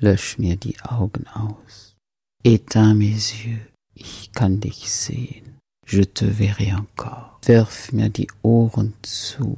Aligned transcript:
Lösch 0.00 0.38
mir 0.38 0.56
die 0.56 0.80
Augen 0.82 1.26
aus. 1.28 1.96
Éteins 2.44 2.94
mes 2.94 3.32
yeux, 3.44 3.58
ich 3.94 4.30
kann 4.32 4.60
dich 4.60 4.90
sehen. 4.90 5.58
Je 5.86 6.04
te 6.04 6.26
verrai 6.32 6.74
encore. 6.74 7.38
Wirf 7.46 7.92
mir 7.92 8.08
die 8.08 8.28
Ohren 8.42 8.94
zu. 9.02 9.56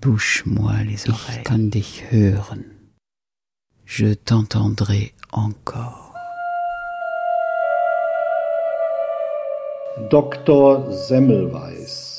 Bouche-moi 0.00 0.82
les 0.84 1.08
oreilles. 1.08 1.36
Ich 1.36 1.44
kann 1.44 1.70
dich 1.70 2.10
hören. 2.10 2.64
Je 3.86 4.14
t'entendrai 4.14 5.12
encore. 5.30 6.14
Dr. 10.08 10.90
Semmelweis 10.92 12.09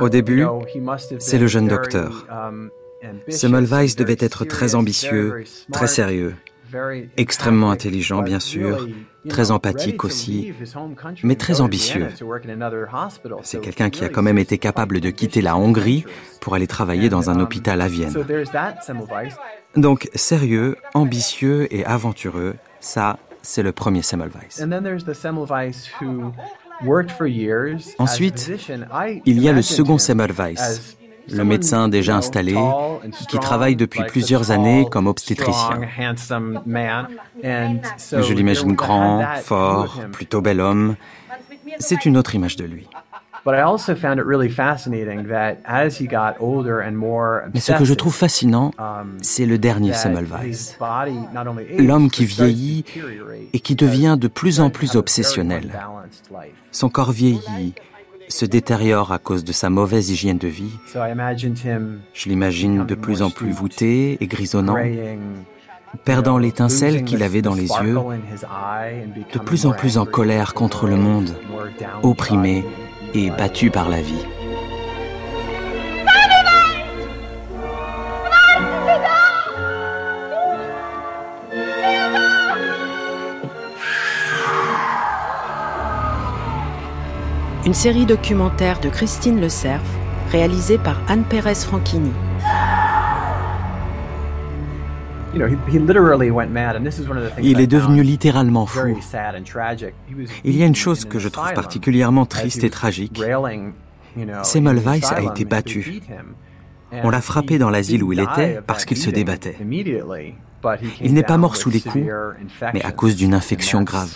Au 0.00 0.08
début, 0.08 0.44
c'est 1.18 1.38
le 1.38 1.46
jeune 1.46 1.68
docteur. 1.68 2.26
Semmelweis 3.28 3.94
devait 3.96 4.16
être 4.18 4.44
très 4.44 4.74
ambitieux, 4.74 5.44
très 5.72 5.86
sérieux, 5.86 6.34
extrêmement 7.16 7.70
intelligent 7.70 8.22
bien 8.22 8.40
sûr, 8.40 8.86
très 9.28 9.50
empathique 9.50 10.04
aussi, 10.04 10.52
mais 11.22 11.34
très 11.36 11.60
ambitieux. 11.60 12.08
C'est 13.42 13.60
quelqu'un 13.60 13.90
qui 13.90 14.04
a 14.04 14.08
quand 14.08 14.22
même 14.22 14.38
été 14.38 14.58
capable 14.58 15.00
de 15.00 15.10
quitter 15.10 15.40
la 15.40 15.56
Hongrie 15.56 16.04
pour 16.40 16.54
aller 16.54 16.66
travailler 16.66 17.08
dans 17.08 17.30
un 17.30 17.40
hôpital 17.40 17.80
à 17.80 17.88
Vienne. 17.88 18.14
Donc 19.76 20.08
sérieux, 20.14 20.76
ambitieux 20.94 21.72
et 21.74 21.84
aventureux, 21.84 22.56
ça, 22.80 23.18
c'est 23.42 23.62
le 23.62 23.72
premier 23.72 24.02
Semmelweis. 24.02 24.60
Ensuite, 27.98 28.50
il 29.26 29.40
y 29.40 29.48
a 29.48 29.52
le 29.52 29.62
second 29.62 29.98
Semmelweis, 29.98 30.54
le 31.30 31.44
médecin 31.44 31.88
déjà 31.88 32.16
installé, 32.16 32.56
qui 33.28 33.38
travaille 33.38 33.76
depuis 33.76 34.02
plusieurs 34.04 34.50
années 34.50 34.86
comme 34.90 35.06
obstétricien. 35.06 35.80
Je 38.12 38.32
l'imagine 38.32 38.72
grand, 38.74 39.24
fort, 39.42 40.00
plutôt 40.12 40.40
bel 40.40 40.60
homme. 40.60 40.96
C'est 41.78 42.04
une 42.04 42.16
autre 42.16 42.34
image 42.34 42.56
de 42.56 42.64
lui. 42.64 42.88
Mais 47.54 47.60
ce 47.60 47.72
que 47.72 47.84
je 47.84 47.94
trouve 47.94 48.14
fascinant, 48.14 48.72
c'est 49.22 49.46
le 49.46 49.58
dernier 49.58 49.94
Semmelweis. 49.94 50.76
L'homme 51.78 52.10
qui 52.10 52.24
vieillit 52.24 52.84
et 53.52 53.60
qui 53.60 53.74
devient 53.74 54.16
de 54.18 54.28
plus 54.28 54.60
en 54.60 54.70
plus 54.70 54.96
obsessionnel. 54.96 55.72
Son 56.70 56.88
corps 56.88 57.12
vieillit, 57.12 57.74
se 58.32 58.46
détériore 58.46 59.12
à 59.12 59.18
cause 59.18 59.44
de 59.44 59.52
sa 59.52 59.70
mauvaise 59.70 60.10
hygiène 60.10 60.38
de 60.38 60.48
vie. 60.48 60.70
Je 62.14 62.28
l'imagine 62.28 62.86
de 62.86 62.94
plus 62.94 63.22
en 63.22 63.30
plus 63.30 63.50
voûté 63.50 64.18
et 64.20 64.26
grisonnant, 64.26 64.76
perdant 66.04 66.38
l'étincelle 66.38 67.04
qu'il 67.04 67.22
avait 67.22 67.42
dans 67.42 67.54
les 67.54 67.68
yeux, 67.68 67.98
de 69.32 69.38
plus 69.38 69.66
en 69.66 69.72
plus 69.72 69.98
en 69.98 70.06
colère 70.06 70.54
contre 70.54 70.86
le 70.86 70.96
monde, 70.96 71.34
opprimé 72.02 72.64
et 73.14 73.30
battu 73.30 73.70
par 73.70 73.88
la 73.88 74.00
vie. 74.02 74.24
Une 87.66 87.74
série 87.74 88.06
documentaire 88.06 88.80
de 88.80 88.88
Christine 88.88 89.40
Le 89.40 89.48
Cerf, 89.48 89.80
réalisée 90.32 90.78
par 90.78 91.00
Anne 91.08 91.24
Pérez 91.24 91.54
Franchini. 91.54 92.12
Il 97.42 97.60
est 97.60 97.66
devenu 97.66 98.02
littéralement 98.02 98.66
fou. 98.66 98.96
Il 100.44 100.56
y 100.56 100.62
a 100.62 100.66
une 100.66 100.74
chose 100.74 101.04
que 101.04 101.18
je 101.18 101.28
trouve 101.28 101.52
particulièrement 101.52 102.26
triste 102.26 102.64
et 102.64 102.70
tragique. 102.70 103.22
Semmelweis 104.42 105.04
a 105.12 105.22
été 105.22 105.44
battu. 105.44 106.00
On 106.92 107.10
l'a 107.10 107.20
frappé 107.20 107.58
dans 107.58 107.70
l'asile 107.70 108.02
où 108.02 108.12
il 108.12 108.20
était 108.20 108.60
parce 108.66 108.84
qu'il 108.84 108.96
se 108.96 109.10
débattait. 109.10 109.56
Il 111.00 111.14
n'est 111.14 111.22
pas 111.22 111.38
mort 111.38 111.56
sous 111.56 111.70
les 111.70 111.80
coups, 111.80 112.04
mais 112.74 112.82
à 112.82 112.92
cause 112.92 113.16
d'une 113.16 113.34
infection 113.34 113.82
grave. 113.82 114.14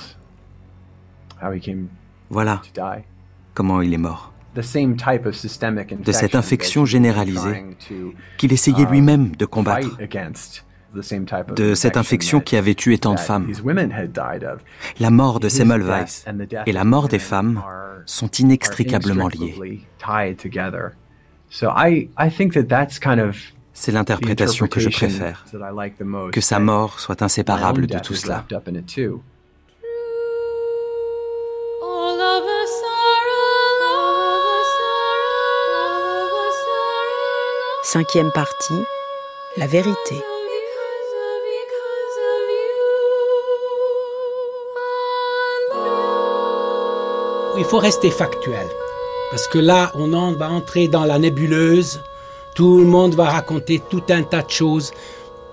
Voilà 2.31 2.63
comment 3.55 3.81
il 3.83 3.95
est 3.95 3.99
mort. 3.99 4.33
De 4.57 6.13
cette 6.13 6.35
infection 6.35 6.85
généralisée 6.85 7.65
qu'il 8.37 8.53
essayait 8.53 8.87
lui-même 8.87 9.35
de 9.37 9.47
combattre 9.47 9.99
de 11.57 11.75
cette 11.75 11.97
infection 11.97 12.41
qui 12.41 12.57
avait 12.57 12.75
tué 12.75 12.99
tant 12.99 13.15
de 13.15 13.21
femmes. 13.21 13.51
La 15.01 15.11
mort 15.11 15.41
de 15.41 15.49
Semmelweis 15.49 16.25
et 16.67 16.73
la 16.73 16.85
mort 16.85 17.09
des 17.09 17.19
femmes 17.19 17.63
sont 18.07 18.31
inextricablement 18.31 19.29
liées. 19.29 19.81
C'est 23.77 23.93
l'interprétation 23.93 24.67
que 24.69 24.81
je 24.81 24.89
préfère, 24.89 25.45
que 26.33 26.41
sa 26.41 26.59
mort 26.61 27.01
soit 27.01 27.23
inséparable 27.23 27.87
de 27.87 27.99
tout 27.99 28.15
cela. 28.15 28.45
Cinquième 37.83 38.33
partie, 38.33 38.83
la 39.57 39.67
vérité. 39.67 40.17
Il 47.59 47.65
faut 47.65 47.79
rester 47.79 48.11
factuel. 48.11 48.67
Parce 49.31 49.49
que 49.49 49.59
là, 49.59 49.93
on 49.95 50.33
va 50.33 50.51
entrer 50.51 50.89
dans 50.89 51.05
la 51.05 51.19
nébuleuse. 51.19 52.01
Tout 52.55 52.79
le 52.79 52.87
monde 52.87 53.15
va 53.15 53.31
raconter 53.31 53.81
tout 53.91 54.03
un 54.11 54.23
tas 54.23 54.43
de 54.43 54.51
choses. 54.51 54.93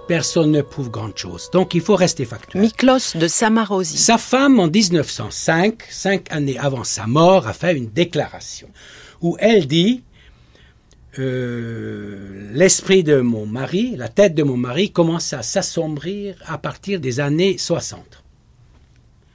Personne 0.07 0.51
ne 0.51 0.61
prouve 0.61 0.89
grand 0.89 1.15
chose. 1.17 1.49
Donc 1.51 1.73
il 1.73 1.81
faut 1.81 1.95
rester 1.95 2.25
factuel. 2.25 2.61
Miklos 2.61 3.15
de 3.15 3.27
Samarosi. 3.27 3.97
Sa 3.97 4.17
femme, 4.17 4.59
en 4.59 4.67
1905, 4.67 5.83
cinq 5.89 6.31
années 6.31 6.57
avant 6.57 6.83
sa 6.83 7.07
mort, 7.07 7.47
a 7.47 7.53
fait 7.53 7.75
une 7.75 7.89
déclaration 7.89 8.67
où 9.21 9.37
elle 9.39 9.67
dit 9.67 10.03
euh, 11.19 12.51
l'esprit 12.53 13.03
de 13.03 13.19
mon 13.19 13.45
mari, 13.45 13.95
la 13.97 14.07
tête 14.07 14.33
de 14.33 14.43
mon 14.43 14.57
mari 14.57 14.91
commence 14.91 15.33
à 15.33 15.43
s'assombrir 15.43 16.35
à 16.45 16.57
partir 16.57 16.99
des 16.99 17.19
années 17.19 17.57
60. 17.57 18.20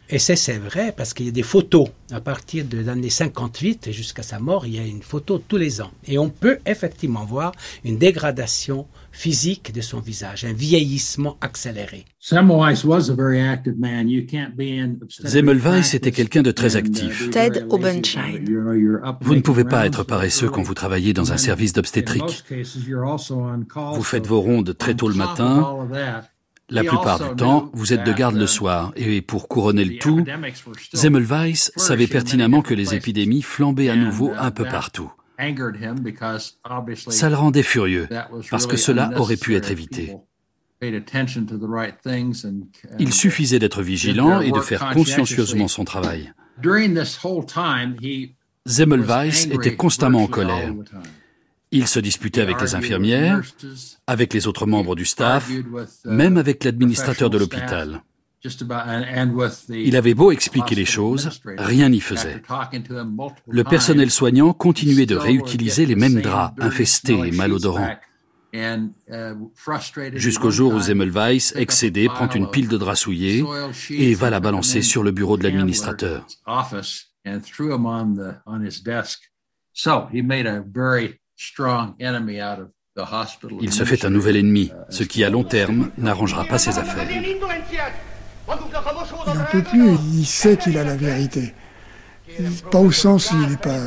Et 0.09 0.19
c'est 0.21 0.59
vrai, 0.59 0.95
parce 0.97 1.15
qu'il 1.15 1.27
y 1.27 1.29
a 1.29 1.33
des 1.33 1.43
photos 1.43 1.89
à 2.13 2.21
partir 2.21 2.65
de 2.65 2.79
l'année 2.79 3.11
58 3.11 3.91
jusqu'à 3.91 4.23
sa 4.23 4.39
mort, 4.39 4.65
il 4.67 4.77
y 4.77 4.79
a 4.79 4.85
une 4.85 5.03
photo 5.03 5.39
tous 5.39 5.57
les 5.57 5.81
ans. 5.81 5.91
Et 6.07 6.19
on 6.19 6.29
peut 6.29 6.59
effectivement 6.65 7.25
voir 7.25 7.53
une 7.85 7.99
dégradation 7.99 8.87
physique 9.11 9.73
de 9.73 9.81
son 9.81 9.99
visage, 9.99 10.45
un 10.45 10.53
vieillissement 10.53 11.37
accéléré. 11.41 12.05
Zemmelweis 15.25 15.95
était 15.95 16.13
quelqu'un 16.13 16.43
de 16.43 16.51
très 16.53 16.77
actif. 16.77 17.31
Ted 17.31 17.65
Obenschein. 17.71 18.45
Vous 19.23 19.35
ne 19.35 19.41
pouvez 19.41 19.65
pas 19.65 19.87
être 19.87 20.05
paresseux 20.05 20.51
quand 20.51 20.63
vous 20.63 20.75
travaillez 20.75 21.13
dans 21.13 21.33
un 21.33 21.37
service 21.39 21.73
d'obstétrique. 21.73 22.45
Vous 23.95 24.03
faites 24.03 24.27
vos 24.27 24.41
rondes 24.41 24.77
très 24.77 24.95
tôt 24.95 25.09
le 25.09 25.15
matin 25.15 25.89
la 26.69 26.83
plupart 26.83 27.29
du 27.29 27.37
temps, 27.37 27.71
vous 27.73 27.93
êtes 27.93 28.05
de 28.05 28.13
garde 28.13 28.37
le 28.37 28.47
soir, 28.47 28.93
et 28.97 29.23
pour 29.23 29.49
couronner 29.49 29.85
le 29.85 29.99
tout, 29.99 30.25
Zemmelweis 30.93 31.71
savait 31.77 32.07
pertinemment 32.07 32.63
que 32.63 32.75
les 32.75 32.95
épidémies 32.95 33.43
flambaient 33.43 33.89
à 33.89 33.97
nouveau 33.97 34.33
un 34.37 34.51
peu 34.51 34.65
partout. 34.65 35.13
Ça 37.09 37.29
le 37.29 37.37
rendait 37.37 37.63
furieux, 37.63 38.09
parce 38.51 38.67
que 38.67 38.77
cela 38.77 39.11
aurait 39.17 39.37
pu 39.37 39.55
être 39.55 39.71
évité. 39.71 40.17
Il 42.99 43.13
suffisait 43.13 43.59
d'être 43.59 43.83
vigilant 43.83 44.41
et 44.41 44.51
de 44.51 44.61
faire 44.61 44.91
consciencieusement 44.91 45.69
son 45.69 45.85
travail. 45.85 46.33
Zemmelweis 48.67 49.49
était 49.53 49.77
constamment 49.77 50.25
en 50.25 50.27
colère. 50.27 50.73
Il 51.73 51.87
se 51.89 51.99
disputait 51.99 52.41
avec 52.41 52.61
les 52.61 52.75
infirmières, 52.75 53.43
avec 54.07 54.33
les 54.33 54.47
autres 54.47 54.67
membres 54.67 54.95
du 54.95 55.05
staff, 55.05 55.51
même 56.05 56.37
avec 56.37 56.65
l'administrateur 56.65 57.31
de 57.31 57.39
l'hôpital. 57.39 58.03
Il 59.71 59.97
avait 59.97 60.15
beau 60.15 60.31
expliquer 60.31 60.75
les 60.75 60.85
choses, 60.85 61.41
rien 61.59 61.89
n'y 61.89 62.01
faisait. 62.01 62.43
Le 63.49 63.65
personnel 63.65 64.11
soignant 64.11 64.53
continuait 64.53 65.07
de 65.07 65.17
réutiliser 65.17 65.87
les 65.87 65.97
mêmes 65.97 66.21
draps 66.21 66.55
infestés 66.61 67.19
et 67.19 67.33
malodorants. 67.33 67.97
Jusqu'au 70.15 70.51
jour 70.51 70.75
où 70.75 70.81
Zemmelweis, 70.81 71.53
excédé, 71.57 72.07
prend 72.09 72.29
une 72.29 72.49
pile 72.51 72.69
de 72.69 72.77
draps 72.77 73.01
souillés 73.01 73.45
et 73.91 74.15
va 74.15 74.31
la 74.31 74.41
balancer 74.41 74.83
sur 74.83 75.03
le 75.03 75.11
bureau 75.11 75.37
de 75.37 75.43
l'administrateur. 75.43 76.27
Il 83.61 83.73
se 83.73 83.85
fait 83.85 84.05
un 84.05 84.11
nouvel 84.11 84.37
ennemi, 84.37 84.73
ce 84.89 85.03
qui 85.03 85.23
à 85.25 85.31
long 85.31 85.45
terme 85.45 85.91
n'arrangera 85.99 86.45
pas 86.45 86.59
ses 86.59 86.79
affaires. 86.79 87.07
Il 87.11 87.39
n'en 89.35 89.45
peut 89.51 89.63
plus, 89.63 89.97
il 90.15 90.27
sait 90.27 90.57
qu'il 90.57 90.79
a 90.79 90.85
la 90.85 90.97
vérité. 90.97 91.53
Pas 92.71 92.79
au 92.79 92.91
sens 92.91 93.31
il 93.33 93.51
n'est 93.51 93.57
pas, 93.57 93.79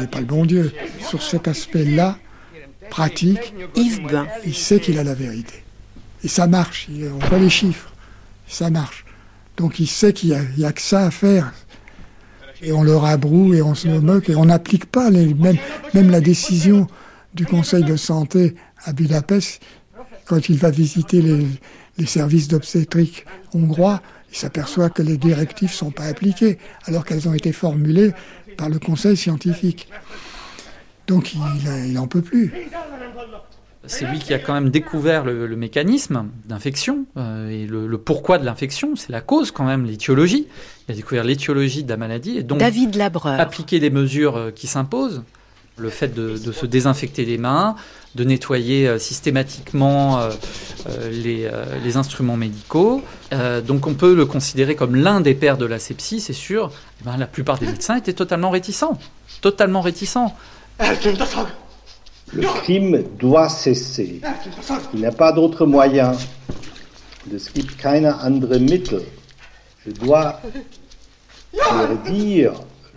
il 0.00 0.08
pas 0.08 0.20
le 0.20 0.26
bon 0.26 0.46
Dieu. 0.46 0.72
Sur 1.00 1.22
cet 1.22 1.48
aspect-là, 1.48 2.18
pratique, 2.90 3.54
Yves 3.74 4.06
Bain. 4.06 4.26
il 4.44 4.54
sait 4.54 4.80
qu'il 4.80 4.98
a 4.98 5.04
la 5.04 5.14
vérité. 5.14 5.64
Et 6.24 6.28
ça 6.28 6.46
marche, 6.46 6.88
on 6.90 7.18
voit 7.26 7.38
les 7.38 7.50
chiffres, 7.50 7.92
ça 8.46 8.70
marche. 8.70 9.04
Donc 9.56 9.80
il 9.80 9.86
sait 9.86 10.12
qu'il 10.12 10.30
n'y 10.56 10.64
a, 10.64 10.68
a, 10.68 10.72
que 10.72 10.80
ça 10.80 11.06
à 11.06 11.10
faire. 11.10 11.52
Et 12.62 12.72
on 12.72 12.82
le 12.82 12.96
rabroue 12.96 13.54
et 13.54 13.62
on 13.62 13.74
se 13.74 13.88
moque 13.88 14.28
et 14.28 14.36
on 14.36 14.46
n'applique 14.46 14.86
pas 14.86 15.10
même, 15.10 16.10
la 16.10 16.20
décision 16.20 16.86
du 17.34 17.44
Conseil 17.44 17.84
de 17.84 17.96
santé 17.96 18.54
à 18.84 18.92
Budapest 18.92 19.62
quand 20.24 20.48
il 20.48 20.58
va 20.58 20.70
visiter 20.70 21.22
les, 21.22 21.46
les 21.98 22.06
services 22.06 22.48
d'obstétrique 22.48 23.26
hongrois. 23.54 24.00
Il 24.30 24.36
s'aperçoit 24.36 24.90
que 24.90 25.02
les 25.02 25.18
directives 25.18 25.70
ne 25.70 25.74
sont 25.74 25.90
pas 25.90 26.04
appliquées 26.04 26.58
alors 26.86 27.04
qu'elles 27.04 27.28
ont 27.28 27.34
été 27.34 27.52
formulées 27.52 28.12
par 28.56 28.68
le 28.68 28.78
Conseil 28.78 29.16
scientifique. 29.16 29.88
Donc 31.06 31.34
il 31.34 31.92
n'en 31.92 32.06
peut 32.06 32.22
plus. 32.22 32.52
C'est 33.86 34.06
lui 34.06 34.18
qui 34.18 34.34
a 34.34 34.38
quand 34.38 34.54
même 34.54 34.70
découvert 34.70 35.24
le, 35.24 35.46
le 35.46 35.56
mécanisme 35.56 36.26
d'infection 36.46 37.06
euh, 37.16 37.48
et 37.48 37.66
le, 37.66 37.86
le, 37.86 37.98
pourquoi 37.98 38.38
de 38.38 38.44
l'infection. 38.44 38.96
C'est 38.96 39.10
la 39.12 39.20
cause 39.20 39.50
quand 39.50 39.64
même, 39.64 39.84
l'étiologie. 39.84 40.46
Il 40.88 40.92
a 40.92 40.94
découvert 40.94 41.24
l'étiologie 41.24 41.84
de 41.84 41.88
la 41.88 41.96
maladie 41.96 42.38
et 42.38 42.42
donc 42.42 42.58
David 42.58 42.94
Labreur. 42.94 43.40
appliquer 43.40 43.80
des 43.80 43.90
mesures 43.90 44.36
euh, 44.36 44.50
qui 44.50 44.66
s'imposent. 44.66 45.22
Le 45.78 45.90
fait 45.90 46.14
de, 46.14 46.38
de, 46.38 46.52
se 46.52 46.64
désinfecter 46.64 47.26
les 47.26 47.36
mains, 47.36 47.76
de 48.14 48.24
nettoyer 48.24 48.88
euh, 48.88 48.98
systématiquement 48.98 50.18
euh, 50.20 50.30
les, 51.10 51.50
les, 51.84 51.96
instruments 51.98 52.38
médicaux. 52.38 53.02
donc 53.66 53.86
on 53.86 53.92
peut 53.92 54.14
le 54.14 54.24
considérer 54.24 54.74
comme 54.74 54.94
l'un 54.94 55.20
des 55.20 55.34
pères 55.34 55.58
de 55.58 55.66
l'asepsie, 55.66 56.20
c'est 56.20 56.32
sûr. 56.32 56.70
Eh 57.02 57.04
ben, 57.04 57.18
la 57.18 57.26
plupart 57.26 57.58
des 57.58 57.66
médecins 57.66 57.96
étaient 57.96 58.14
totalement 58.14 58.48
réticents. 58.48 58.98
Totalement 59.42 59.82
réticents. 59.82 60.34
Le 62.32 62.42
crime 62.42 63.04
doit 63.18 63.48
cesser. 63.48 64.20
Il 64.92 65.00
n'y 65.00 65.06
a 65.06 65.12
pas 65.12 65.32
d'autre 65.32 65.66
moyen. 65.66 66.12
Es 67.34 67.52
gibt 67.52 67.76
keine 67.76 68.06
andere 68.06 68.58
Mittel. 68.60 69.02
Je 69.84 69.90
dois 69.92 70.40
leur 71.52 71.96
dire, 72.04 72.52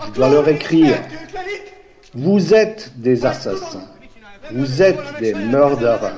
je 0.06 0.12
dois 0.12 0.30
leur 0.30 0.48
écrire, 0.48 0.98
vous 2.14 2.54
êtes 2.54 2.92
des 2.96 3.26
assassins, 3.26 3.88
vous 4.52 4.82
êtes 4.82 5.02
des 5.20 5.34
meurderers. 5.34 6.14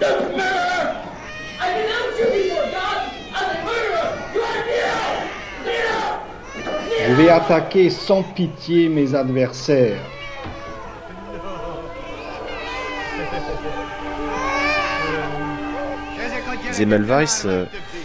Je 0.00 0.55
vais 7.16 7.30
attaquer 7.30 7.88
sans 7.88 8.22
pitié 8.22 8.90
mes 8.90 9.14
adversaires. 9.14 10.02
Zemmelweis 16.72 17.46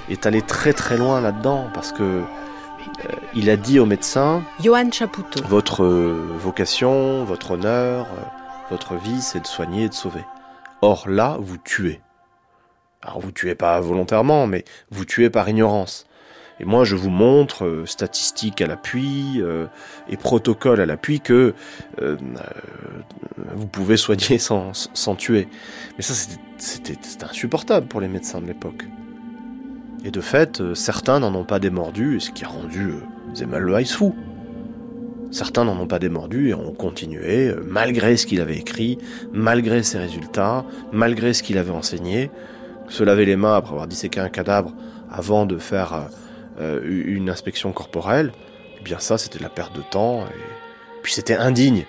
est 0.10 0.25
allé 0.25 0.42
très 0.42 0.72
très 0.72 0.96
loin 0.96 1.19
là-dedans 1.19 1.68
parce 1.74 1.92
que 1.92 2.04
euh, 2.04 2.24
il 3.34 3.50
a 3.50 3.58
dit 3.58 3.80
aux 3.80 3.86
médecins 3.86 4.44
Johan 4.63 4.90
Chapoutot. 4.90 5.44
Votre 5.46 5.84
vocation, 5.84 7.25
votre 7.25 7.52
honneur, 7.52 8.08
votre 8.69 8.96
vie, 8.96 9.22
c'est 9.22 9.42
de 9.42 9.48
soigner 9.48 9.86
et 9.86 9.90
de 9.90 9.94
sauver. 9.94 10.24
Or 10.81 11.10
là, 11.10 11.36
vous 11.42 11.58
tuez. 11.58 12.00
Alors 13.02 13.19
vous 13.19 13.31
tuez 13.31 13.56
pas 13.56 13.78
volontairement, 13.81 14.48
mais 14.48 14.63
vous 14.90 15.04
tuez 15.04 15.30
par 15.30 15.50
ignorance. 15.50 16.06
Et 16.62 16.66
moi, 16.66 16.84
je 16.84 16.96
vous 16.96 17.10
montre, 17.10 17.66
euh, 17.66 17.86
statistiques 17.88 18.62
à 18.62 18.68
l'appui 18.68 19.42
euh, 19.42 19.66
et 20.08 20.16
protocoles 20.16 20.80
à 20.80 20.86
l'appui, 20.86 21.19
que 21.19 21.56
euh, 22.04 22.18
vous 23.56 23.66
pouvez 23.66 23.98
soigner 23.98 24.38
sans, 24.38 25.16
tuer. 25.18 25.48
Mais 25.98 26.04
ça, 26.04 26.13
c'était 26.58 27.25
insupportable 27.25 27.88
pour 27.88 28.00
les 28.00 28.08
médecins 28.08 28.40
de 28.40 28.46
l'époque. 28.46 28.86
Et 30.06 30.12
de 30.12 30.22
fait, 30.22 30.62
certains 30.75 31.19
n'en 31.19 31.34
ont 31.34 31.46
pas 31.46 31.60
démordu, 31.60 32.19
ce 32.19 32.30
qui 32.30 32.46
a 32.46 32.48
rendu 32.48 32.94
Zemmelweis 33.34 33.86
fou. 33.86 34.16
Certains 35.31 35.66
n'en 35.66 35.80
ont 35.80 35.88
pas 35.88 36.00
démordu 36.00 36.50
et 36.50 36.54
ont 36.54 36.74
continué, 36.74 37.56
malgré 37.66 38.18
ce 38.18 38.28
qu'il 38.28 38.42
avait 38.42 38.58
écrit, 38.58 39.00
malgré 39.31 39.81
ses 39.81 39.98
résultats, 39.98 40.66
malgré 40.92 41.34
ce 41.34 41.42
qu'il 41.42 41.58
avait 41.58 41.72
enseigné, 41.72 42.30
se 42.90 43.04
laver 43.04 43.25
les 43.25 43.36
mains 43.36 43.56
après 43.56 43.72
avoir 43.72 43.88
disséqué 43.88 44.19
un 44.19 44.30
cadavre 44.30 44.74
avant 45.10 45.46
de 45.46 45.58
faire 45.58 46.10
euh, 46.62 46.80
une 46.86 47.30
inspection 47.30 47.72
corporelle, 47.74 48.31
eh 48.80 48.84
bien 48.84 49.00
ça 49.00 49.18
c'était 49.18 49.40
de 49.40 49.44
la 49.44 49.50
perte 49.50 49.75
de 49.75 49.81
temps, 49.81 50.25
et 50.25 51.02
puis 51.02 51.13
c'était 51.13 51.36
indigne 51.36 51.86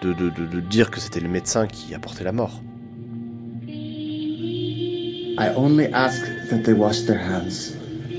de, 0.00 0.12
de, 0.12 0.30
de, 0.30 0.46
de, 0.46 0.60
dire 0.60 0.90
que 0.90 1.00
c'était 1.00 1.20
le 1.20 1.28
médecin 1.28 1.66
qui 1.66 1.94
apportait 1.94 2.24
la 2.24 2.32
mort. 2.32 2.62
I 5.38 5.48
only 5.56 5.86
ask 5.92 6.22
that 6.50 6.58
they 6.64 6.74
wash 6.74 7.04
their 7.04 7.18
hands 7.18 7.74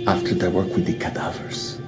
after 0.05 0.35
they 0.37 0.49
work 0.49 0.75
with 0.75 0.85
the 0.85 0.97
cadavers. 0.97 1.79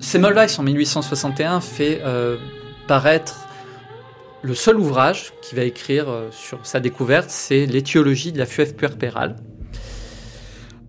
Semmelweis 0.00 0.58
en 0.58 0.62
1861 0.62 1.60
fait 1.60 2.00
euh, 2.04 2.36
paraître 2.86 3.46
le 4.42 4.54
seul 4.54 4.78
ouvrage 4.78 5.32
qu'il 5.42 5.58
va 5.58 5.64
écrire 5.64 6.08
euh, 6.08 6.28
sur 6.30 6.64
sa 6.64 6.78
découverte, 6.78 7.30
c'est 7.30 7.66
l'étiologie 7.66 8.32
de 8.32 8.38
la 8.38 8.46
fuèvre 8.46 8.74
puerpérale, 8.74 9.36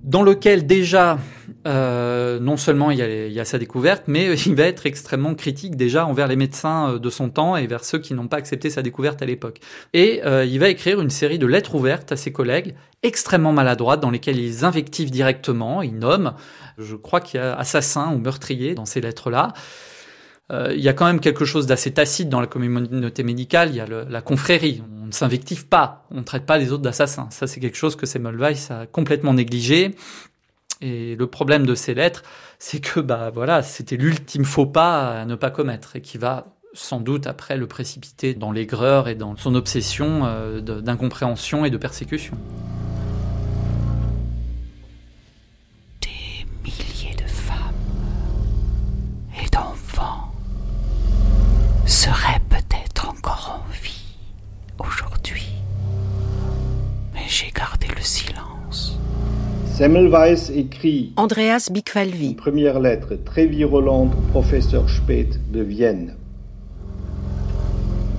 dans 0.08 0.24
lequel 0.24 0.66
déjà 0.66 1.20
euh, 1.68 2.40
non 2.40 2.56
seulement 2.56 2.92
il 2.92 2.98
y, 2.98 3.40
a, 3.40 3.46
sa 3.46 3.60
découverte, 3.60 4.04
mais 4.08 4.34
il 4.46 4.56
va 4.56 4.64
être 4.64 4.86
extrêmement 4.86 5.36
critique 5.36 5.76
déjà 5.76 6.06
envers 6.06 6.28
les 6.28 6.38
médecins 6.38 6.98
de 6.98 7.10
son 7.10 7.30
temps 7.30 7.58
et 7.58 7.68
vers 7.68 7.84
ceux 7.84 8.00
qui 8.00 8.14
n'ont 8.14 8.28
pas 8.28 8.38
accepté 8.38 8.70
sa 8.70 8.82
découverte 8.82 9.22
à 9.22 9.26
l'époque. 9.26 9.60
Et 9.94 10.22
euh, 10.26 10.46
il 10.46 10.60
va 10.60 10.70
écrire 10.70 11.02
une 11.02 11.10
série 11.10 11.40
de 11.40 11.46
lettres 11.46 11.76
ouvertes 11.76 12.12
à 12.12 12.16
ses 12.16 12.32
collègues, 12.32 12.74
extrêmement 13.04 13.52
maladroites, 13.52 14.00
dans 14.00 14.10
lesquelles 14.10 14.40
il 14.40 14.66
invective 14.66 15.12
directement, 15.12 15.82
il 15.82 15.96
nomme, 16.00 16.34
je 16.78 16.96
crois 16.96 17.20
qu'il 17.20 17.40
y 17.40 17.44
a 17.44 17.56
assassin 17.56 18.14
ou 18.14 18.18
meurtrier 18.18 18.76
dans 18.76 18.86
ces 18.86 19.02
lettres-là. 19.02 19.54
Euh, 20.52 20.74
il 20.74 20.82
y 20.82 20.88
a 20.88 20.94
quand 20.94 21.06
même 21.06 21.20
quelque 21.20 21.44
chose 21.44 21.66
d'assez 21.66 21.92
tacite 21.92 22.30
dans 22.30 22.40
la 22.40 22.48
communauté 22.48 23.24
médicale, 23.24 23.70
il 23.70 23.76
y 23.76 23.82
a 23.82 23.86
la 23.88 24.22
confrérie, 24.22 24.82
on 25.02 25.08
ne 25.08 25.12
s'invective 25.12 25.68
pas, 25.68 26.06
on 26.10 26.20
ne 26.20 26.24
traite 26.24 26.46
pas 26.46 26.58
les 26.58 26.72
autres 26.72 26.84
d'assassins. 26.84 27.28
Ça 27.32 27.48
c'est 27.48 27.60
quelque 27.60 27.78
chose 27.78 27.96
que 27.96 28.06
Semmelweis 28.06 28.68
a 28.70 28.86
complètement 28.86 29.34
négligé. 29.34 29.96
Et 30.80 31.16
le 31.16 31.28
problème 31.28 31.66
de 31.66 31.74
ces 31.74 31.96
lettres, 31.96 32.24
c'est 32.60 32.80
que 32.80 33.00
bah 33.00 33.32
voilà, 33.34 33.64
c'était 33.64 33.98
l'ultime 33.98 34.46
faux 34.46 34.68
pas 34.68 35.22
à 35.22 35.26
ne 35.26 35.36
pas 35.36 35.50
commettre 35.50 35.96
et 35.96 36.02
qui 36.02 36.18
va 36.18 36.46
sans 36.74 37.02
doute 37.02 37.28
après 37.28 37.58
le 37.58 37.68
précipiter 37.68 38.36
dans 38.36 38.52
l'aigreur 38.52 39.08
et 39.08 39.16
dans 39.16 39.36
son 39.36 39.56
obsession 39.56 40.22
euh, 40.26 40.62
d'incompréhension 40.62 41.66
et 41.66 41.72
de 41.72 41.78
persécution. 41.78 42.38
Des 46.02 46.46
milliers 46.64 46.97
seraient 51.88 52.42
peut-être 52.50 53.10
encore 53.10 53.62
en 53.64 53.72
vie 53.72 54.04
aujourd'hui. 54.78 55.48
Mais 57.14 57.22
j'ai 57.28 57.50
gardé 57.52 57.88
le 57.96 58.02
silence. 58.02 59.00
Semmelweis 59.74 60.52
écrit 60.54 61.14
Andreas 61.16 61.70
Bicvalvi. 61.72 62.32
une 62.32 62.36
première 62.36 62.80
lettre 62.82 63.16
très 63.16 63.46
virulente 63.46 64.12
au 64.14 64.32
professeur 64.32 64.90
Speth 64.90 65.40
de 65.52 65.62
Vienne. 65.62 66.16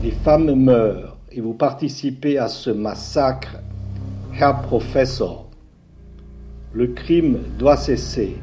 Les 0.03 0.13
femmes 0.13 0.55
meurent 0.55 1.19
et 1.31 1.43
vous 1.43 1.55
participez 1.55 2.39
à 2.39 2.49
ce 2.49 2.71
massacre, 2.71 3.59
Herr 4.39 4.63
Professor. 4.63 5.47
Le 6.73 6.87
crime 6.87 7.41
doit 7.59 7.77
cesser. 7.77 8.37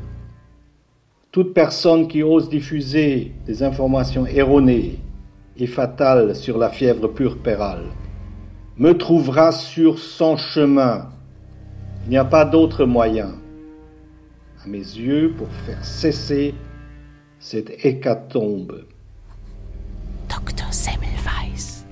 Toute 1.31 1.53
personne 1.53 2.07
qui 2.07 2.21
ose 2.21 2.47
diffuser 2.47 3.33
des 3.47 3.63
informations 3.63 4.27
erronées 4.27 4.99
et 5.57 5.67
fatales 5.67 6.35
sur 6.35 6.57
la 6.57 6.69
fièvre 6.69 7.07
purpérale 7.07 7.85
me 8.77 8.93
trouvera 8.93 9.51
sur 9.51 9.99
son 9.99 10.35
chemin. 10.37 11.09
Il 12.05 12.09
n'y 12.09 12.17
a 12.17 12.25
pas 12.25 12.45
d'autre 12.45 12.85
moyen, 12.85 13.35
à 14.63 14.67
mes 14.67 14.79
yeux, 14.79 15.33
pour 15.37 15.47
faire 15.65 15.83
cesser 15.83 16.53
cette 17.39 17.85
hécatombe. 17.85 18.85
Dr. 20.27 20.73
Semmelweis. 20.73 21.85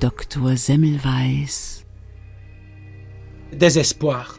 Dr. 0.00 0.56
Semmelweis 0.56 1.82
désespoir. 3.56 4.38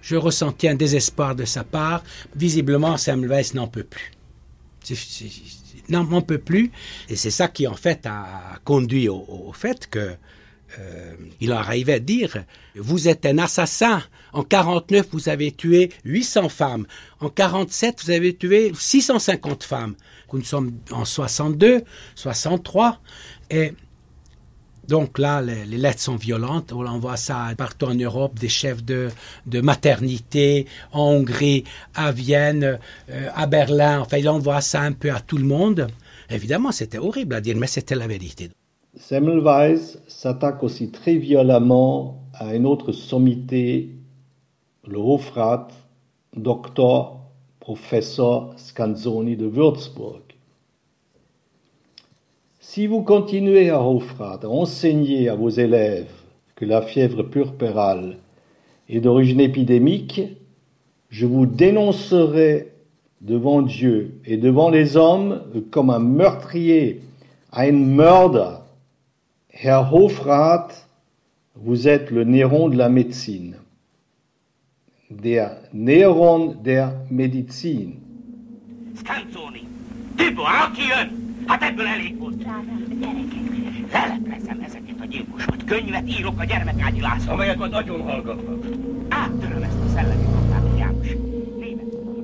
Je 0.00 0.16
ressentis 0.16 0.68
un 0.68 0.74
désespoir 0.74 1.34
de 1.34 1.44
sa 1.44 1.64
part. 1.64 2.02
Visiblement, 2.34 2.96
Semmelweis 2.96 3.52
n'en 3.54 3.68
peut 3.68 3.84
plus. 3.84 4.13
N'en 5.88 6.22
peut 6.22 6.38
plus. 6.38 6.70
Et 7.08 7.16
c'est 7.16 7.30
ça 7.30 7.48
qui, 7.48 7.66
en 7.66 7.74
fait, 7.74 8.06
a 8.06 8.58
conduit 8.64 9.08
au, 9.08 9.52
fait 9.52 9.88
que 9.88 10.14
euh, 10.78 11.14
il 11.40 11.52
arrivait 11.52 11.94
à 11.94 11.98
dire 12.00 12.44
Vous 12.76 13.08
êtes 13.08 13.26
un 13.26 13.38
assassin. 13.38 14.02
En 14.32 14.42
49, 14.42 15.06
vous 15.12 15.28
avez 15.28 15.52
tué 15.52 15.92
800 16.04 16.48
femmes. 16.48 16.86
En 17.20 17.28
47, 17.28 18.02
vous 18.04 18.10
avez 18.10 18.34
tué 18.34 18.72
650 18.74 19.62
femmes. 19.62 19.94
Nous 20.34 20.42
sommes 20.42 20.72
en 20.90 21.04
62, 21.04 21.84
63. 22.16 23.00
Et 23.50 23.72
donc 24.88 25.18
là, 25.18 25.40
les, 25.40 25.64
lettres 25.64 26.00
sont 26.00 26.16
violentes. 26.16 26.72
On 26.72 26.98
voit 26.98 27.16
ça 27.16 27.46
partout 27.56 27.86
en 27.86 27.94
Europe, 27.94 28.38
des 28.38 28.48
chefs 28.48 28.84
de, 28.84 29.10
maternité, 29.60 30.66
en 30.92 31.12
Hongrie, 31.12 31.64
à 31.94 32.12
Vienne, 32.12 32.78
euh, 33.10 33.28
à 33.34 33.46
Berlin. 33.46 34.00
Enfin, 34.00 34.18
on 34.26 34.38
voit 34.38 34.60
ça 34.60 34.82
un 34.82 34.92
peu 34.92 35.10
à 35.10 35.20
tout 35.20 35.38
le 35.38 35.44
monde. 35.44 35.88
Évidemment, 36.30 36.72
c'était 36.72 36.98
horrible 36.98 37.34
à 37.34 37.40
dire, 37.40 37.56
mais 37.56 37.66
c'était 37.66 37.94
la 37.94 38.06
vérité. 38.06 38.50
Semmelweis 38.96 39.98
s'attaque 40.06 40.62
aussi 40.62 40.90
très 40.90 41.16
violemment 41.16 42.28
à 42.32 42.54
une 42.54 42.66
autre 42.66 42.92
sommité, 42.92 43.90
le 44.86 44.98
Hofrat, 44.98 45.68
docteur, 46.36 47.20
professeur 47.60 48.52
Scanzoni 48.56 49.36
de 49.36 49.46
Würzburg. 49.46 50.23
Si 52.74 52.88
vous 52.88 53.02
continuez 53.02 53.70
à 53.70 53.80
Hofrat 53.80 54.40
à 54.42 54.48
enseigner 54.48 55.28
à 55.28 55.36
vos 55.36 55.48
élèves 55.48 56.10
que 56.56 56.64
la 56.64 56.82
fièvre 56.82 57.22
purpérale 57.22 58.16
est 58.88 58.98
d'origine 58.98 59.38
épidémique, 59.38 60.22
je 61.08 61.24
vous 61.24 61.46
dénoncerai 61.46 62.72
devant 63.20 63.62
Dieu 63.62 64.18
et 64.24 64.38
devant 64.38 64.70
les 64.70 64.96
hommes 64.96 65.42
comme 65.70 65.88
un 65.88 66.00
meurtrier, 66.00 67.00
un 67.52 67.70
murder. 67.70 68.56
Herr 69.52 69.94
Hofrat, 69.94 70.66
vous 71.54 71.86
êtes 71.86 72.10
le 72.10 72.24
Néron 72.24 72.68
de 72.68 72.76
la 72.76 72.88
médecine. 72.88 73.54
Der 75.10 75.58
Néron 75.72 76.56
der 76.60 76.92
Medizin. 77.08 77.92
Scanzoni, 81.44 81.46
Hát 81.46 81.62
ebből 81.62 81.86
elég 81.86 82.18
volt. 82.18 82.36
Gyerekek. 82.38 83.42
Leleplezem 83.92 84.60
ezeket 84.66 84.94
a 85.00 85.04
gyilkosokat. 85.04 85.64
Könyvet 85.64 86.08
írok 86.18 86.40
a 86.40 86.44
gyermekágyi 86.44 87.00
László. 87.00 87.32
Amelyek 87.32 87.60
a 87.60 87.66
nagyon 87.66 88.02
hallgatnak. 88.02 88.64
Áttöröm 89.08 89.62
ezt 89.62 89.78
a 89.86 89.92
szellemi 89.94 90.24
hatát, 90.24 90.78
János. 90.78 91.08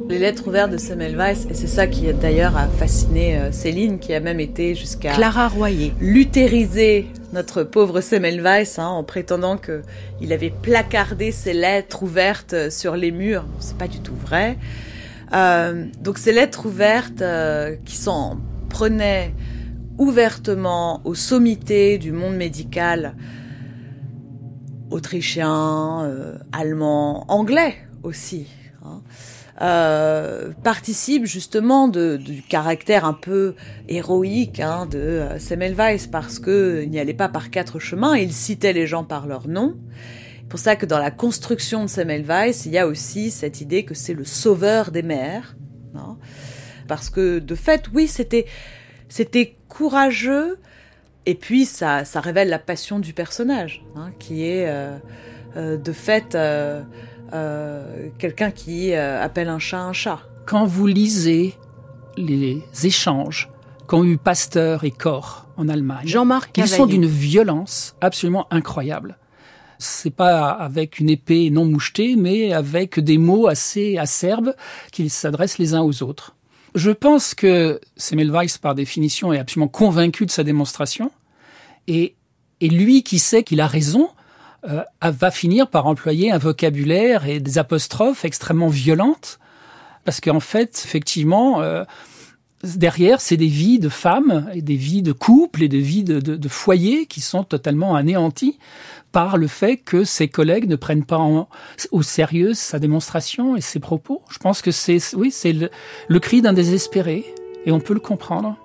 Les 0.09 0.19
lettres 0.19 0.47
ouvertes 0.47 0.71
de 0.71 0.79
Semmelweis, 0.79 1.39
et 1.49 1.55
c'est 1.55 1.69
ça 1.69 1.87
qui 1.87 2.12
d'ailleurs 2.12 2.57
a 2.57 2.67
fasciné 2.79 3.39
euh, 3.39 3.53
Céline, 3.53 4.00
qui 4.00 4.12
a 4.12 4.21
même 4.21 4.41
été 4.41 4.75
jusqu'à 4.75 5.12
Clara 5.12 5.47
Royer 5.47 5.93
luthériser 6.00 7.07
notre 7.33 7.62
pauvre 7.62 8.00
Semmelweis 8.00 8.77
hein, 8.79 8.89
en 8.89 9.05
prétendant 9.05 9.57
que 9.57 9.83
il 10.21 10.33
avait 10.33 10.53
placardé 10.62 11.31
ses 11.31 11.53
lettres 11.53 12.03
ouvertes 12.03 12.71
sur 12.71 12.97
les 12.97 13.12
murs. 13.12 13.45
c'est 13.61 13.79
pas 13.79 13.87
du 13.87 14.00
tout 14.00 14.17
vrai. 14.17 14.57
Euh, 15.33 15.85
donc 16.00 16.19
ces 16.19 16.33
lettres 16.33 16.67
ouvertes 16.67 17.23
euh, 17.23 17.77
qui 17.85 17.97
sont 17.97 18.37
prenait 18.71 19.35
ouvertement 19.99 21.03
aux 21.05 21.15
sommités 21.15 21.99
du 21.99 22.12
monde 22.12 22.37
médical 22.37 23.15
autrichien, 24.91 26.05
euh, 26.05 26.39
allemand, 26.53 27.25
anglais 27.29 27.77
aussi, 28.03 28.47
hein, 28.83 29.03
euh, 29.61 30.53
participe 30.65 31.27
justement 31.27 31.87
du 31.87 32.43
caractère 32.49 33.05
un 33.05 33.12
peu 33.12 33.55
héroïque 33.89 34.61
hein, 34.61 34.87
de 34.87 34.99
euh, 34.99 35.39
Semmelweis 35.39 36.09
parce 36.11 36.39
que 36.39 36.81
il 36.83 36.91
n'y 36.91 36.99
allait 36.99 37.15
pas 37.15 37.29
par 37.29 37.50
quatre 37.50 37.79
chemins, 37.79 38.17
il 38.17 38.33
citait 38.33 38.73
les 38.73 38.87
gens 38.87 39.05
par 39.05 39.27
leur 39.27 39.49
nom. 39.49 39.77
C'est 40.39 40.49
pour 40.49 40.59
ça 40.59 40.77
que 40.77 40.87
dans 40.87 40.99
la 40.99 41.11
construction 41.11 41.85
de 41.85 41.91
Semmelweis, 41.91 42.62
il 42.65 42.73
y 42.73 42.79
a 42.79 42.87
aussi 42.87 43.31
cette 43.31 43.61
idée 43.61 43.85
que 43.85 43.95
c'est 43.95 44.15
le 44.15 44.25
sauveur 44.25 44.91
des 44.91 45.03
mères. 45.03 45.57
Hein, 45.95 46.17
parce 46.90 47.09
que 47.09 47.38
de 47.38 47.54
fait, 47.54 47.85
oui, 47.94 48.09
c'était 48.09 48.47
c'était 49.09 49.54
courageux. 49.68 50.59
Et 51.25 51.37
puis 51.37 51.64
ça, 51.64 52.04
ça 52.04 52.20
révèle 52.20 52.49
la 52.49 52.59
passion 52.59 52.99
du 52.99 53.12
personnage, 53.12 53.85
hein, 53.94 54.11
qui 54.18 54.44
est 54.44 54.66
euh, 54.66 54.99
euh, 55.56 55.76
de 55.76 55.92
fait 55.92 56.35
euh, 56.35 56.82
quelqu'un 58.18 58.50
qui 58.50 58.92
appelle 58.92 59.49
un 59.49 59.61
chat 59.61 59.78
un 59.78 59.92
chat. 59.92 60.18
Quand 60.47 60.66
vous 60.66 60.88
lisez 60.88 61.54
les 62.16 62.61
échanges 62.82 63.49
qu'ont 63.87 64.02
eu 64.02 64.18
Pasteur 64.18 64.82
et 64.82 64.90
Koch 64.90 65.44
en 65.56 65.68
Allemagne, 65.68 66.09
Jean-Marc 66.09 66.59
ils 66.59 66.66
sont 66.66 66.87
d'une 66.87 67.06
violence 67.06 67.94
absolument 68.00 68.49
incroyable 68.50 69.16
c'est 69.82 70.14
pas 70.14 70.50
avec 70.50 70.99
une 70.99 71.09
épée 71.09 71.49
non 71.49 71.64
mouchetée, 71.64 72.14
mais 72.14 72.52
avec 72.52 73.00
des 73.00 73.16
mots 73.16 73.47
assez 73.47 73.97
acerbes 73.97 74.54
qu'ils 74.92 75.09
s'adressent 75.09 75.56
les 75.56 75.73
uns 75.73 75.80
aux 75.80 76.02
autres. 76.02 76.37
Je 76.75 76.91
pense 76.91 77.35
que 77.35 77.81
Semmelweis, 77.97 78.59
par 78.61 78.75
définition, 78.75 79.33
est 79.33 79.39
absolument 79.39 79.69
convaincu 79.69 80.27
de 80.27 80.31
sa 80.31 80.45
démonstration. 80.45 81.11
Et, 81.87 82.15
et 82.61 82.69
lui 82.69 83.03
qui 83.03 83.19
sait 83.19 83.43
qu'il 83.43 83.61
a 83.61 83.67
raison, 83.67 84.11
euh, 84.69 84.83
va 85.03 85.31
finir 85.31 85.69
par 85.69 85.87
employer 85.87 86.31
un 86.31 86.39
vocabulaire 86.39 87.27
et 87.27 87.41
des 87.41 87.59
apostrophes 87.59 88.25
extrêmement 88.25 88.69
violentes. 88.69 89.39
Parce 90.05 90.21
qu'en 90.21 90.41
fait, 90.41 90.83
effectivement, 90.85 91.62
euh, 91.62 91.85
derrière, 92.62 93.21
c'est 93.21 93.37
des 93.37 93.47
vies 93.47 93.79
de 93.79 93.88
femmes 93.88 94.50
et 94.55 94.62
des 94.62 94.76
vies 94.76 95.02
de 95.02 95.12
couples 95.12 95.62
et 95.62 95.69
des 95.69 95.81
vies 95.81 96.05
de, 96.05 96.49
foyers 96.49 97.07
qui 97.07 97.21
sont 97.21 97.45
totalement 97.45 97.95
anéantis 97.95 98.59
par 99.12 99.37
le 99.37 99.47
fait 99.47 99.76
que 99.76 100.05
ses 100.05 100.29
collègues 100.29 100.69
ne 100.69 100.76
prennent 100.76 101.05
pas 101.05 101.21
au 101.90 102.02
sérieux 102.02 102.55
sa 102.55 102.79
démonstration 102.79 103.57
et 103.57 103.61
ses 103.61 103.81
propos. 103.81 104.23
Je 104.31 104.38
pense 104.38 104.62
que 104.62 104.71
c'est, 104.71 104.99
oui, 105.14 105.31
c'est 105.31 105.52
le, 105.52 105.71
le 106.09 106.21
cri 106.21 106.43
d'un 106.43 106.52
désespéré 106.52 107.25
et 107.64 107.73
on 107.73 107.81
peut 107.81 107.95
le 107.95 108.00
comprendre. 108.00 108.57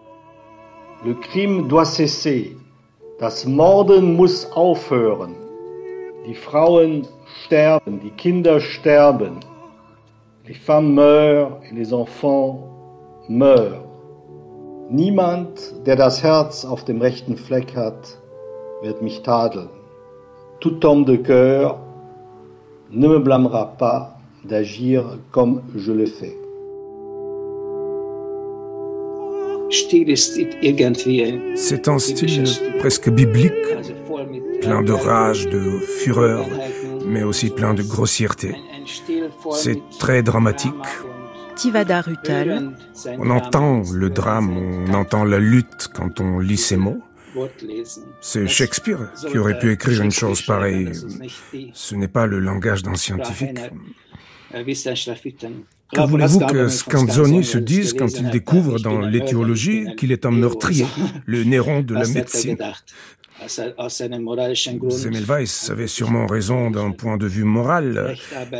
Le 1.05 1.13
crime 1.13 1.67
doit 1.67 1.85
cesser. 1.85 2.57
Das 3.19 3.45
Morden 3.45 4.15
muss 4.15 4.45
aufhören. 4.55 5.35
Die 6.27 6.35
Frauen 6.35 7.07
sterben, 7.45 7.99
die 8.01 8.09
Kinder 8.09 8.59
sterben. 8.59 9.39
Les 10.47 10.53
femmes 10.53 10.93
meurent 10.93 11.61
et 11.69 11.73
les 11.73 11.93
enfants 11.93 12.59
meurent. 13.29 13.84
Niemand, 14.89 15.87
der 15.87 15.95
das 15.95 16.21
Herz 16.21 16.63
auf 16.63 16.85
dem 16.85 17.01
rechten 17.01 17.37
Fleck 17.37 17.75
hat, 17.75 18.19
wird 18.83 19.01
mich 19.01 19.23
tadeln. 19.23 19.69
Tout 20.59 20.79
homme 20.83 21.05
de 21.05 21.15
cœur 21.17 21.79
ne 22.91 23.07
me 23.07 23.19
blâmera 23.19 23.65
pas 23.65 24.19
d'agir 24.43 25.17
comme 25.31 25.63
je 25.75 25.91
le 25.91 26.05
fais. 26.05 26.37
C'est 31.55 31.87
un 31.87 31.97
style 31.97 32.43
presque 32.77 33.09
biblique, 33.09 33.53
plein 34.61 34.83
de 34.83 34.93
rage, 34.93 35.49
de 35.49 35.79
fureur, 35.79 36.45
mais 37.07 37.23
aussi 37.23 37.49
plein 37.49 37.73
de 37.73 37.81
grossièreté. 37.81 38.55
C'est 39.51 39.81
très 39.97 40.21
dramatique. 40.21 40.73
Tivada. 41.55 42.03
On 43.17 43.29
entend 43.29 43.83
le 43.91 44.09
drame, 44.09 44.57
on 44.57 44.93
entend 44.93 45.23
la 45.23 45.39
lutte 45.39 45.89
quand 45.93 46.19
on 46.19 46.39
lit 46.39 46.57
ces 46.57 46.77
mots. 46.77 47.01
C'est 48.21 48.47
Shakespeare 48.47 49.11
qui 49.29 49.37
aurait 49.37 49.59
pu 49.59 49.71
écrire 49.71 50.01
une 50.01 50.11
chose 50.11 50.41
pareille. 50.41 50.91
Ce 51.73 51.95
n'est 51.95 52.07
pas 52.07 52.27
le 52.27 52.39
langage 52.39 52.83
d'un 52.83 52.95
scientifique. 52.95 53.59
Que 55.93 56.01
voulez-vous 56.01 56.39
que 56.39 56.67
Scanzoni 56.67 57.43
se 57.43 57.57
dise 57.57 57.93
quand 57.93 58.19
il 58.19 58.29
découvre 58.29 58.79
dans 58.79 59.01
l'éthiologie 59.01 59.87
qu'il 59.97 60.11
est 60.11 60.25
un 60.25 60.31
meurtrier, 60.31 60.87
le 61.25 61.43
Néron 61.43 61.81
de 61.81 61.93
la 61.93 62.07
médecine? 62.07 62.57
Semmelweis 63.47 65.69
avait 65.69 65.87
sûrement 65.87 66.25
raison 66.25 66.71
d'un 66.71 66.91
point 66.91 67.17
de 67.17 67.27
vue 67.27 67.43
moral, 67.43 68.15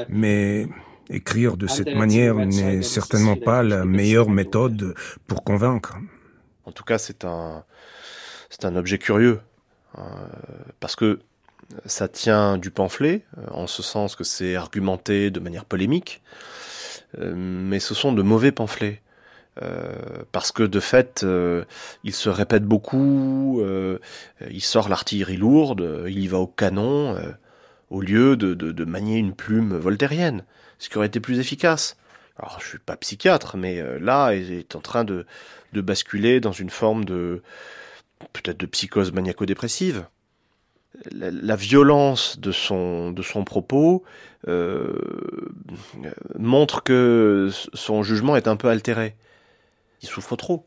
mais 0.10 0.68
écrire 1.10 1.58
de 1.58 1.68
cette 1.68 1.94
manière 1.96 2.36
n'est 2.36 2.82
certainement 2.82 3.36
pas 3.36 3.64
la 3.64 3.86
meilleure 3.86 4.30
méthode 4.30 4.96
pour 5.28 5.44
convaincre. 5.44 5.98
En 6.66 6.72
tout 6.72 6.84
cas, 6.84 6.98
c'est 6.98 7.26
un, 7.26 7.64
c'est 8.50 8.66
un 8.66 8.76
objet 8.76 8.98
curieux, 8.98 9.40
euh, 9.98 10.02
parce 10.80 10.96
que 10.96 11.20
ça 11.86 12.08
tient 12.08 12.58
du 12.58 12.72
pamphlet, 12.72 13.26
euh, 13.38 13.46
en 13.52 13.68
ce 13.68 13.84
sens 13.84 14.16
que 14.16 14.24
c'est 14.24 14.56
argumenté 14.56 15.32
de 15.32 15.40
manière 15.40 15.66
polémique, 15.66 16.22
euh, 17.20 17.34
mais 17.36 17.80
ce 17.80 17.94
sont 17.94 18.14
de 18.14 18.22
mauvais 18.22 18.52
pamphlets. 18.52 19.02
parce 20.34 20.52
que 20.52 20.64
de 20.64 20.82
fait, 20.82 21.26
il 22.04 22.14
se 22.14 22.28
répète 22.28 22.66
beaucoup, 22.66 23.64
il 24.52 24.62
sort 24.62 24.90
l'artillerie 24.90 25.38
lourde, 25.38 26.04
il 26.08 26.20
y 26.20 26.28
va 26.28 26.40
au 26.40 26.48
canon. 26.48 27.16
au 27.90 28.02
lieu 28.02 28.36
de, 28.36 28.54
de, 28.54 28.74
de 28.74 28.86
manier 28.86 29.18
une 29.18 29.34
plume 29.34 29.78
voltairienne, 29.78 30.44
ce 30.79 30.89
qui 30.89 30.98
aurait 30.98 31.08
été 31.08 31.20
plus 31.20 31.39
efficace. 31.39 31.98
Alors, 32.38 32.60
je 32.60 32.67
suis 32.67 32.79
pas 32.79 32.98
psychiatre, 32.98 33.55
mais 33.58 33.79
euh, 33.79 33.98
là, 34.00 34.34
il 34.34 34.51
est 34.51 34.75
en 34.75 34.82
train 34.82 35.03
de, 35.03 35.25
de 35.74 35.82
basculer 35.82 36.39
dans 36.39 36.51
une 36.51 36.70
forme 36.70 37.05
de 37.05 37.41
peut-être 38.34 38.60
de 38.60 38.65
psychose 38.65 39.12
maniaco-dépressive. 39.12 40.05
La, 41.12 41.58
violence 41.58 42.39
de 42.39 42.53
son 42.53 43.12
de 43.12 43.22
son 43.22 43.44
propos 43.44 44.05
euh, 44.48 44.94
montre 46.39 46.84
que 46.84 47.50
son 47.74 48.01
jugement 48.01 48.38
est 48.38 48.48
un 48.48 48.55
peu 48.55 48.70
altéré. 48.70 49.15
Il 50.01 50.08
souffre 50.08 50.38
trop. 50.38 50.65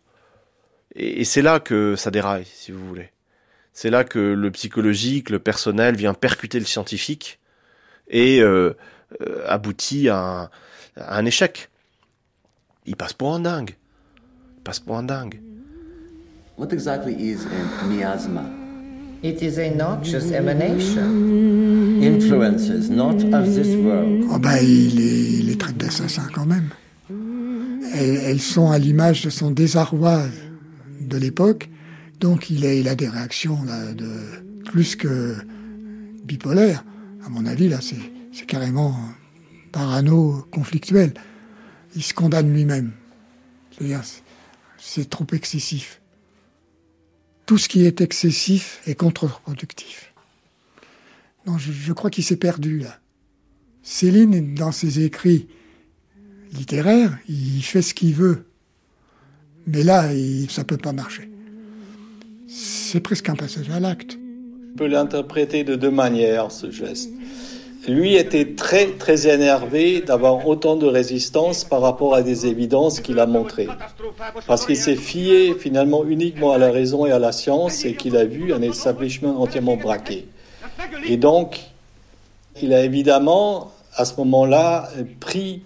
Et, 0.95 1.25
c'est 1.25 1.41
là 1.41 1.61
que 1.61 1.97
ça 1.97 2.11
déraille, 2.11 2.45
si 2.45 2.73
vous 2.73 2.87
voulez. 2.87 3.11
C'est 3.73 3.89
là 3.89 4.05
que 4.05 4.19
le 4.19 4.51
psychologique, 4.51 5.31
le 5.31 5.39
personnel 5.39 5.97
vient 5.97 6.13
percuter 6.13 6.59
le 6.59 6.67
scientifique 6.67 7.39
et 8.09 8.43
euh, 8.43 8.75
aboutit 9.47 10.09
à 10.09 10.19
un, 10.19 10.51
à 10.97 11.19
un, 11.19 11.25
échec. 11.25 11.71
Il 12.87 12.97
passe 12.97 13.13
pour 13.13 13.35
un 13.35 13.41
dingue. 13.41 13.77
Il 14.59 14.63
passe 14.63 14.81
pour 14.81 14.97
un 14.97 15.03
dingue. 15.03 15.41
What 16.57 16.69
exactly 16.73 17.15
is 17.15 17.47
a 17.47 17.87
miasma? 17.87 18.45
It 19.23 19.43
is 19.43 19.59
a 19.59 19.71
noxious 19.71 20.31
emanation. 20.33 22.03
Influences 22.03 22.89
not 22.89 23.23
of 23.33 23.55
this 23.55 23.75
world. 23.77 24.25
Oh 24.31 24.39
ben, 24.39 24.59
il 24.63 24.97
les, 24.97 25.39
il 25.41 25.47
les 25.47 25.59
traite 25.59 25.77
d'assassins 25.77 26.29
quand 26.33 26.47
même. 26.47 26.69
Elles, 27.95 28.17
elles 28.17 28.41
sont 28.41 28.71
à 28.71 28.79
l'image 28.79 29.25
de 29.25 29.31
son 29.31 29.51
désarroi 29.51 30.23
de 31.01 31.17
l'époque 31.17 31.69
donc 32.21 32.51
il 32.51 32.67
a, 32.67 32.75
il 32.75 32.89
a 32.89 32.95
des 32.95 33.09
réactions 33.09 33.63
là, 33.65 33.93
de 33.93 34.11
plus 34.65 34.97
que 34.97 35.37
bipolaires. 36.25 36.85
À 37.25 37.29
mon 37.29 37.47
avis, 37.47 37.69
là, 37.69 37.79
c'est 37.81 37.97
carrément 38.47 38.97
parano 39.73 40.47
conflictuel. 40.51 41.15
Il 41.97 42.03
se 42.03 42.15
condamne 42.15 42.53
lui-même. 42.53 42.93
C'est 44.79 45.09
trop 45.09 45.27
excessif. 45.33 46.01
Tout 47.47 47.59
ce 47.59 47.69
qui 47.69 47.85
est 47.85 48.01
excessif 48.01 48.81
est 48.87 48.95
contre-productif. 48.95 50.13
Je, 51.57 51.73
je 51.73 51.93
crois 51.93 52.11
qu'il 52.11 52.25
s'est 52.25 52.37
perdu 52.37 52.81
là. 52.81 52.99
Céline, 53.83 54.55
dans 54.55 54.73
ses 54.73 55.01
écrits 55.01 55.49
littéraires, 56.53 57.17
il 57.27 57.63
fait 57.63 57.81
ce 57.81 57.95
qu'il 57.95 58.15
veut. 58.15 58.45
Mais 59.67 59.83
là, 59.83 60.11
ça 60.49 60.65
peut 60.65 60.77
pas 60.77 60.93
marcher 60.93 61.31
c'est 62.89 63.01
presque 63.01 63.29
un 63.29 63.35
passage 63.35 63.69
à 63.71 63.81
l'acte. 63.81 64.19
On 64.73 64.77
peut 64.79 64.87
l'interpréter 64.87 65.63
de 65.63 65.77
deux 65.77 65.91
manières, 65.91 66.51
ce 66.51 66.71
geste. 66.71 67.11
Lui 67.89 68.17
était 68.17 68.55
très, 68.55 68.89
très 68.93 69.27
énervé 69.27 70.03
d'avoir 70.03 70.47
autant 70.47 70.77
de 70.77 70.87
résistance 70.87 71.65
par 71.65 71.81
rapport 71.81 72.15
à 72.15 72.21
des 72.21 72.47
évidences 72.47 73.01
qu'il 73.01 73.19
a 73.19 73.25
montrées. 73.25 73.69
Parce 74.47 74.67
qu'il 74.67 74.77
s'est 74.77 74.95
fié 74.97 75.55
finalement 75.55 76.05
uniquement 76.05 76.53
à 76.53 76.59
la 76.59 76.71
raison 76.71 77.07
et 77.07 77.13
à 77.13 77.19
la 77.19 77.33
science 77.33 77.87
et 77.87 77.95
qu'il 77.95 78.17
a 78.19 78.27
vu 78.27 78.53
un 78.53 78.61
establishment 78.61 79.41
entièrement 79.41 79.77
braqué. 79.77 80.29
Et 81.07 81.17
donc, 81.17 81.61
il 82.61 82.75
a 82.75 82.85
évidemment, 82.85 83.73
à 83.95 84.05
ce 84.05 84.17
moment-là, 84.19 84.91
pris 85.19 85.63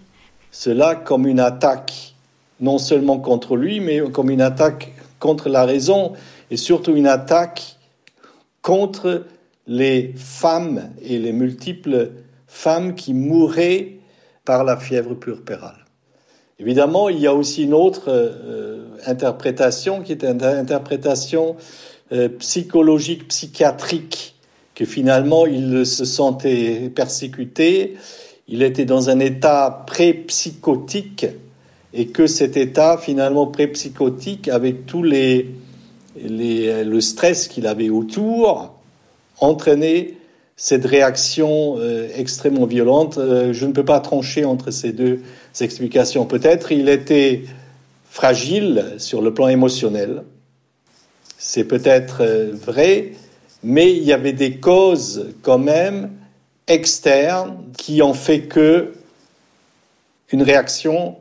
cela 0.52 0.94
comme 0.94 1.26
une 1.26 1.40
attaque, 1.40 2.14
non 2.60 2.78
seulement 2.78 3.18
contre 3.18 3.56
lui, 3.56 3.80
mais 3.80 4.00
comme 4.12 4.30
une 4.30 4.42
attaque 4.42 4.92
contre 5.18 5.48
la 5.48 5.64
raison 5.64 6.12
et 6.52 6.56
surtout 6.56 6.94
une 6.94 7.06
attaque 7.08 7.76
contre 8.60 9.24
les 9.66 10.12
femmes 10.16 10.90
et 11.02 11.18
les 11.18 11.32
multiples 11.32 12.10
femmes 12.46 12.94
qui 12.94 13.14
mouraient 13.14 13.98
par 14.44 14.64
la 14.64 14.76
fièvre 14.76 15.14
puerpérale. 15.14 15.86
Évidemment, 16.58 17.08
il 17.08 17.18
y 17.18 17.26
a 17.26 17.34
aussi 17.34 17.64
une 17.64 17.74
autre 17.74 18.04
euh, 18.08 18.86
interprétation 19.06 20.02
qui 20.02 20.12
est 20.12 20.24
une 20.24 20.42
interprétation 20.42 21.56
euh, 22.12 22.28
psychologique, 22.28 23.28
psychiatrique, 23.28 24.36
que 24.74 24.84
finalement 24.84 25.46
il 25.46 25.84
se 25.86 26.04
sentait 26.04 26.90
persécuté, 26.94 27.96
il 28.48 28.62
était 28.62 28.84
dans 28.84 29.10
un 29.10 29.18
état 29.18 29.84
pré-psychotique 29.86 31.26
et 31.94 32.06
que 32.08 32.26
cet 32.26 32.56
état 32.56 32.98
finalement 32.98 33.46
pré-psychotique 33.46 34.48
avec 34.48 34.86
tous 34.86 35.02
les, 35.02 35.50
le 36.16 37.00
stress 37.00 37.48
qu'il 37.48 37.66
avait 37.66 37.90
autour 37.90 38.81
entraînait 39.42 40.14
cette 40.56 40.84
réaction 40.84 41.76
euh, 41.78 42.08
extrêmement 42.14 42.66
violente. 42.66 43.18
Euh, 43.18 43.52
je 43.52 43.66
ne 43.66 43.72
peux 43.72 43.84
pas 43.84 44.00
trancher 44.00 44.44
entre 44.44 44.70
ces 44.70 44.92
deux 44.92 45.22
explications. 45.60 46.24
Peut-être 46.24 46.72
il 46.72 46.88
était 46.88 47.42
fragile 48.08 48.94
sur 48.98 49.22
le 49.22 49.34
plan 49.34 49.48
émotionnel. 49.48 50.22
C'est 51.38 51.64
peut-être 51.64 52.22
euh, 52.22 52.52
vrai, 52.54 53.12
mais 53.64 53.92
il 53.92 54.04
y 54.04 54.12
avait 54.12 54.32
des 54.32 54.58
causes 54.58 55.30
quand 55.42 55.58
même 55.58 56.12
externes 56.68 57.56
qui 57.76 58.02
ont 58.02 58.14
fait 58.14 58.42
que 58.42 58.92
une 60.30 60.42
réaction 60.42 61.16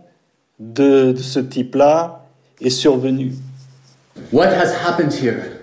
de, 0.60 1.12
de 1.12 1.22
ce 1.22 1.40
type-là 1.40 2.26
est 2.62 2.70
survenue. 2.70 3.34
What 4.32 4.48
has 4.48 4.72
happened 4.86 5.14
here? 5.14 5.62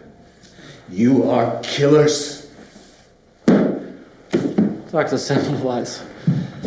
You 0.90 1.30
are 1.30 1.60
killers. 1.62 2.37
Dr. 4.90 5.16
Semmelweis, 5.16 6.02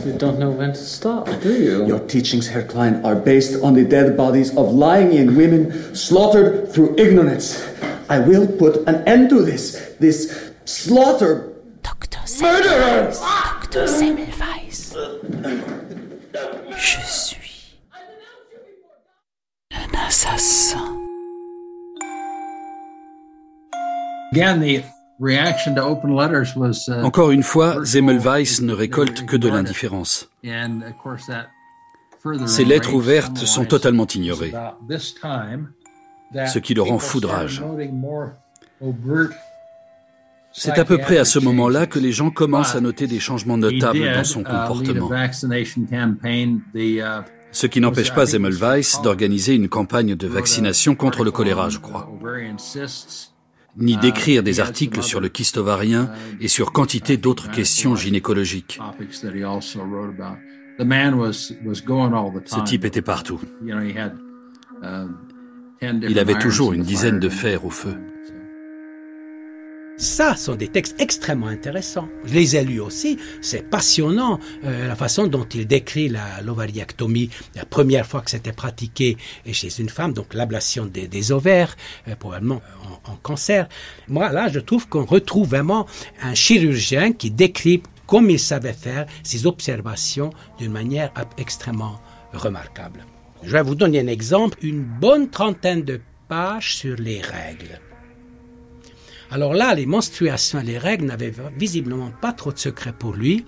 you 0.05 0.13
don't 0.13 0.37
know 0.37 0.51
when 0.51 0.73
to 0.73 0.77
stop, 0.79 1.25
do 1.41 1.53
you? 1.53 1.87
Your 1.87 1.99
teachings, 1.99 2.47
Herr 2.47 2.63
Klein, 2.63 3.03
are 3.03 3.15
based 3.15 3.63
on 3.63 3.73
the 3.73 3.83
dead 3.83 4.15
bodies 4.15 4.55
of 4.55 4.71
lying 4.73 5.11
in 5.13 5.35
women 5.35 5.95
slaughtered 5.95 6.71
through 6.71 6.95
ignorance. 6.99 7.67
I 8.09 8.19
will 8.19 8.45
put 8.45 8.87
an 8.87 9.07
end 9.07 9.29
to 9.31 9.41
this, 9.41 9.95
this 9.99 10.51
slaughter. 10.65 11.51
Dr. 11.81 12.19
Murderers! 12.41 13.19
Dr. 13.19 13.87
Semmelweis. 13.87 14.93
Je 16.77 17.01
suis 17.01 17.73
un 19.71 19.95
assassin. 20.07 20.97
Encore 27.03 27.31
une 27.31 27.43
fois, 27.43 27.83
Zemmelweis 27.83 28.61
ne 28.61 28.73
récolte 28.73 29.25
que 29.25 29.37
de 29.37 29.49
l'indifférence. 29.49 30.29
Ces 32.45 32.65
lettres 32.65 32.93
ouvertes 32.93 33.37
sont 33.37 33.65
totalement 33.65 34.07
ignorées, 34.07 34.53
ce 36.47 36.59
qui 36.59 36.73
le 36.73 36.81
rend 36.81 36.97
foudrage. 36.97 37.63
C'est 40.53 40.77
à 40.77 40.85
peu 40.85 40.97
près 40.97 41.17
à 41.17 41.25
ce 41.25 41.39
moment-là 41.39 41.85
que 41.85 41.99
les 41.99 42.11
gens 42.11 42.31
commencent 42.31 42.75
à 42.75 42.81
noter 42.81 43.05
des 43.05 43.19
changements 43.19 43.57
notables 43.57 44.13
dans 44.13 44.23
son 44.23 44.43
comportement. 44.43 45.09
Ce 47.53 47.67
qui 47.67 47.81
n'empêche 47.81 48.13
pas 48.13 48.25
Zemmelweis 48.25 49.01
d'organiser 49.03 49.53
une 49.53 49.69
campagne 49.69 50.15
de 50.15 50.27
vaccination 50.27 50.95
contre 50.95 51.23
le 51.23 51.31
choléra, 51.31 51.69
je 51.69 51.77
crois 51.77 52.09
ni 53.77 53.97
d'écrire 53.97 54.43
des 54.43 54.59
articles 54.59 55.01
sur 55.01 55.19
le 55.19 55.29
kyste 55.29 55.57
ovarien 55.57 56.09
et 56.39 56.47
sur 56.47 56.71
quantité 56.71 57.17
d'autres 57.17 57.49
questions 57.49 57.95
gynécologiques. 57.95 58.79
Ce 62.45 62.63
type 62.65 62.85
était 62.85 63.01
partout. 63.01 63.39
Il 65.81 66.19
avait 66.19 66.39
toujours 66.39 66.73
une 66.73 66.83
dizaine 66.83 67.19
de 67.19 67.29
fers 67.29 67.65
au 67.65 67.69
feu. 67.69 67.97
Ça 70.01 70.35
sont 70.35 70.55
des 70.55 70.67
textes 70.67 70.99
extrêmement 70.99 71.45
intéressants. 71.45 72.09
Je 72.25 72.33
les 72.33 72.55
ai 72.55 72.63
lus 72.63 72.79
aussi. 72.79 73.19
C'est 73.39 73.69
passionnant 73.69 74.39
euh, 74.65 74.87
la 74.87 74.95
façon 74.95 75.27
dont 75.27 75.45
il 75.45 75.67
décrit 75.67 76.09
la 76.09 76.41
l'ovariectomie, 76.41 77.29
la 77.53 77.65
première 77.65 78.07
fois 78.07 78.21
que 78.21 78.31
c'était 78.31 78.51
pratiqué 78.51 79.15
chez 79.51 79.69
une 79.79 79.89
femme, 79.89 80.13
donc 80.13 80.33
l'ablation 80.33 80.87
des, 80.87 81.07
des, 81.07 81.31
ovaires, 81.31 81.77
euh, 82.07 82.15
probablement 82.15 82.63
en, 83.05 83.11
en, 83.11 83.15
cancer. 83.17 83.69
Moi, 84.07 84.31
là, 84.31 84.47
je 84.47 84.59
trouve 84.59 84.87
qu'on 84.87 85.05
retrouve 85.05 85.49
vraiment 85.49 85.85
un 86.23 86.33
chirurgien 86.33 87.13
qui 87.13 87.29
décrit 87.29 87.83
comme 88.07 88.31
il 88.31 88.39
savait 88.39 88.73
faire 88.73 89.05
ses 89.21 89.45
observations 89.45 90.31
d'une 90.57 90.71
manière 90.71 91.13
extrêmement 91.37 92.01
remarquable. 92.33 93.05
Je 93.43 93.51
vais 93.51 93.61
vous 93.61 93.75
donner 93.75 93.99
un 93.99 94.07
exemple, 94.07 94.57
une 94.63 94.81
bonne 94.81 95.29
trentaine 95.29 95.83
de 95.83 96.01
pages 96.27 96.75
sur 96.77 96.95
les 96.95 97.21
règles. 97.21 97.79
Alors 99.31 99.53
là, 99.53 99.73
les 99.73 99.85
menstruations 99.85 100.59
et 100.59 100.63
les 100.63 100.77
règles 100.77 101.05
n'avaient 101.05 101.33
visiblement 101.57 102.11
pas 102.21 102.33
trop 102.33 102.51
de 102.51 102.59
secret 102.59 102.93
pour 102.97 103.13
lui. 103.13 103.45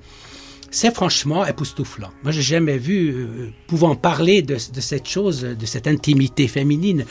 C'est 0.71 0.95
franchement 0.95 1.45
époustouflant. 1.45 2.09
Moi, 2.23 2.31
j'ai 2.31 2.41
jamais 2.41 2.79
vu, 2.79 3.09
euh, 3.09 3.51
pouvant 3.67 3.95
parler 3.95 4.41
de, 4.41 4.57
cette 4.57 5.07
chose, 5.07 5.41
de 5.41 5.65
cette 5.67 5.85
intimité 5.85 6.47
féminine, 6.47 7.05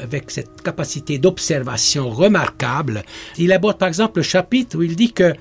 avec 0.00 0.30
cette 0.30 0.62
capacité 0.62 1.18
d'observation 1.18 2.10
remarquable. 2.10 3.02
Il 3.36 3.50
aborde 3.50 3.78
par 3.78 3.88
exemple 3.88 4.20
le 4.20 4.22
chapitre 4.22 4.78
où 4.78 4.82
il 4.82 4.94
dit 4.94 5.12
que 5.12 5.32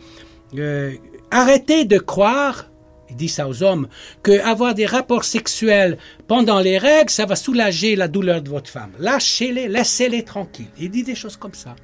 euh, 0.57 0.95
Arrêtez 1.29 1.83
de 1.83 1.97
croire, 1.99 2.71
il 3.09 3.17
dit 3.17 3.27
ça 3.27 3.49
aux 3.49 3.61
hommes, 3.61 3.89
que 4.23 4.39
avoir 4.41 4.73
des 4.73 4.85
rapports 4.85 5.25
sexuels 5.25 5.97
pendant 6.27 6.59
les 6.59 6.77
règles, 6.77 7.09
ça 7.09 7.25
va 7.25 7.35
soulager 7.35 7.97
la 7.97 8.07
douleur 8.07 8.41
de 8.41 8.49
votre 8.49 8.69
femme. 8.69 8.91
Lâchez-les, 8.97 9.67
laissez-les 9.67 10.23
tranquilles. 10.23 10.71
Il 10.79 10.89
dit 10.89 11.03
des 11.03 11.15
choses 11.15 11.35
comme 11.35 11.53
ça. 11.53 11.75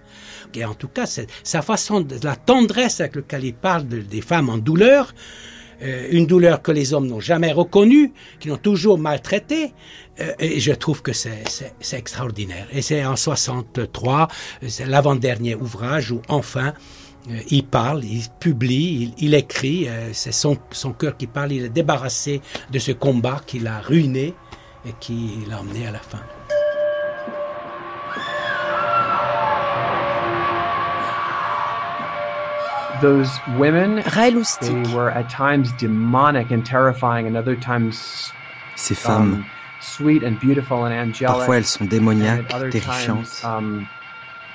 Et 0.57 0.65
en 0.65 0.73
tout 0.73 0.87
cas, 0.87 1.05
sa 1.43 1.61
façon, 1.61 2.01
de, 2.01 2.15
la 2.23 2.35
tendresse 2.35 2.99
avec 2.99 3.15
laquelle 3.15 3.45
il 3.45 3.53
parle 3.53 3.85
des 3.87 4.21
femmes 4.21 4.49
en 4.49 4.57
douleur, 4.57 5.13
euh, 5.83 6.07
une 6.11 6.27
douleur 6.27 6.61
que 6.61 6.71
les 6.71 6.93
hommes 6.93 7.07
n'ont 7.07 7.19
jamais 7.19 7.51
reconnue, 7.51 8.13
qui 8.39 8.47
l'ont 8.47 8.57
toujours 8.57 8.97
maltraitée, 8.97 9.73
euh, 10.19 10.33
et 10.39 10.59
je 10.59 10.71
trouve 10.71 11.01
que 11.01 11.13
c'est 11.13 11.43
extraordinaire. 11.91 12.67
Et 12.71 12.81
c'est 12.81 13.03
en 13.05 13.15
63, 13.15 14.27
c'est 14.67 14.85
l'avant-dernier 14.85 15.55
ouvrage 15.55 16.11
où 16.11 16.21
enfin 16.29 16.73
euh, 17.29 17.39
il 17.49 17.65
parle, 17.65 18.03
il 18.03 18.23
publie, 18.39 19.13
il, 19.17 19.33
écrit, 19.33 19.87
c'est 20.13 20.33
son, 20.33 20.57
son 20.71 20.93
cœur 20.93 21.17
qui 21.17 21.27
parle, 21.27 21.51
il 21.51 21.65
est 21.65 21.69
débarrassé 21.69 22.41
de 22.71 22.79
ce 22.79 22.91
combat 22.91 23.41
qui 23.45 23.59
l'a 23.59 23.79
ruiné 23.79 24.33
et 24.85 24.93
qui 24.99 25.31
l'a 25.49 25.59
emmené 25.59 25.87
à 25.87 25.91
la 25.91 25.99
fin. 25.99 26.19
Other 37.35 37.55
times 37.55 38.31
Ces 38.75 38.95
femmes, 38.95 39.33
um, 39.33 39.45
sweet 39.81 40.23
and 40.23 40.39
beautiful 40.39 40.85
and 40.85 40.93
angelic. 40.93 41.27
Parfois 41.27 41.57
elles 41.57 41.65
sont 41.65 41.85
démoniaques, 41.85 42.47
terrifiantes. 42.47 43.41
Times, 43.41 43.43
um, 43.43 43.87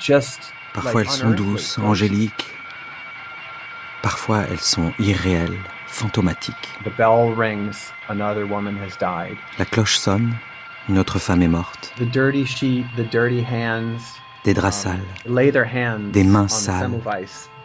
just 0.00 0.52
Parfois 0.72 1.02
elles 1.02 1.10
sont 1.10 1.30
douces, 1.32 1.78
angéliques. 1.78 2.46
Parfois 4.02 4.44
elles 4.50 4.60
sont 4.60 4.92
irréelles, 4.98 5.58
fantomatiques. 5.86 6.68
The 6.84 6.96
bell 6.96 7.34
rings, 7.36 7.92
another 8.08 8.46
woman 8.46 8.78
has 8.78 8.96
died. 8.98 9.36
La 9.58 9.66
cloche 9.66 9.98
sonne, 9.98 10.34
une 10.88 10.98
autre 10.98 11.18
femme 11.18 11.42
est 11.42 11.48
morte. 11.48 11.92
The 11.98 12.10
dirty 12.10 12.46
sheet, 12.46 12.86
the 12.96 13.04
dirty 13.04 13.42
hands. 13.42 14.00
Des 14.44 14.54
draps 14.54 14.86
um, 14.86 15.00
sales, 15.26 16.10
des 16.12 16.24
mains 16.24 16.48
sales. 16.48 17.02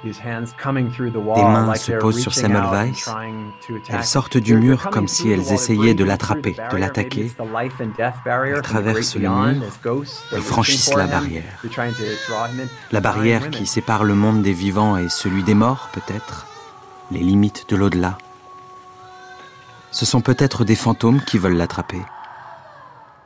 Des 0.04 1.44
mains 1.44 1.76
se 1.76 1.94
posent 1.94 2.20
sur 2.20 2.34
Semmelweis. 2.34 3.06
Elles 3.90 4.04
sortent 4.04 4.38
du 4.38 4.56
mur 4.56 4.90
comme 4.90 5.08
si 5.08 5.32
elles 5.32 5.54
essayaient 5.54 5.94
de 5.94 6.04
l'attraper, 6.04 6.56
de 6.72 6.78
l'attaquer. 6.78 7.32
Elles 8.46 8.62
traversent 8.62 9.16
le 9.16 9.30
mur 9.30 9.64
et 10.34 10.42
franchissent 10.42 10.94
la 10.94 11.08
barrière. 11.08 11.44
La 12.92 13.00
barrière 13.00 13.50
qui 13.50 13.66
sépare 13.66 14.04
le 14.04 14.16
monde 14.16 14.42
des 14.42 14.54
vivants 14.54 14.98
et 14.98 15.08
celui 15.08 15.44
des 15.44 15.56
morts, 15.56 15.90
peut-être. 15.94 16.48
Les 17.12 17.20
limites 17.20 17.70
de 17.70 17.76
l'au-delà. 17.76 18.18
Ce 19.92 20.06
sont 20.06 20.22
peut-être 20.22 20.66
des 20.66 20.76
fantômes 20.76 21.22
qui 21.22 21.38
veulent 21.38 21.56
l'attraper. 21.56 22.02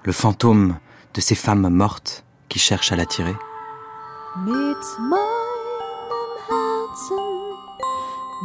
Le 0.04 0.12
fantôme 0.12 0.78
de 1.13 1.22
ces 1.22 1.36
femmes 1.36 1.70
mortes 1.70 2.24
qui 2.50 2.60
cherchent 2.60 2.92
à 2.92 2.96
l'attirer. 2.96 3.36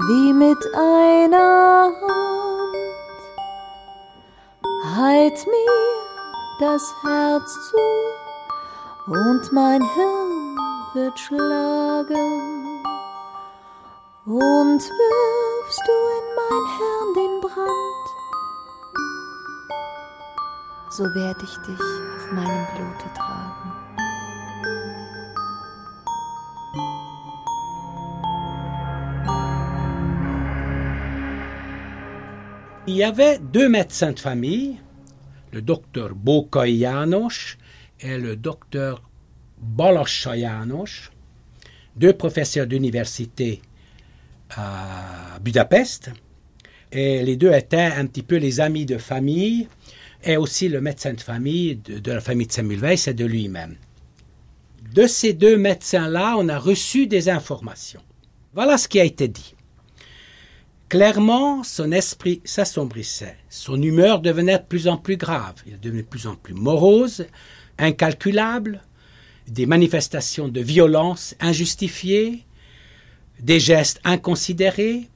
Wie 0.08 0.32
mit 0.32 0.58
einer 0.74 1.92
Hand. 2.00 2.76
Halt 4.96 5.46
mir 5.46 5.92
das 6.60 6.94
Herz 7.02 7.70
zu 7.70 7.76
und 9.06 9.52
mein 9.52 9.82
Hirn 9.94 10.58
wird 10.94 11.18
schlagen. 11.18 12.82
Und 14.24 14.80
wirfst 14.80 15.82
du 15.86 15.92
in 16.18 16.26
mein 16.36 16.64
Hirn 16.78 17.14
den 17.16 17.40
Brand, 17.40 18.06
so 20.90 21.02
werd 21.02 21.42
ich 21.42 21.56
dich 21.66 21.80
auf 21.80 22.32
meinem 22.32 22.66
Blute 22.76 23.14
tragen. 23.16 23.91
Il 32.88 32.96
y 32.96 33.04
avait 33.04 33.38
deux 33.38 33.68
médecins 33.68 34.10
de 34.10 34.18
famille, 34.18 34.76
le 35.52 35.62
docteur 35.62 36.10
János 36.66 37.56
et 38.00 38.18
le 38.18 38.34
docteur 38.34 39.08
Balos 39.56 40.24
János, 40.24 41.12
deux 41.94 42.12
professeurs 42.12 42.66
d'université 42.66 43.62
à 44.50 45.38
Budapest. 45.40 46.10
Et 46.90 47.22
les 47.22 47.36
deux 47.36 47.52
étaient 47.52 47.92
un 47.96 48.06
petit 48.06 48.24
peu 48.24 48.36
les 48.36 48.58
amis 48.58 48.84
de 48.84 48.98
famille 48.98 49.68
et 50.24 50.36
aussi 50.36 50.68
le 50.68 50.80
médecin 50.80 51.12
de 51.14 51.20
famille 51.20 51.76
de, 51.76 52.10
la 52.10 52.20
famille 52.20 52.48
de 52.48 52.52
Semmelweis 52.52 53.04
et 53.06 53.14
de 53.14 53.24
lui-même. 53.24 53.76
De 54.92 55.06
ces 55.06 55.34
deux 55.34 55.56
médecins-là, 55.56 56.34
on 56.36 56.48
a 56.48 56.58
reçu 56.58 57.06
des 57.06 57.28
informations. 57.28 58.02
Voilà 58.54 58.76
ce 58.76 58.88
qui 58.88 58.98
a 58.98 59.04
été 59.04 59.28
dit. 59.28 59.54
Clairement, 60.92 61.64
son 61.64 61.90
esprit 61.90 62.42
s'assombrissait. 62.44 63.38
Son 63.48 63.80
humeur 63.80 64.20
devenait 64.20 64.58
de 64.58 64.64
plus 64.64 64.88
en 64.88 64.98
plus 64.98 65.16
grave. 65.16 65.54
Il 65.66 65.80
devenait 65.80 66.02
de 66.02 66.06
plus 66.06 66.26
en 66.26 66.34
plus 66.34 66.52
morose, 66.52 67.24
incalculable, 67.78 68.82
des 69.48 69.64
manifestations 69.64 70.48
de 70.48 70.60
violence 70.60 71.34
injustifiées, 71.40 72.44
des 73.40 73.58
gestes 73.58 74.02
inconsidérés. 74.04 75.08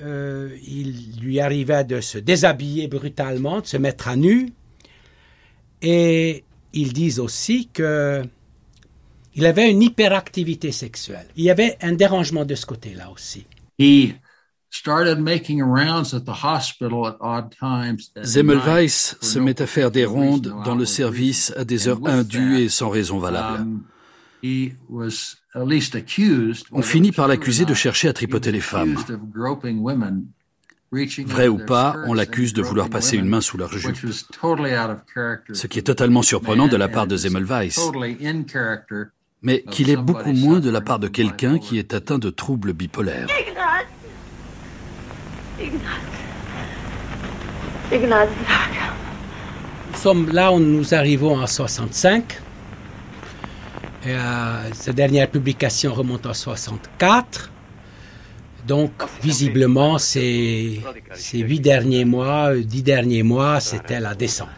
Euh, 0.00 0.56
il 0.66 1.20
lui 1.20 1.40
arrivait 1.40 1.84
de 1.84 2.00
se 2.00 2.16
déshabiller 2.16 2.88
brutalement, 2.88 3.60
de 3.60 3.66
se 3.66 3.76
mettre 3.76 4.08
à 4.08 4.16
nu. 4.16 4.54
Et 5.82 6.42
ils 6.72 6.94
disent 6.94 7.20
aussi 7.20 7.68
que 7.70 8.22
il 9.34 9.44
avait 9.44 9.70
une 9.70 9.82
hyperactivité 9.82 10.72
sexuelle. 10.72 11.26
Il 11.36 11.44
y 11.44 11.50
avait 11.50 11.76
un 11.82 11.92
dérangement 11.92 12.46
de 12.46 12.54
ce 12.54 12.64
côté-là 12.64 13.10
aussi. 13.10 13.44
Zemmelweis 18.22 19.16
se 19.20 19.38
met 19.38 19.60
à 19.60 19.66
faire 19.66 19.90
des 19.90 20.06
rondes 20.06 20.54
dans 20.64 20.74
le 20.74 20.86
service 20.86 21.52
à 21.56 21.64
des 21.64 21.88
heures 21.88 22.00
indues 22.06 22.58
et 22.58 22.68
sans 22.70 22.88
raison 22.88 23.18
valable. 23.18 23.58
Um, 23.64 23.82
On 26.72 26.82
finit 26.82 27.12
par 27.12 27.28
l'accuser 27.28 27.64
de 27.66 27.74
chercher 27.74 28.08
à 28.08 28.12
tripoter 28.14 28.50
les 28.50 28.60
femmes. 28.60 28.96
Vrai 31.26 31.48
ou 31.48 31.58
pas, 31.58 31.96
on 32.06 32.14
l'accuse 32.14 32.54
de 32.54 32.62
vouloir 32.62 32.88
passer 32.88 33.16
une 33.16 33.28
main 33.28 33.40
sous 33.42 33.58
leur 33.58 33.72
jupe. 33.72 33.96
Ce 35.52 35.66
qui 35.66 35.78
est 35.78 35.86
totalement 35.86 36.22
surprenant 36.22 36.68
de 36.68 36.76
la 36.76 36.88
part 36.88 37.06
de 37.06 37.16
Zemmelweis. 37.16 37.76
Mais 39.42 39.62
qu'il 39.70 39.90
est 39.90 39.96
beaucoup 39.96 40.32
moins 40.32 40.60
de 40.60 40.70
la 40.70 40.80
part 40.80 40.98
de 40.98 41.08
quelqu'un 41.08 41.58
qui 41.58 41.78
est 41.78 41.92
atteint 41.92 42.18
de 42.18 42.30
troubles 42.30 42.72
bipolaires. 42.72 43.28
Nous 49.92 49.98
sommes 49.98 50.30
là 50.32 50.52
où 50.52 50.58
nous 50.58 50.94
arrivons 50.94 51.40
en 51.40 51.46
65. 51.46 52.40
Et, 54.04 54.08
euh, 54.08 54.92
dernière 54.94 55.28
publication 55.30 55.92
remonte 55.92 56.26
en 56.26 56.34
64. 56.34 57.50
Donc, 58.66 58.92
visiblement, 59.22 59.98
ces, 59.98 60.80
ces 61.14 61.38
huit 61.38 61.60
derniers 61.60 62.04
mois, 62.04 62.54
dix 62.56 62.82
derniers 62.82 63.22
mois, 63.22 63.60
c'était 63.60 64.00
la 64.00 64.14
descente. 64.14 64.48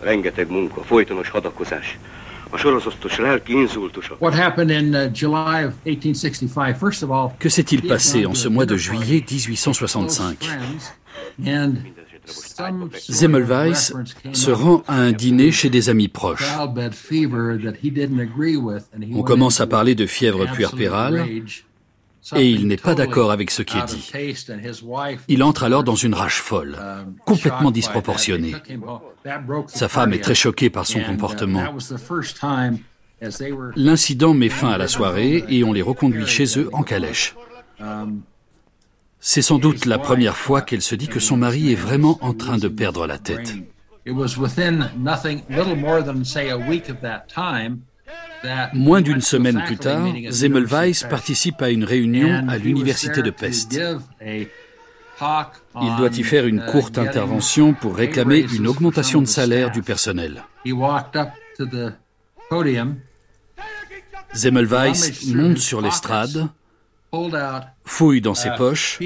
Rengeteg 0.00 0.48
munka, 0.48 0.82
folytonos 0.82 1.28
hadakozás. 1.28 1.86
A 2.50 2.58
sorozatos 2.58 3.18
lelki 3.18 3.52
inzultusok. 3.52 4.20
What 4.20 4.34
happened 4.34 4.70
in 4.70 5.14
July 5.14 5.64
of 5.64 5.74
1865? 5.84 6.78
First 6.78 7.02
of 7.02 7.10
all, 7.10 7.30
que 7.38 7.48
s'est-il 7.48 7.82
passé 7.82 8.26
en 8.26 8.34
ce 8.34 8.48
mois 8.48 8.66
de 8.66 8.76
juillet 8.76 9.20
1865 9.20 10.48
Zemmelweis 13.08 13.92
se 14.32 14.50
rend 14.50 14.82
à 14.86 14.94
un 14.94 15.12
dîner 15.12 15.50
chez 15.52 15.70
des 15.70 15.88
amis 15.88 16.08
proches. 16.08 16.52
On 19.14 19.22
commence 19.22 19.60
à 19.60 19.66
parler 19.66 19.94
de 19.94 20.06
fièvre 20.06 20.46
puerpérale 20.52 21.26
et 22.36 22.48
il 22.48 22.66
n'est 22.66 22.76
pas 22.76 22.94
d'accord 22.94 23.30
avec 23.30 23.50
ce 23.50 23.62
qui 23.62 23.76
est 23.78 23.84
dit. 23.84 24.10
Il 25.28 25.42
entre 25.42 25.64
alors 25.64 25.84
dans 25.84 25.94
une 25.94 26.14
rage 26.14 26.40
folle, 26.40 26.76
complètement 27.24 27.70
disproportionnée. 27.70 28.54
Sa 29.66 29.88
femme 29.88 30.12
est 30.12 30.22
très 30.22 30.34
choquée 30.34 30.70
par 30.70 30.86
son 30.86 31.00
comportement. 31.00 31.64
L'incident 33.76 34.34
met 34.34 34.48
fin 34.48 34.70
à 34.70 34.78
la 34.78 34.88
soirée 34.88 35.44
et 35.48 35.62
on 35.64 35.72
les 35.72 35.82
reconduit 35.82 36.26
chez 36.26 36.58
eux 36.58 36.70
en 36.72 36.82
calèche. 36.82 37.34
C'est 39.22 39.42
sans 39.42 39.58
doute 39.58 39.84
la 39.84 39.98
première 39.98 40.36
fois 40.36 40.62
qu'elle 40.62 40.80
se 40.80 40.94
dit 40.94 41.08
que 41.08 41.20
son 41.20 41.36
mari 41.36 41.70
est 41.70 41.76
vraiment 41.76 42.18
en 42.22 42.32
train 42.32 42.56
de 42.56 42.68
perdre 42.68 43.06
la 43.06 43.18
tête. 43.18 43.54
Moins 48.72 49.02
d'une 49.02 49.20
semaine 49.20 49.62
plus 49.66 49.76
tard, 49.76 50.06
Zemmelweis 50.30 51.04
participe 51.08 51.60
à 51.62 51.70
une 51.70 51.84
réunion 51.84 52.48
à 52.48 52.58
l'université 52.58 53.22
de 53.22 53.30
Pest. 53.30 53.78
Il 55.20 55.96
doit 55.98 56.08
y 56.16 56.22
faire 56.22 56.46
une 56.46 56.64
courte 56.64 56.96
intervention 56.98 57.74
pour 57.74 57.96
réclamer 57.96 58.46
une 58.54 58.66
augmentation 58.66 59.20
de 59.20 59.26
salaire 59.26 59.70
du 59.70 59.82
personnel. 59.82 60.44
Zemmelweis 64.32 65.12
monte 65.34 65.58
sur 65.58 65.80
l'estrade, 65.80 66.48
fouille 67.84 68.20
dans 68.20 68.34
ses 68.34 68.50
poches, 68.56 68.98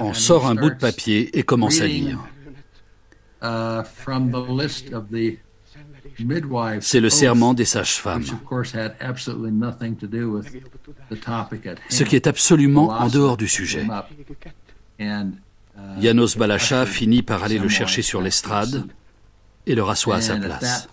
en 0.00 0.14
sort 0.14 0.46
un 0.46 0.54
bout 0.54 0.70
de 0.70 0.78
papier 0.78 1.38
et 1.38 1.42
commence 1.42 1.80
à 1.80 1.86
lire. 1.86 2.18
C'est 6.80 7.00
le 7.00 7.10
serment 7.10 7.54
des 7.54 7.64
sages-femmes, 7.64 8.24
ce 11.88 12.04
qui 12.04 12.16
est 12.16 12.26
absolument 12.26 12.88
en 12.90 13.08
dehors 13.08 13.36
du 13.36 13.48
sujet. 13.48 13.86
Janos 16.00 16.36
Balacha 16.36 16.86
finit 16.86 17.22
par 17.22 17.42
aller 17.42 17.58
le 17.58 17.68
chercher 17.68 18.02
sur 18.02 18.20
l'estrade 18.20 18.84
et 19.66 19.74
le 19.74 19.82
rassoit 19.82 20.16
à 20.16 20.20
sa 20.20 20.36
place. 20.36 20.88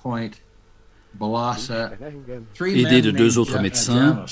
Aidé 2.61 3.01
de 3.01 3.11
deux 3.11 3.37
autres 3.37 3.59
médecins, 3.59 4.23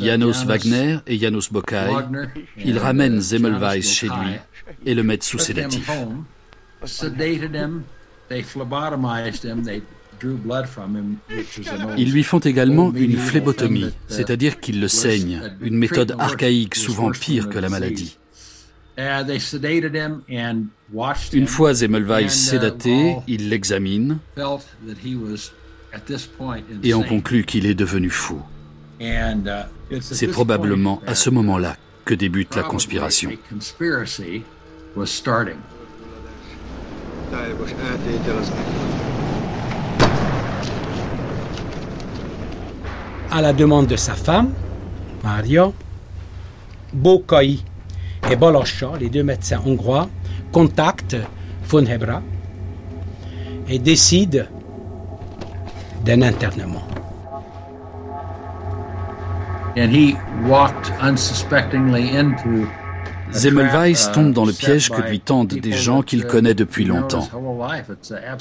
Janos 0.00 0.44
Wagner 0.44 0.98
et 1.06 1.18
Janos 1.18 1.52
Bokai, 1.52 1.90
il 2.64 2.78
ramène 2.78 3.20
Zemmelweis 3.20 3.82
chez 3.82 4.08
lui 4.08 4.36
et 4.86 4.94
le 4.94 5.02
met 5.02 5.18
sous 5.20 5.38
sédatif. 5.38 5.90
Ils 11.96 12.12
lui 12.12 12.22
font 12.22 12.38
également 12.38 12.92
une 12.94 13.16
phlébotomie, 13.16 13.90
c'est-à-dire 14.08 14.60
qu'ils 14.60 14.80
le 14.80 14.88
saignent, 14.88 15.42
une 15.60 15.76
méthode 15.76 16.14
archaïque 16.18 16.74
souvent 16.74 17.10
pire 17.10 17.48
que 17.48 17.58
la 17.58 17.68
maladie. 17.68 18.18
Une 21.32 21.46
fois 21.48 21.74
Zemmelweis 21.74 22.28
sédaté, 22.28 23.16
il 23.26 23.48
l'examine 23.48 24.18
et 26.82 26.94
on 26.94 27.02
conclut 27.02 27.44
qu'il 27.44 27.66
est 27.66 27.74
devenu 27.74 28.08
fou. 28.10 28.40
C'est 30.00 30.28
probablement 30.28 31.02
à 31.06 31.14
ce 31.14 31.30
moment-là 31.30 31.76
que 32.04 32.14
débute 32.14 32.54
la 32.54 32.62
conspiration. 32.62 33.30
À 43.30 43.40
la 43.40 43.52
demande 43.52 43.86
de 43.88 43.96
sa 43.96 44.14
femme, 44.14 44.50
Mario, 45.22 45.74
Bokai 46.92 47.58
et 48.30 48.36
Bolosha, 48.36 48.92
les 49.00 49.08
deux 49.10 49.24
médecins 49.24 49.60
hongrois, 49.66 50.08
contactent 50.52 51.16
von 51.66 51.84
Hebra 51.84 52.22
et 53.68 53.78
décident 53.78 54.44
d'un 56.04 56.22
internement. 56.22 56.86
Zemmelweis 63.32 64.12
tombe 64.12 64.32
dans 64.32 64.44
le 64.44 64.52
piège 64.52 64.90
que 64.90 65.02
lui 65.02 65.20
tendent 65.20 65.48
des 65.48 65.72
gens 65.72 66.02
qu'il 66.02 66.24
connaît 66.26 66.54
depuis 66.54 66.84
longtemps. 66.84 67.28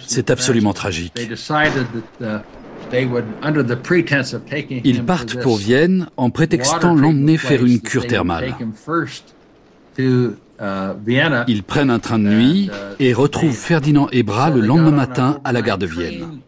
C'est 0.05 0.29
absolument 0.29 0.73
tragique. 0.73 1.13
Ils 4.83 5.03
partent 5.03 5.41
pour 5.41 5.57
Vienne 5.57 6.07
en 6.17 6.29
prétextant 6.29 6.93
l'emmener 6.93 7.37
faire 7.37 7.65
une 7.65 7.81
cure 7.81 8.07
thermale. 8.07 8.55
Ils 11.47 11.63
prennent 11.63 11.89
un 11.89 11.99
train 11.99 12.19
de 12.19 12.27
nuit 12.27 12.69
et 12.99 13.13
retrouvent 13.13 13.55
Ferdinand 13.55 14.07
Ebra 14.11 14.49
le 14.49 14.61
lendemain 14.61 14.91
matin 14.91 15.39
à 15.43 15.51
la 15.51 15.61
gare 15.61 15.77
de 15.77 15.85
Vienne. 15.85 16.39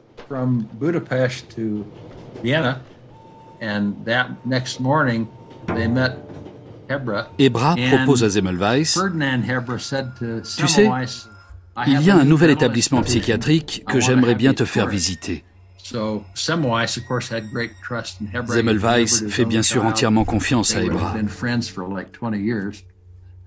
Ebra 7.39 7.75
propose 7.75 8.23
à 8.23 8.29
Zemmelweis 8.29 8.97
Tu 10.57 10.67
sais, 10.67 10.89
il 11.87 12.01
y 12.01 12.09
a 12.09 12.15
un 12.15 12.25
nouvel 12.25 12.51
établissement 12.51 13.01
psychiatrique 13.01 13.83
que 13.87 13.99
j'aimerais 13.99 14.35
bien 14.35 14.53
te 14.53 14.65
faire 14.65 14.87
visiter. 14.87 15.43
Zemmelweis 18.47 19.29
fait 19.29 19.45
bien 19.45 19.61
sûr 19.61 19.85
entièrement 19.85 20.25
confiance 20.25 20.75
à 20.75 20.81
Ebra. 20.81 21.15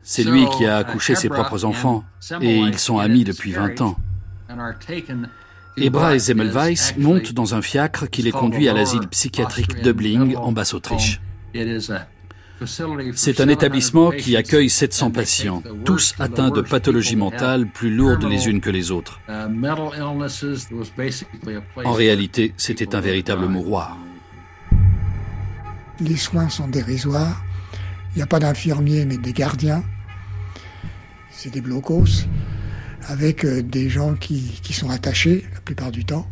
C'est 0.03 0.25
lui 0.25 0.47
qui 0.57 0.67
a 0.67 0.79
accouché 0.79 1.15
ses 1.15 1.29
propres 1.29 1.65
enfants 1.65 2.05
et 2.41 2.59
ils 2.59 2.79
sont 2.79 2.99
amis 2.99 3.25
depuis 3.25 3.53
20 3.53 3.81
ans. 3.81 3.97
Ebra 5.77 6.15
et 6.15 6.19
Zemmelweis 6.19 6.95
montent 6.97 7.33
dans 7.33 7.55
un 7.55 7.63
fiacre 7.63 8.09
qui 8.09 8.23
les 8.23 8.33
conduit 8.33 8.69
à 8.69 8.73
l'asile 8.73 9.07
psychiatrique 9.09 9.83
Dubling 9.83 10.37
en 10.37 10.53
Basse-Autriche. 10.53 11.21
C'est 13.15 13.41
un 13.41 13.49
établissement 13.49 14.11
qui 14.11 14.37
accueille 14.37 14.71
700 14.71 15.11
patients, 15.11 15.63
tous 15.85 16.15
atteints 16.19 16.51
de 16.51 16.61
pathologies 16.61 17.17
mentales 17.17 17.67
plus 17.67 17.95
lourdes 17.95 18.25
les 18.25 18.49
unes 18.49 18.61
que 18.61 18.71
les 18.71 18.91
autres. 18.91 19.21
En 21.85 21.93
réalité, 21.93 22.55
c'était 22.57 22.95
un 22.95 23.01
véritable 23.01 23.47
mouroir. 23.47 23.99
Les 26.01 26.17
soins 26.17 26.49
sont 26.49 26.69
dérisoires. 26.69 27.45
Il 28.15 28.19
n'y 28.19 28.23
a 28.23 28.27
pas 28.27 28.39
d'infirmiers, 28.39 29.05
mais 29.05 29.19
des 29.19 29.33
gardiens. 29.33 29.83
C'est 31.31 31.51
des 31.51 31.61
blocos 31.61 32.27
avec 33.07 33.45
euh, 33.45 33.63
des 33.63 33.89
gens 33.89 34.15
qui, 34.15 34.61
sont 34.73 34.91
attachés 34.91 35.45
la 35.55 35.61
plupart 35.61 35.91
du 35.91 36.05
temps, 36.05 36.27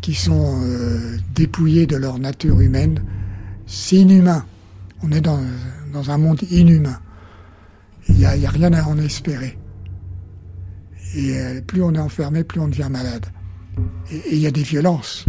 qui 0.00 0.14
sont 0.14 0.60
euh, 0.62 1.18
dépouillés 1.34 1.86
de 1.86 1.96
leur 1.96 2.18
nature 2.18 2.60
humaine. 2.60 3.02
C'est 3.66 3.96
inhumain. 3.96 4.44
On 5.02 5.10
est 5.10 5.20
dans, 5.20 5.40
un 6.10 6.18
monde 6.18 6.42
inhumain. 6.50 7.00
Il 8.08 8.16
n'y 8.16 8.26
a, 8.26 8.50
rien 8.50 8.72
à 8.72 8.84
en 8.84 8.98
espérer. 8.98 9.58
Et 11.14 11.36
euh, 11.36 11.60
plus 11.60 11.82
on 11.82 11.94
est 11.94 11.98
enfermé, 11.98 12.44
plus 12.44 12.60
on 12.60 12.68
devient 12.68 12.88
malade. 12.90 13.26
Et 14.10 14.34
il 14.36 14.38
y 14.38 14.46
a 14.46 14.50
des 14.50 14.62
violences. 14.62 15.26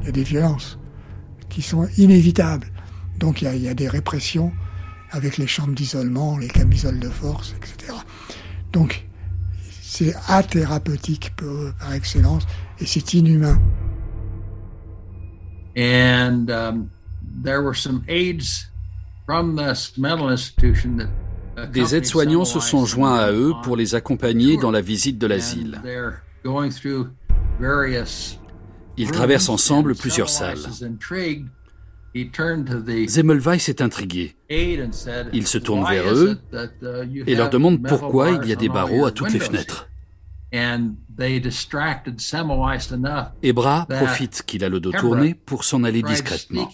Il 0.00 0.06
y 0.06 0.08
a 0.08 0.12
des 0.12 0.24
violences 0.24 0.78
qui 1.48 1.62
sont 1.62 1.88
inévitables. 1.96 2.66
Donc 3.18 3.42
il 3.42 3.62
y, 3.62 3.68
a 3.68 3.74
des 3.74 3.88
répressions 3.88 4.52
avec 5.10 5.38
les 5.38 5.46
chambres 5.46 5.74
d'isolement, 5.74 6.36
les 6.36 6.48
camisoles 6.48 6.98
de 6.98 7.08
force, 7.08 7.54
etc. 7.56 7.92
Donc 8.72 9.06
c'est 9.80 10.14
athérapeutique 10.28 11.32
par 11.36 11.92
excellence 11.94 12.46
et 12.78 12.86
c'est 12.86 13.14
inhumain. 13.14 13.60
And 15.78 16.50
um, 16.50 16.90
there 17.42 17.62
were 17.62 17.74
some 17.74 18.02
aides 18.08 18.68
des 21.72 21.94
aides-soignants 21.96 22.44
se 22.44 22.60
sont 22.60 22.84
joints 22.84 23.18
à 23.18 23.32
eux 23.32 23.52
pour 23.62 23.76
les 23.76 23.94
accompagner 23.94 24.56
dans 24.56 24.70
la 24.70 24.80
visite 24.80 25.18
de 25.18 25.26
l'asile. 25.26 25.80
Ils 28.98 29.10
traversent 29.10 29.48
ensemble 29.48 29.94
plusieurs 29.94 30.28
salles. 30.28 30.58
Zemmelweis 33.08 33.68
est 33.68 33.80
intrigué. 33.80 34.36
Il 34.48 35.46
se 35.46 35.58
tourne 35.58 35.84
vers 35.88 36.14
eux 36.14 36.38
uh, 36.52 37.24
et 37.26 37.34
leur 37.34 37.50
demande 37.50 37.82
pourquoi 37.86 38.30
il 38.30 38.48
y 38.48 38.52
a 38.52 38.56
des 38.56 38.68
barreaux 38.68 39.06
à 39.06 39.10
toutes 39.10 39.32
les 39.32 39.40
fenêtres. 39.40 39.88
Ebra 43.42 43.86
profite 43.88 44.42
qu'il 44.46 44.64
a 44.64 44.68
le 44.68 44.80
dos 44.80 44.92
tourné 44.92 45.34
pour 45.34 45.64
s'en 45.64 45.84
aller 45.84 46.02
discrètement. 46.02 46.68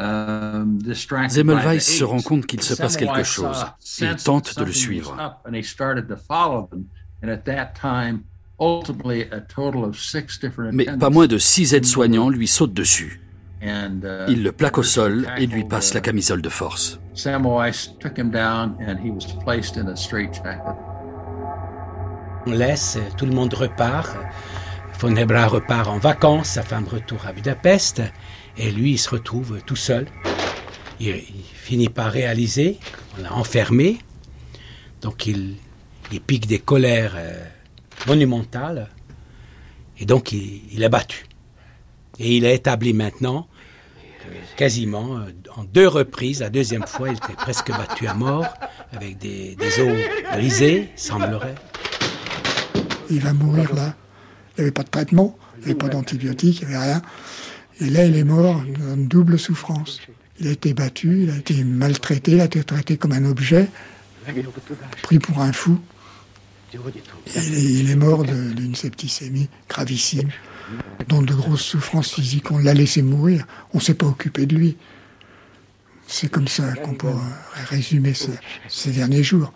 Um, 0.00 0.78
Zemmelweis 1.28 1.80
se 1.80 2.04
rend 2.04 2.22
compte 2.22 2.46
qu'il 2.46 2.62
se 2.62 2.74
passe 2.74 2.96
quelque 2.96 3.24
chose. 3.24 3.66
Il 4.00 4.14
tente 4.16 4.56
de 4.56 4.64
le 4.64 4.72
suivre. 4.72 5.16
Mais 10.72 10.84
pas 10.96 11.10
moins 11.10 11.26
de 11.26 11.38
six 11.38 11.74
aides-soignants 11.74 12.28
lui 12.28 12.46
sautent 12.46 12.74
dessus. 12.74 13.20
Uh, 13.60 13.90
Il 14.28 14.44
le 14.44 14.52
plaque 14.52 14.78
au 14.78 14.82
sol 14.82 15.26
et 15.36 15.46
lui 15.46 15.64
passe 15.64 15.92
la 15.94 16.00
camisole 16.00 16.42
de 16.42 16.48
force. 16.48 17.00
On 22.46 22.52
laisse, 22.52 22.98
tout 23.16 23.26
le 23.26 23.32
monde 23.32 23.52
repart. 23.54 24.16
Von 25.00 25.16
Hebra 25.16 25.46
repart 25.46 25.88
en 25.88 25.98
vacances, 25.98 26.50
sa 26.50 26.62
femme 26.62 26.86
retourne 26.86 27.26
à 27.26 27.32
Budapest, 27.32 28.02
et 28.56 28.70
lui, 28.70 28.92
il 28.92 28.98
se 28.98 29.10
retrouve 29.10 29.60
tout 29.64 29.76
seul. 29.76 30.06
Il, 31.00 31.14
finit 31.54 31.88
par 31.88 32.10
réaliser 32.10 32.78
qu'on 33.14 33.22
l'a 33.22 33.32
enfermé 33.34 33.98
Donc 35.02 35.26
il, 35.26 35.56
il 36.10 36.20
pique 36.20 36.46
des 36.46 36.58
colères 36.58 37.14
euh, 37.16 37.44
monumentales. 38.06 38.88
Et 40.00 40.06
donc 40.06 40.32
il, 40.32 40.82
est 40.82 40.88
battu. 40.88 41.26
Et 42.18 42.36
il 42.36 42.46
a 42.46 42.52
établi 42.52 42.92
maintenant 42.92 43.48
quasiment 44.56 45.18
euh, 45.18 45.30
en 45.56 45.64
deux 45.64 45.86
reprises, 45.86 46.40
la 46.40 46.50
deuxième 46.50 46.86
fois 46.86 47.08
il 47.08 47.16
était 47.16 47.34
presque 47.34 47.70
battu 47.70 48.06
à 48.06 48.14
mort, 48.14 48.46
avec 48.92 49.18
des, 49.18 49.56
os 49.80 50.32
brisés, 50.32 50.88
semblerait. 50.96 51.54
Il 53.08 53.20
va 53.20 53.32
mourir 53.32 53.74
là. 53.74 53.94
Il 54.56 54.62
n'y 54.62 54.64
avait 54.64 54.72
pas 54.72 54.82
de 54.82 54.88
traitement, 54.88 55.38
il 55.56 55.58
n'y 55.60 55.64
avait 55.66 55.74
pas 55.78 55.88
d'antibiotiques, 55.88 56.60
il 56.62 56.68
n'y 56.68 56.74
avait 56.74 56.84
rien. 56.84 57.02
Et 57.80 57.90
là, 57.90 58.04
il 58.04 58.16
est 58.16 58.24
mort 58.24 58.56
en 58.56 58.96
double 58.96 59.38
souffrance. 59.38 60.00
Il 60.40 60.48
a 60.48 60.50
été 60.50 60.74
battu, 60.74 61.22
il 61.22 61.30
a 61.30 61.36
été 61.36 61.62
maltraité, 61.62 62.32
il 62.32 62.40
a 62.40 62.46
été 62.46 62.62
traité 62.64 62.96
comme 62.96 63.12
un 63.12 63.24
objet, 63.24 63.68
pris 65.02 65.20
pour 65.20 65.40
un 65.40 65.52
fou. 65.52 65.78
il 66.74 67.90
est 67.90 67.96
mort 67.96 68.24
d'une 68.24 68.74
septicémie 68.74 69.48
gravissime, 69.68 70.28
dont 71.08 71.22
de 71.22 71.34
grosses 71.34 71.62
souffrances 71.62 72.14
physiques. 72.14 72.50
On 72.50 72.58
l'a 72.58 72.74
laissé 72.74 73.02
mourir, 73.02 73.46
on 73.74 73.78
ne 73.78 73.82
s'est 73.82 73.94
pas 73.94 74.06
occupé 74.06 74.46
de 74.46 74.54
lui. 74.56 74.76
C'est 76.06 76.30
comme 76.30 76.48
ça 76.48 76.72
qu'on 76.74 76.94
peut 76.94 77.08
résumer 77.68 78.14
ces 78.68 78.90
derniers 78.90 79.22
jours. 79.22 79.52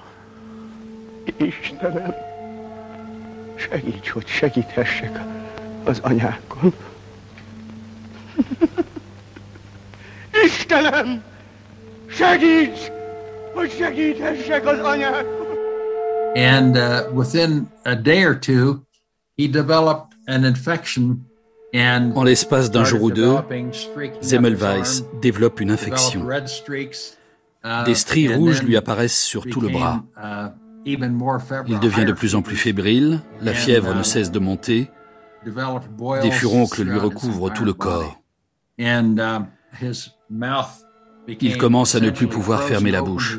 And 16.35 16.79
uh, 16.79 17.11
within 17.13 17.69
a 17.85 17.95
day 17.95 18.25
or 18.25 18.35
two, 18.35 18.85
he 19.37 19.49
developed 19.49 20.12
En 22.15 22.25
l'espace 22.25 22.71
d'un 22.71 22.85
jour 22.85 23.03
ou 23.03 23.11
deux, 23.11 23.37
Zemmelweis 24.21 25.05
développe 25.21 25.61
une 25.61 25.71
infection. 25.71 26.29
Uh, 27.65 27.85
Des 27.85 27.95
stries 27.95 28.35
rouges 28.35 28.63
lui 28.63 28.77
apparaissent 28.77 29.23
sur 29.23 29.47
tout 29.47 29.61
le 29.61 29.69
bras. 29.69 30.03
Uh, 30.17 30.49
Il 30.85 31.79
devient 31.81 32.05
de 32.05 32.13
plus 32.13 32.35
en 32.35 32.43
plus 32.43 32.57
fébrile, 32.57 33.21
la 33.41 33.55
fièvre 33.55 33.95
ne 33.95 34.01
uh, 34.01 34.05
cesse 34.05 34.33
de 34.33 34.41
monter, 34.41 34.91
des 35.45 36.31
furoncles 36.31 36.83
lui 36.83 36.99
recouvrent 36.99 37.53
tout 37.53 37.65
le 37.65 37.73
corps. 37.73 38.21
Il 41.41 41.57
commence 41.57 41.95
à 41.95 42.01
ne 42.01 42.11
plus 42.11 42.27
pouvoir 42.27 42.65
fermer 42.65 42.91
la 42.91 43.03
bouche. 43.03 43.39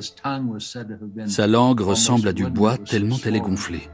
Sa 1.26 1.48
langue 1.48 1.82
ressemble 1.82 2.30
à 2.30 2.34
du 2.34 2.46
bois 2.46 2.78
tellement 2.78 3.18
elle 3.26 3.36
est 3.36 3.42
gonflée. 3.42 3.90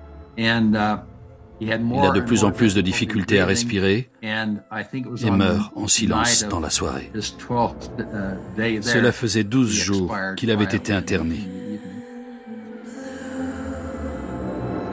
Il 1.61 1.71
a 1.71 1.77
de 2.11 2.21
plus 2.21 2.43
en 2.43 2.51
plus 2.51 2.73
de 2.73 2.81
difficultés 2.81 3.39
à 3.39 3.45
respirer 3.45 4.09
et 4.21 5.31
meurt 5.31 5.71
en 5.75 5.87
silence 5.87 6.45
dans 6.49 6.59
la 6.59 6.69
soirée. 6.69 7.11
Uh, 7.13 8.81
Cela 8.81 9.11
faisait 9.11 9.43
douze 9.43 9.73
jours 9.73 10.15
qu'il 10.37 10.51
avait 10.51 10.63
été 10.65 10.93
interné. 10.93 11.47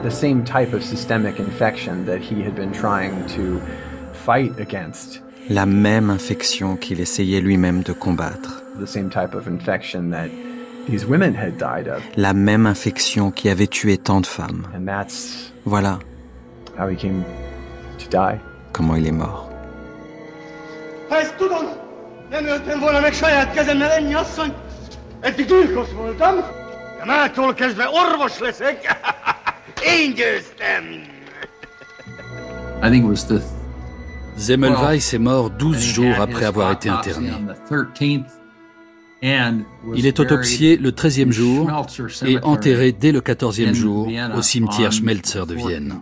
The 0.03 0.11
same 0.11 0.43
type 0.43 0.73
of 0.73 0.83
systemic 0.83 1.39
infection 1.39 2.05
that 2.05 2.19
he 2.19 2.41
had 2.45 2.53
been 2.55 2.71
trying 2.71 3.25
to 3.35 3.59
fight 4.13 4.51
against 4.59 5.23
la 5.49 5.65
même 5.65 6.09
infection 6.09 6.75
qu'il 6.75 6.99
essayait 6.99 7.41
lui-même 7.41 7.81
de 7.81 7.93
combattre. 7.93 8.63
La 12.15 12.33
même 12.33 12.65
infection 12.65 13.31
qui 13.31 13.49
avait 13.49 13.67
tué 13.67 13.97
tant 13.97 14.21
de 14.21 14.25
femmes. 14.25 14.67
Voilà 15.65 15.99
comment 18.71 18.95
il 18.95 19.07
est 19.07 19.11
mort. 19.11 19.49
I 32.83 32.89
think 32.89 33.05
it 33.05 33.07
was 33.07 33.25
the 33.25 33.41
Zemmelweis 34.37 35.13
est 35.13 35.19
mort 35.19 35.49
12 35.49 35.79
jours 35.79 36.15
après 36.19 36.45
avoir 36.45 36.71
été 36.71 36.89
interné. 36.89 37.31
Il 39.21 40.05
est 40.05 40.19
autopsié 40.19 40.77
le 40.77 40.91
13e 40.91 41.31
jour 41.31 41.69
et 42.23 42.37
enterré 42.43 42.91
dès 42.91 43.11
le 43.11 43.21
14e 43.21 43.73
jour 43.73 44.07
au 44.35 44.41
cimetière 44.41 44.91
Schmelzer 44.91 45.47
de 45.47 45.55
Vienne. 45.55 45.99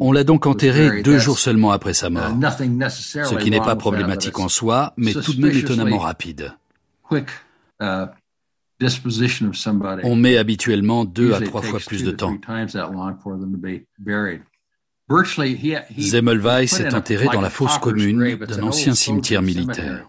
On 0.00 0.12
l'a 0.12 0.24
donc 0.24 0.46
enterré 0.46 1.02
deux 1.02 1.18
jours 1.18 1.38
seulement 1.38 1.72
après 1.72 1.94
sa 1.94 2.10
mort, 2.10 2.32
ce 2.32 3.34
qui 3.36 3.50
n'est 3.50 3.60
pas 3.60 3.76
problématique 3.76 4.38
en 4.38 4.48
soi, 4.48 4.92
mais 4.96 5.12
tout 5.12 5.34
de 5.34 5.40
même 5.40 5.56
étonnamment 5.56 5.98
rapide. 5.98 6.52
On 10.02 10.16
met 10.16 10.36
habituellement 10.36 11.04
deux 11.04 11.32
à 11.32 11.40
trois 11.40 11.62
fois 11.62 11.80
plus 11.80 12.04
de 12.04 12.10
temps. 12.10 12.36
Zemmelweis 15.98 16.80
est 16.80 16.94
enterré 16.94 17.26
dans 17.32 17.40
la 17.40 17.50
fosse 17.50 17.78
commune 17.78 18.36
d'un 18.36 18.62
ancien 18.64 18.94
cimetière 18.94 19.42
militaire. 19.42 20.08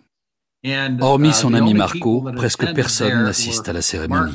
Hormis 1.00 1.34
son 1.34 1.54
ami 1.54 1.74
Marco, 1.74 2.28
presque 2.36 2.74
personne 2.74 3.24
n'assiste 3.24 3.70
à 3.70 3.74
la 3.74 3.82
cérémonie. 3.82 4.34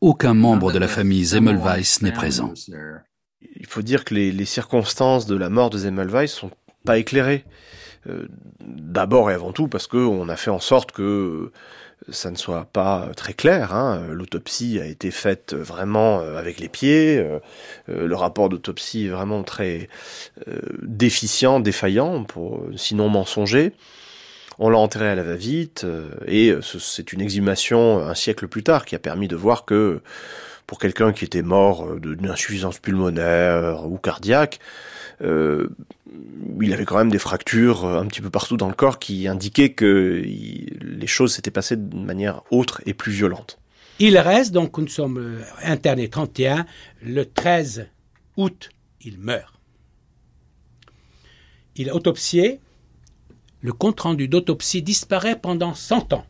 Aucun 0.00 0.34
membre 0.34 0.72
de 0.72 0.78
la 0.78 0.88
famille 0.88 1.24
Zemmelweis 1.24 1.98
n'est 2.02 2.12
présent. 2.12 2.52
Il 3.56 3.66
faut 3.66 3.82
dire 3.82 4.04
que 4.04 4.14
les, 4.14 4.44
circonstances 4.44 5.26
de 5.26 5.36
la 5.36 5.48
mort 5.48 5.70
de 5.70 5.78
Zemmelweis 5.78 6.28
sont 6.28 6.50
pas 6.84 6.98
éclairées. 6.98 7.44
Euh, 8.08 8.26
d'abord 8.60 9.30
et 9.30 9.34
avant 9.34 9.52
tout 9.52 9.68
parce 9.68 9.86
qu'on 9.86 10.28
a 10.28 10.34
fait 10.34 10.50
en 10.50 10.58
sorte 10.58 10.90
que 10.90 11.52
ça 12.10 12.30
ne 12.30 12.36
soit 12.36 12.64
pas 12.72 13.10
très 13.16 13.34
clair. 13.34 13.74
Hein. 13.74 14.06
L'autopsie 14.10 14.80
a 14.80 14.86
été 14.86 15.10
faite 15.10 15.54
vraiment 15.54 16.20
euh, 16.20 16.36
avec 16.36 16.58
les 16.58 16.68
pieds. 16.68 17.18
Euh, 17.18 17.38
euh, 17.88 18.06
le 18.06 18.16
rapport 18.16 18.48
d'autopsie 18.48 19.06
est 19.06 19.10
vraiment 19.10 19.42
très 19.42 19.88
déficient, 20.82 21.60
défaillant, 21.60 22.26
sinon 22.76 23.08
mensonger. 23.08 23.72
On 24.58 24.68
l'a 24.68 24.78
enterré 24.78 25.08
à 25.08 25.14
la 25.14 25.22
va-vite 25.22 25.86
et 26.26 26.54
c'est 26.62 27.12
une 27.12 27.20
exhumation 27.20 28.00
un 28.00 28.14
siècle 28.14 28.48
plus 28.48 28.62
tard 28.62 28.84
qui 28.84 28.94
a 28.94 28.98
permis 28.98 29.26
de 29.26 29.34
voir 29.34 29.64
que 29.64 30.02
pour 30.66 30.78
quelqu'un 30.78 31.12
qui 31.12 31.24
était 31.24 31.42
mort 31.42 31.96
d'une 31.96 32.30
insuffisance 32.30 32.78
pulmonaire 32.78 33.86
ou 33.90 33.98
cardiaque, 33.98 34.60
euh, 35.22 35.68
il 36.60 36.72
avait 36.72 36.84
quand 36.84 36.98
même 36.98 37.10
des 37.10 37.18
fractures 37.18 37.84
euh, 37.84 38.00
un 38.00 38.06
petit 38.06 38.20
peu 38.20 38.30
partout 38.30 38.56
dans 38.56 38.68
le 38.68 38.74
corps 38.74 38.98
qui 38.98 39.28
indiquaient 39.28 39.72
que 39.72 40.22
les 40.24 41.06
choses 41.06 41.34
s'étaient 41.34 41.50
passées 41.50 41.76
de 41.76 41.96
manière 41.96 42.42
autre 42.50 42.80
et 42.86 42.94
plus 42.94 43.12
violente. 43.12 43.58
Il 43.98 44.18
reste, 44.18 44.52
donc 44.52 44.76
nous 44.78 44.88
sommes 44.88 45.18
euh, 45.18 45.42
internés 45.62 46.08
31, 46.08 46.66
le 47.02 47.24
13 47.24 47.88
août, 48.36 48.70
il 49.00 49.18
meurt. 49.18 49.54
Il 51.76 51.88
est 51.88 51.92
autopsié, 51.92 52.60
le 53.60 53.72
compte-rendu 53.72 54.28
d'autopsie 54.28 54.82
disparaît 54.82 55.38
pendant 55.38 55.74
100 55.74 56.12
ans. 56.12 56.26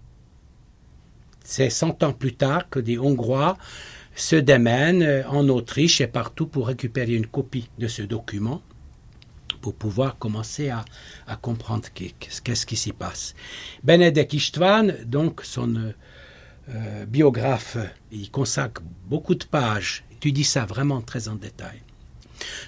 C'est 1.45 1.71
100 1.71 2.03
ans 2.03 2.13
plus 2.13 2.35
tard 2.35 2.69
que 2.69 2.79
des 2.79 2.99
Hongrois 2.99 3.57
se 4.15 4.37
démènent 4.37 5.25
en 5.29 5.49
Autriche 5.49 6.01
et 6.01 6.07
partout 6.07 6.47
pour 6.47 6.69
récupérer 6.69 7.15
une 7.15 7.27
copie 7.27 7.69
de 7.79 7.89
ce 7.89 8.03
document 8.03 8.63
pour 9.63 9.75
pouvoir 9.75 10.19
commencer 10.19 10.71
à, 10.71 10.85
comprendre 11.37 11.89
qu'est-ce 11.95 12.67
qui 12.67 12.77
s'y 12.77 12.93
passe. 12.93 13.35
Benedek 13.85 14.35
Istvan, 14.35 14.93
donc 15.07 15.41
son 15.45 15.95
euh, 16.69 17.07
biographe, 17.07 17.79
il 18.11 18.31
consacre 18.31 18.83
beaucoup 19.09 19.35
de 19.35 19.45
pages, 19.45 20.05
tu 20.21 20.33
dis 20.33 20.45
ça 20.45 20.67
vraiment 20.67 21.01
très 21.01 21.29
en 21.29 21.37
détail. 21.37 21.81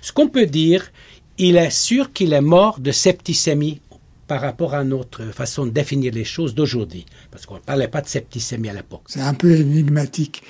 Ce 0.01 0.13
qu'on 0.13 0.29
peut 0.29 0.47
dire, 0.47 0.91
il 1.37 1.57
est 1.57 1.71
sûr 1.71 2.13
qu'il 2.13 2.33
est 2.33 2.41
mort 2.41 2.79
de 2.79 2.93
septicémie 2.93 3.81
par 4.27 4.41
rapport 4.41 4.75
à 4.75 4.85
notre 4.85 5.25
façon 5.27 5.67
de 5.67 5.71
définir 5.71 6.13
les 6.13 6.25
choses 6.25 6.55
d'aujourd'hui, 6.55 7.05
parce 7.31 7.45
qu'on 7.45 7.57
ne 7.57 7.61
parlait 7.61 7.89
pas 7.89 8.01
de 8.01 8.09
septicémie 8.09 8.71
à 8.71 8.73
l'époque. 8.73 9.03
C'est 9.07 9.21
un 9.21 9.35
peu 9.35 9.55
énigmatique. 9.55 10.43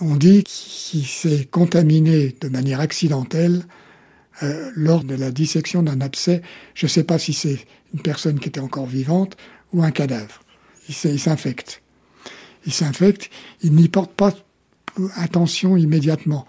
On 0.00 0.14
dit 0.14 0.44
qu'il 0.44 1.04
s'est 1.04 1.46
contaminé 1.50 2.36
de 2.40 2.48
manière 2.48 2.80
accidentelle 2.80 3.64
euh, 4.42 4.70
lors 4.76 5.02
de 5.02 5.16
la 5.16 5.32
dissection 5.32 5.82
d'un 5.82 6.00
abcès. 6.00 6.42
Je 6.74 6.86
ne 6.86 6.90
sais 6.90 7.02
pas 7.02 7.18
si 7.18 7.32
c'est 7.32 7.66
une 7.92 8.00
personne 8.00 8.38
qui 8.38 8.48
était 8.48 8.60
encore 8.60 8.86
vivante 8.86 9.36
ou 9.72 9.82
un 9.82 9.90
cadavre. 9.90 10.40
Il 10.88 11.18
s'infecte. 11.18 11.82
Il 12.64 12.72
s'infecte, 12.72 13.30
il 13.62 13.72
n'y 13.72 13.88
porte 13.88 14.12
pas 14.12 14.32
attention 15.16 15.76
immédiatement. 15.76 16.46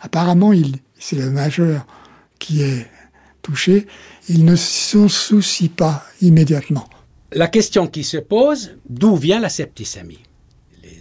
Apparemment, 0.00 0.52
c'est 0.98 1.16
le 1.16 1.30
majeur 1.30 1.86
qui 2.38 2.62
est 2.62 2.86
touché, 3.42 3.86
il 4.28 4.44
ne 4.44 4.56
s'en 4.56 5.08
soucie 5.08 5.68
pas 5.68 6.04
immédiatement. 6.20 6.88
La 7.32 7.48
question 7.48 7.86
qui 7.86 8.04
se 8.04 8.16
pose, 8.16 8.76
d'où 8.88 9.16
vient 9.16 9.40
la 9.40 9.48
septicémie? 9.48 10.20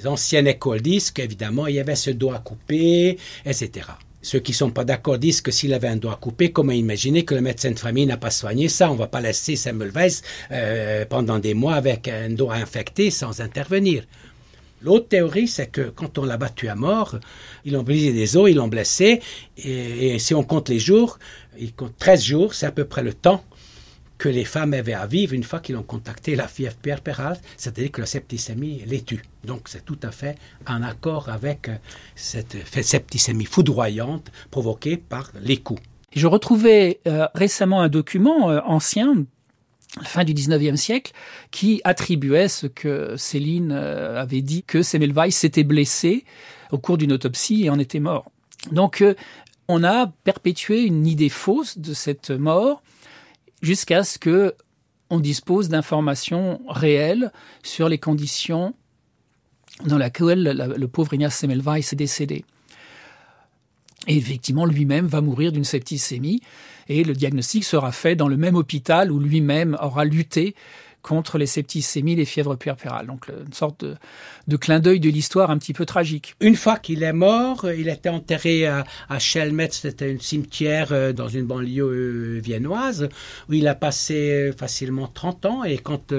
Anciennes 0.06 0.48
écoles 0.48 0.82
disent 0.82 1.12
qu'évidemment, 1.12 1.68
il 1.68 1.76
y 1.76 1.80
avait 1.80 1.96
ce 1.96 2.12
doigt 2.12 2.40
coupé, 2.40 3.18
etc. 3.46 3.88
Ceux 4.22 4.40
qui 4.40 4.52
ne 4.52 4.58
sont 4.58 4.72
pas 4.72 4.84
d'accord 4.84 5.18
disent 5.18 5.42
que 5.42 5.52
s'il 5.52 5.74
avait 5.74 5.88
un 5.88 5.96
doigt 5.96 6.18
coupé, 6.20 6.52
comment 6.52 6.74
imaginer 6.74 7.24
que 7.24 7.34
le 7.34 7.42
médecin 7.42 7.72
de 7.72 7.80
famille 7.80 8.06
n'a 8.06 8.18
pas 8.18 8.32
soigné 8.32 8.68
ça? 8.68 8.90
On 8.90 8.94
ne 8.94 9.00
va 9.00 9.08
pas 9.08 9.22
laisser 9.22 9.56
Samuel 9.56 9.92
Weiss 9.92 10.22
euh, 10.52 11.06
pendant 11.06 11.40
des 11.40 11.54
mois 11.54 11.76
avec 11.76 12.08
un 12.08 12.30
doigt 12.30 12.56
infecté 12.56 13.10
sans 13.10 13.40
intervenir. 13.42 14.04
L'autre 14.82 15.08
théorie, 15.08 15.48
c'est 15.48 15.68
que 15.68 15.90
quand 15.90 16.18
on 16.18 16.26
l'a 16.26 16.38
battu 16.38 16.68
à 16.68 16.76
mort, 16.76 17.18
ils 17.66 17.74
l'ont 17.74 17.84
brisé 17.84 18.14
des 18.14 18.38
os, 18.38 18.50
ils 18.50 18.58
l'ont 18.58 18.68
blessé, 18.68 19.22
et, 19.58 20.20
si 20.20 20.36
on 20.36 20.44
compte 20.44 20.70
les 20.70 20.80
jours, 20.80 21.18
il 21.60 21.74
compte 21.74 21.98
13 21.98 22.24
jours, 22.24 22.54
c'est 22.54 22.68
à 22.68 22.72
peu 22.72 22.86
près 22.86 23.02
le 23.02 23.14
temps 23.14 23.44
que 24.18 24.30
les 24.30 24.46
femmes 24.46 24.74
avaient 24.74 24.94
à 24.94 25.06
vivre 25.06 25.34
une 25.34 25.44
fois 25.44 25.60
qu'ils 25.60 25.76
ont 25.76 25.84
contacté 25.84 26.36
la 26.36 26.48
Pierre 26.48 27.02
Perral, 27.02 27.38
c'est-à-dire 27.56 27.92
que 27.92 28.02
la 28.02 28.08
septicémie 28.08 28.84
les 28.86 29.02
tue. 29.02 29.24
Donc 29.44 29.70
c'est 29.70 29.86
tout 29.86 30.00
à 30.04 30.12
fait 30.12 30.38
en 30.68 30.82
accord 30.84 31.30
avec 31.30 31.70
euh, 31.70 31.76
cette 32.16 32.58
septicémie 32.84 33.46
foudroyante 33.46 34.32
provoquée 34.52 34.98
par 34.98 35.32
les 35.42 35.58
coups. 35.58 35.82
Je 36.16 36.28
retrouvais 36.28 37.00
euh, 37.08 37.28
récemment 37.36 37.82
un 37.82 37.90
document 37.90 38.50
euh, 38.50 38.60
ancien 38.66 39.26
fin 40.04 40.24
du 40.24 40.34
19e 40.34 40.76
siècle, 40.76 41.12
qui 41.50 41.82
attribuait 41.84 42.50
ce 42.50 42.68
que 42.68 43.16
Céline 43.18 43.72
avait 43.72 44.42
dit 44.42 44.62
que 44.62 44.84
Semmelweis 44.84 45.32
s'était 45.32 45.64
blessé 45.64 46.24
au 46.72 46.78
cours 46.78 46.98
d'une 46.98 47.14
autopsie 47.14 47.64
et 47.64 47.70
en 47.72 47.80
était 47.80 48.02
mort. 48.02 48.30
Donc, 48.72 49.04
on 49.68 49.84
a 49.84 50.08
perpétué 50.24 50.84
une 50.84 51.08
idée 51.08 51.30
fausse 51.30 51.80
de 51.80 51.94
cette 51.94 52.30
mort 52.30 52.84
jusqu'à 53.62 54.04
ce 54.04 54.20
que 54.20 54.56
on 55.10 55.20
dispose 55.20 55.70
d'informations 55.70 56.62
réelles 56.68 57.32
sur 57.64 57.88
les 57.88 57.98
conditions 57.98 58.74
dans 59.86 59.98
lesquelles 59.98 60.74
le 60.76 60.88
pauvre 60.88 61.14
Ignace 61.14 61.38
Semmelweis 61.38 61.80
est 61.80 61.96
décédé. 61.96 62.44
Et 64.08 64.18
effectivement, 64.18 64.66
lui-même 64.66 65.06
va 65.06 65.22
mourir 65.22 65.52
d'une 65.52 65.64
septicémie 65.64 66.42
et 66.88 67.04
le 67.04 67.14
diagnostic 67.14 67.64
sera 67.64 67.92
fait 67.92 68.16
dans 68.16 68.28
le 68.28 68.38
même 68.38 68.56
hôpital 68.56 69.12
où 69.12 69.20
lui-même 69.20 69.78
aura 69.82 70.06
lutté 70.06 70.56
contre 71.02 71.38
les 71.38 71.46
septicémies, 71.46 72.16
les 72.16 72.26
fièvres 72.26 72.56
puerpérales. 72.56 73.08
Donc 73.08 73.28
une 73.30 73.54
sorte 73.54 73.86
de, 74.48 74.58
clin 74.58 74.80
d'œil 74.80 75.00
de 75.00 75.10
l'histoire 75.10 75.52
un 75.52 75.58
petit 75.58 75.74
peu 75.74 75.86
tragique. 75.86 76.36
Une 76.42 76.56
fois 76.56 76.78
qu'il 76.78 77.04
est 77.04 77.14
mort, 77.14 77.66
il 77.72 77.88
était 77.88 78.10
enterré 78.10 78.66
à, 78.66 78.84
à 79.10 79.20
c'était 79.72 80.14
un 80.14 80.18
cimetière 80.20 80.90
euh, 80.92 81.14
dans 81.14 81.28
une 81.28 81.46
banlieue 81.46 81.84
euh, 81.84 82.40
viennoise, 82.44 83.10
où 83.50 83.54
il 83.54 83.68
a 83.68 83.76
passé 83.76 84.50
euh, 84.50 84.54
facilement 84.54 85.08
30 85.08 85.46
ans. 85.46 85.64
Et 85.64 85.78
quand 85.78 86.14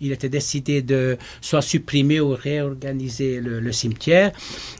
il 0.00 0.12
était 0.12 0.28
décidé 0.28 0.82
de 0.82 1.16
soit 1.40 1.62
supprimer 1.62 2.20
ou 2.20 2.30
réorganiser 2.30 3.40
le, 3.40 3.72
cimetière, 3.72 4.32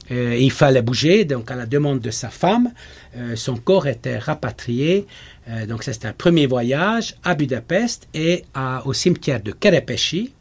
il 0.09 0.51
fallait 0.51 0.81
bouger. 0.81 1.25
Donc 1.25 1.51
à 1.51 1.55
la 1.55 1.65
demande 1.65 1.99
de 1.99 2.11
sa 2.11 2.29
femme, 2.29 2.71
son 3.35 3.55
corps 3.55 3.87
était 3.87 4.17
rapatrié 4.17 5.07
euh, 5.49 5.65
donc 5.65 5.83
c'est 5.83 6.05
un 6.05 6.13
premier 6.13 6.45
voyage 6.47 7.15
à 7.23 7.35
Budapest 7.35 8.07
et 8.13 8.43
au 8.85 8.93
cimetière 8.93 9.41
de 9.41 9.51
Kerepesi, 9.51 10.31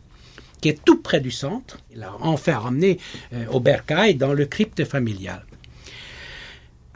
qui 0.61 0.69
est 0.69 0.85
tout 0.85 1.03
près 1.03 1.21
du 1.21 1.31
centre. 1.31 1.79
Il 1.95 2.03
a 2.03 2.13
enfin 2.21 2.59
ramené 2.59 2.99
euh, 3.33 3.45
au 3.51 3.61
Bercail 3.61 4.15
dans 4.15 4.33
le 4.33 4.47
crypte 4.47 4.85
familial. 4.85 5.45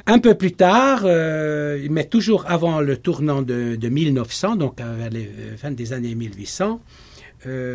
Un 0.09 0.21
peu 0.21 0.35
plus 0.35 0.53
tard, 0.53 1.01
euh, 1.05 1.85
mais 1.91 2.05
toujours 2.05 2.45
avant 2.47 2.81
le 2.81 2.97
tournant 2.97 3.43
de, 3.43 3.77
1900, 3.77 4.55
donc 4.55 4.79
vers 4.79 5.11
les 5.11 5.29
fin 5.57 5.73
des 5.73 5.93
années 5.93 6.15
1800, 6.15 6.81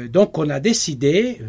donc 0.09 0.37
on 0.37 0.49
a 0.49 0.59
décidé, 0.59 1.39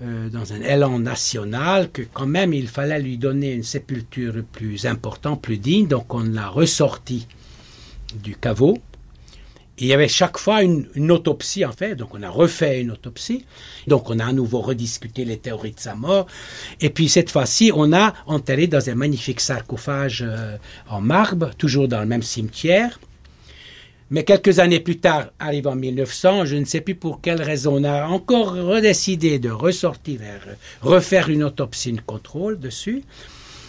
dans 0.00 0.52
un 0.52 0.60
élan 0.62 0.98
national, 0.98 1.90
que 1.90 2.02
quand 2.02 2.26
même 2.26 2.54
il 2.54 2.68
fallait 2.68 3.00
lui 3.00 3.18
donner 3.18 3.52
une 3.52 3.62
sépulture 3.62 4.34
plus 4.52 4.86
importante, 4.86 5.42
plus 5.42 5.58
digne, 5.58 5.86
donc 5.86 6.12
on 6.14 6.24
l'a 6.24 6.48
ressorti 6.48 7.26
du 8.14 8.36
caveau. 8.36 8.78
il 9.80 9.86
y 9.86 9.92
avait 9.92 10.08
chaque 10.08 10.38
fois 10.38 10.62
une, 10.62 11.12
autopsie, 11.12 11.64
en 11.64 11.72
fait. 11.72 11.94
Donc, 11.94 12.14
on 12.14 12.22
a 12.22 12.30
refait 12.30 12.80
une 12.80 12.90
autopsie. 12.90 13.44
Donc, 13.86 14.10
on 14.10 14.18
a 14.18 14.26
à 14.26 14.32
nouveau 14.32 14.60
rediscuté 14.60 15.24
les 15.24 15.38
théories 15.38 15.72
de 15.72 15.80
sa 15.80 15.94
mort. 15.94 16.26
Et 16.80 16.90
puis, 16.90 17.08
cette 17.08 17.30
fois-ci, 17.30 17.70
on 17.74 17.92
a 17.92 18.12
enterré 18.26 18.66
dans 18.66 18.90
un 18.90 18.94
magnifique 18.96 19.40
sarcophage 19.40 20.24
euh, 20.26 20.56
en 20.88 21.00
marbre, 21.00 21.54
toujours 21.54 21.86
dans 21.86 22.00
le 22.00 22.06
même 22.06 22.24
cimetière. 22.24 22.98
Mais 24.10 24.24
quelques 24.24 24.58
années 24.58 24.80
plus 24.80 24.98
tard, 24.98 25.26
arrive 25.38 25.66
en 25.66 25.76
1900, 25.76 26.46
je 26.46 26.56
ne 26.56 26.64
sais 26.64 26.80
plus 26.80 26.94
pour 26.94 27.20
quelle 27.20 27.42
raison, 27.42 27.76
on 27.76 27.84
a 27.84 28.06
encore 28.06 28.54
redécidé 28.54 29.38
de 29.38 29.50
ressortir, 29.50 30.20
refaire 30.80 31.28
une 31.28 31.44
autopsie, 31.44 31.90
une 31.90 32.00
contrôle 32.00 32.58
dessus. 32.58 33.04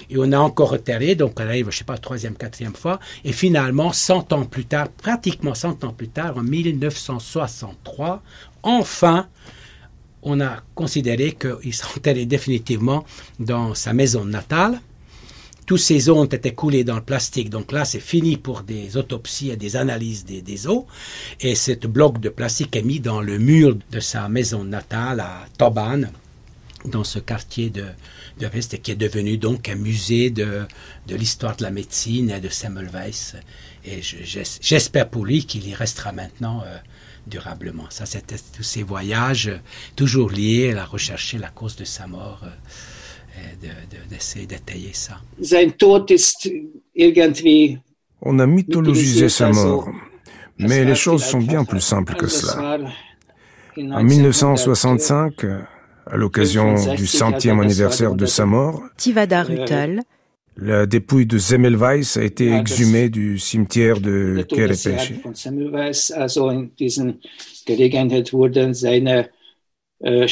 Et 0.10 0.18
on 0.18 0.32
a 0.32 0.40
encore 0.40 0.72
reterré, 0.72 1.16
donc 1.16 1.34
on 1.40 1.44
arrive, 1.44 1.66
je 1.66 1.76
ne 1.76 1.80
sais 1.80 1.84
pas, 1.84 1.98
troisième, 1.98 2.36
quatrième 2.36 2.74
fois. 2.74 3.00
Et 3.24 3.32
finalement, 3.32 3.94
100 3.94 4.34
ans 4.34 4.46
plus 4.46 4.66
tard, 4.66 4.90
pratiquement 4.90 5.54
100 5.54 5.84
ans 5.84 5.94
plus 5.94 6.10
tard, 6.10 6.38
en 6.38 6.44
1963, 6.44 8.24
enfin, 8.64 9.28
on 10.24 10.42
a 10.42 10.58
considéré 10.76 11.34
qu'il 11.34 11.74
s'enterrait 11.74 12.26
définitivement 12.26 13.06
dans 13.40 13.76
sa 13.76 13.94
maison 13.94 14.26
natale. 14.26 14.82
Tous 15.66 15.78
ces 15.78 16.10
os 16.10 16.18
ont 16.18 16.26
été 16.26 16.56
coulés 16.56 16.84
dans 16.84 16.96
le 16.96 17.04
plastique, 17.04 17.52
donc 17.52 17.72
là 17.72 17.86
c'est 17.86 18.00
fini 18.00 18.38
pour 18.38 18.64
des 18.64 18.98
autopsies 18.98 19.52
et 19.52 19.56
des 19.56 19.76
analyses 19.76 20.26
des, 20.26 20.42
des 20.42 20.66
os. 20.66 20.86
Et 21.40 21.54
ce 21.54 21.74
bloc 21.86 22.20
de 22.20 22.30
plastique 22.30 22.76
est 22.76 22.82
mis 22.82 23.00
dans 23.00 23.22
le 23.22 23.38
mur 23.38 23.78
de 23.92 24.00
sa 24.00 24.28
maison 24.30 24.64
natale 24.64 25.20
à 25.20 25.46
Toban, 25.60 26.02
dans 26.86 27.04
ce 27.04 27.20
quartier 27.20 27.70
de, 27.70 27.86
de 28.40 28.46
Reste, 28.46 28.82
qui 28.82 28.92
est 28.92 28.96
devenu 28.96 29.38
donc 29.38 29.70
un 29.70 29.76
musée 29.76 30.30
de, 30.30 30.66
de 31.08 31.16
l'histoire 31.16 31.56
de 31.56 31.64
la 31.64 31.72
médecine 31.72 32.30
et 32.30 32.40
de 32.40 32.50
Semmelweis. 32.50 33.36
Et 33.86 34.02
j'espère 34.02 35.10
pour 35.10 35.26
lui 35.26 35.46
qu'il 35.46 35.68
y 35.68 35.74
restera 35.74 36.12
maintenant 36.12 36.64
euh, 36.66 36.78
durablement. 37.28 37.86
Ça, 37.90 38.06
c'était 38.06 38.36
tous 38.56 38.64
ces 38.64 38.84
voyages, 38.84 39.52
toujours 39.96 40.30
liés 40.30 40.74
à 40.74 40.86
rechercher 40.86 41.38
la 41.38 41.50
cause 41.50 41.76
de 41.76 41.86
sa 41.86 42.08
mort. 42.08 42.42
Euh, 42.44 42.48
d'essayer 44.10 44.46
de, 44.46 44.56
d'étayer 44.56 44.92
ça. 44.94 45.22
On 48.22 48.40
a 48.40 48.46
mythologisé 48.46 49.30
sa 49.30 49.50
mort, 49.50 49.90
mais 50.58 50.84
les 50.84 50.96
choses 50.96 51.24
sont 51.24 51.40
bien 51.40 51.64
plus 51.64 51.80
simples 51.80 52.16
que 52.16 52.28
cela. 52.28 52.80
En 53.78 54.04
1965, 54.04 55.46
à 56.10 56.18
l'occasion 56.18 56.76
du 56.96 57.08
centième 57.08 57.60
anniversaire 57.60 58.16
de 58.16 58.26
sa 58.26 58.46
mort. 58.46 58.84
Tivada 58.98 59.44
Rutel. 59.44 60.02
La 60.62 60.86
dépouille 60.86 61.26
de 61.26 61.38
Semmelweis 61.38 62.18
a 62.18 62.24
été 62.24 62.52
exhumée 62.52 63.10
du 63.10 63.40
cimetière 63.40 64.02
de 64.02 64.46
Kerepesi. 64.48 64.90
Äh, 70.04 70.26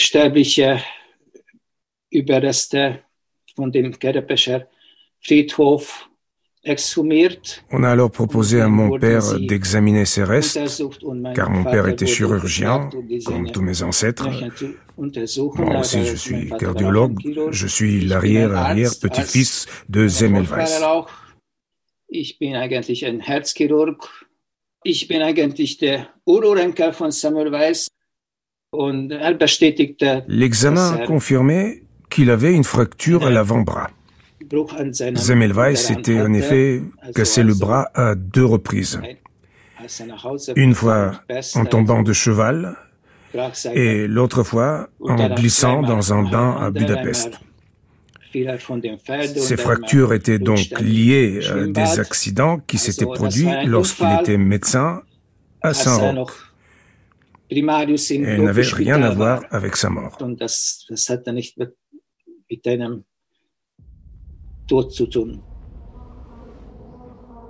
on 7.71 7.83
a 7.83 7.89
alors 7.89 8.11
proposé 8.11 8.59
à 8.59 8.67
mon 8.67 8.99
père 8.99 9.39
d'examiner 9.39 10.03
ses 10.03 10.23
restes, 10.25 10.59
car 11.33 11.49
mon 11.49 11.63
père 11.63 11.87
était 11.87 12.05
chirurgien, 12.05 12.89
comme 13.25 13.49
tous 13.51 13.61
mes 13.61 13.81
ancêtres. 13.83 14.27
Moi 14.97 15.79
aussi, 15.79 16.05
je 16.05 16.15
suis 16.15 16.49
cardiologue. 16.59 17.19
Je 17.51 17.67
suis 17.67 18.01
l'arrière-arrière-petit-fils 18.01 19.67
de 19.89 20.07
Semmelweis. 20.07 20.81
Ich 22.09 22.39
bin 22.39 22.55
eigentlich 22.55 23.05
ein 23.05 23.19
Herzchirurg. 23.19 24.09
Ich 24.83 25.07
bin 25.07 25.21
eigentlich 25.21 25.77
der 25.77 26.07
Ururenkel 26.25 26.93
von 26.93 27.11
Semmelweis. 27.11 27.87
Und 28.71 29.11
er 29.11 29.33
bestätigte. 29.33 30.23
L'examen 30.27 30.93
a 30.93 31.05
confirmé 31.05 31.83
qu'il 32.09 32.29
avait 32.29 32.53
une 32.53 32.63
fracture 32.63 33.25
à 33.25 33.29
l'avant-bras. 33.29 33.89
Semmelweis 35.15 35.77
s'était 35.77 36.21
en 36.21 36.33
effet 36.33 36.81
cassé 37.13 37.43
le 37.43 37.53
bras 37.53 37.89
à 37.93 38.15
deux 38.15 38.45
reprises. 38.45 38.99
Une 40.55 40.73
fois 40.73 41.21
en 41.55 41.65
tombant 41.65 42.01
de 42.01 42.13
cheval 42.13 42.75
et 43.73 44.07
l'autre 44.07 44.43
fois 44.43 44.89
en 44.99 45.29
glissant 45.29 45.81
dans 45.81 46.13
un 46.13 46.23
bain 46.23 46.57
à 46.59 46.71
Budapest. 46.71 47.39
Ces 49.37 49.57
fractures 49.57 50.13
étaient 50.13 50.39
donc 50.39 50.79
liées 50.79 51.39
à 51.49 51.65
des 51.65 51.99
accidents 51.99 52.59
qui 52.59 52.77
s'étaient 52.77 53.05
produits 53.05 53.49
lorsqu'il 53.65 54.07
était 54.19 54.37
médecin 54.37 55.01
à 55.61 55.73
Saint-Roch 55.73 56.31
et 57.49 57.61
n'avaient 57.61 58.61
rien 58.63 59.01
à 59.01 59.11
voir 59.11 59.43
avec 59.49 59.75
sa 59.75 59.89
mort. 59.89 60.17
Tun. 60.17 60.35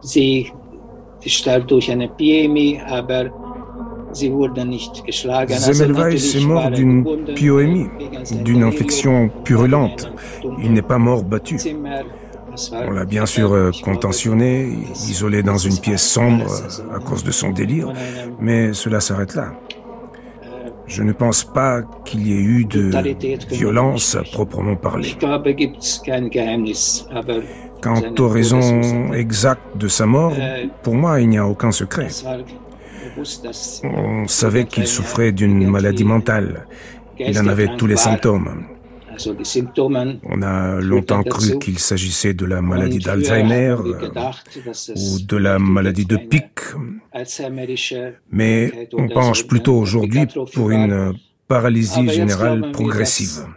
Sie 0.01 0.51
starb 1.25 1.67
durch 1.67 1.89
eine 1.89 2.07
PMI, 2.07 2.79
aber 2.79 3.31
Semmelweis 5.49 6.37
est 6.37 6.45
mort 6.45 6.71
d'une 6.71 7.03
pyoémie, 7.35 7.87
d'une 8.43 8.63
infection 8.63 9.29
purulente. 9.43 10.11
Il 10.63 10.73
n'est 10.73 10.81
pas 10.81 10.97
mort 10.97 11.23
battu. 11.23 11.57
On 12.73 12.91
l'a 12.91 13.05
bien 13.05 13.25
sûr 13.25 13.53
euh, 13.53 13.71
contentionné, 13.83 14.69
isolé 15.07 15.43
dans 15.43 15.57
une 15.57 15.77
pièce 15.77 16.01
sombre 16.01 16.45
euh, 16.49 16.95
à 16.95 16.99
cause 16.99 17.23
de 17.23 17.31
son 17.31 17.51
délire, 17.51 17.93
mais 18.39 18.73
cela 18.73 18.99
s'arrête 18.99 19.35
là. 19.35 19.53
Je 20.87 21.03
ne 21.03 21.11
pense 21.11 21.43
pas 21.43 21.81
qu'il 22.05 22.25
y 22.27 22.31
ait 22.31 22.41
eu 22.41 22.65
de 22.65 22.91
violence 23.53 24.15
à 24.15 24.23
proprement 24.23 24.75
parler. 24.75 25.15
Quant 27.81 28.01
aux 28.17 28.27
raisons 28.29 29.13
exactes 29.13 29.77
de 29.77 29.87
sa 29.87 30.05
mort, 30.05 30.33
pour 30.81 30.95
moi, 30.95 31.19
il 31.21 31.29
n'y 31.29 31.37
a 31.37 31.45
aucun 31.45 31.71
secret. 31.71 32.07
On 33.83 34.27
savait 34.27 34.65
qu'il 34.65 34.87
souffrait 34.87 35.31
d'une 35.31 35.67
maladie 35.67 36.03
mentale. 36.03 36.65
Il 37.19 37.37
en 37.39 37.47
avait 37.47 37.69
tous 37.77 37.87
les 37.87 37.97
symptômes. 37.97 38.65
On 40.23 40.41
a 40.41 40.79
longtemps 40.79 41.23
cru 41.23 41.57
qu'il 41.59 41.79
s'agissait 41.79 42.33
de 42.33 42.45
la 42.45 42.61
maladie 42.61 42.99
d'Alzheimer 42.99 43.75
ou 44.95 45.19
de 45.19 45.37
la 45.37 45.59
maladie 45.59 46.05
de 46.05 46.17
Pic, 46.17 46.59
mais 48.31 48.89
on 48.93 49.07
penche 49.07 49.47
plutôt 49.47 49.75
aujourd'hui 49.75 50.27
pour 50.53 50.71
une 50.71 51.13
paralysie 51.47 52.09
générale 52.09 52.71
progressive, 52.71 53.47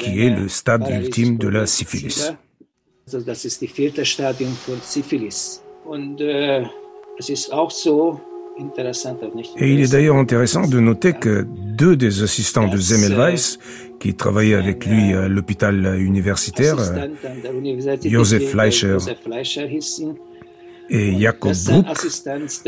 qui 0.00 0.20
est 0.20 0.30
le 0.30 0.48
stade 0.48 0.88
ultime 0.90 1.38
de 1.38 1.48
la 1.48 1.66
syphilis. 1.66 2.32
Et 9.58 9.72
il 9.72 9.80
est 9.80 9.92
d'ailleurs 9.92 10.16
intéressant 10.16 10.66
de 10.66 10.80
noter 10.80 11.12
que 11.12 11.46
deux 11.48 11.96
des 11.96 12.22
assistants 12.22 12.68
de 12.68 12.76
Zemmelweis, 12.76 13.58
qui 13.98 14.14
travaillaient 14.14 14.54
avec 14.54 14.84
lui 14.86 15.14
à 15.14 15.28
l'hôpital 15.28 15.98
universitaire, 16.00 16.76
Josef 18.04 18.50
Fleischer. 18.50 18.96
Et 20.90 21.18
Jakob 21.18 21.54
Bruck, 21.66 21.86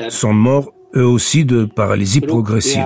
sont 0.08 0.32
morts 0.32 0.72
eux 0.96 1.06
aussi 1.06 1.44
de 1.44 1.64
paralysie 1.64 2.20
progressive. 2.20 2.84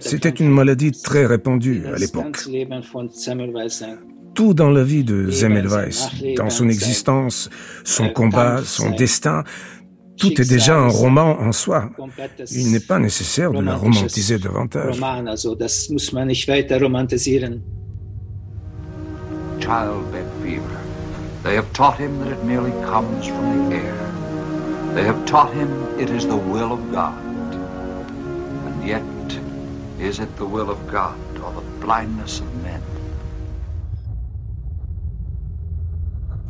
C'était 0.00 0.30
une 0.30 0.50
maladie 0.50 0.92
très 0.92 1.26
répandue 1.26 1.86
à 1.86 1.98
l'époque 1.98 2.46
tout 4.36 4.54
dans 4.54 4.70
la 4.70 4.84
vie 4.84 5.02
de 5.02 5.30
Zemmelweis, 5.30 6.08
dans 6.36 6.50
son 6.50 6.68
existence, 6.68 7.48
son 7.84 8.10
combat, 8.10 8.60
son 8.62 8.90
destin. 8.90 9.42
Tout 10.18 10.40
est 10.40 10.48
déjà 10.48 10.78
un 10.78 10.88
roman 10.88 11.40
en 11.40 11.52
soi. 11.52 11.90
Il 12.52 12.70
n'est 12.70 12.80
pas 12.80 12.98
nécessaire 12.98 13.50
de 13.52 13.60
la 13.60 13.74
romantiser 13.74 14.38
davantage. 14.38 15.00
Childbed 19.58 20.26
fever. 20.42 20.78
They 21.42 21.56
have 21.56 21.72
taught 21.72 21.98
him 21.98 22.18
that 22.20 22.30
it 22.30 22.44
merely 22.44 22.70
comes 22.84 23.26
from 23.26 23.70
the 23.70 23.74
air. 23.74 23.94
They 24.94 25.02
have 25.02 25.24
taught 25.24 25.52
him 25.54 25.68
it 25.98 26.10
is 26.10 26.26
the 26.26 26.36
will 26.36 26.72
of 26.72 26.80
God. 26.92 27.14
And 28.66 28.86
yet, 28.86 29.02
is 29.98 30.20
it 30.20 30.28
the 30.36 30.44
will 30.44 30.70
of 30.70 30.78
God 30.92 31.16
or 31.42 31.52
the 31.52 31.66
blindness 31.80 32.40
of 32.40 32.46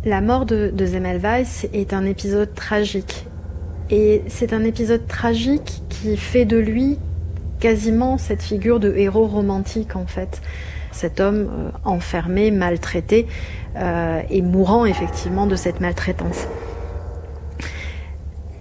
La 0.05 0.21
mort 0.21 0.47
de, 0.47 0.71
de 0.73 0.87
Zemmelweis 0.87 1.69
est 1.73 1.93
un 1.93 2.05
épisode 2.05 2.55
tragique. 2.55 3.27
Et 3.91 4.23
c'est 4.29 4.53
un 4.53 4.65
épisode 4.65 5.07
tragique 5.07 5.83
qui 5.89 6.17
fait 6.17 6.45
de 6.45 6.57
lui 6.57 6.99
quasiment 7.61 8.19
cette 8.19 8.43
figure 8.43 8.81
de 8.81 8.93
héros 8.95 9.27
romantique 9.27 9.97
en 9.97 10.07
fait. 10.07 10.43
Cet 10.93 11.21
homme 11.21 11.49
euh, 11.51 11.71
enfermé, 11.85 12.51
maltraité 12.51 13.27
euh, 13.77 14.21
et 14.31 14.43
mourant 14.43 14.85
effectivement 14.85 15.47
de 15.47 15.57
cette 15.57 15.81
maltraitance. 15.81 16.49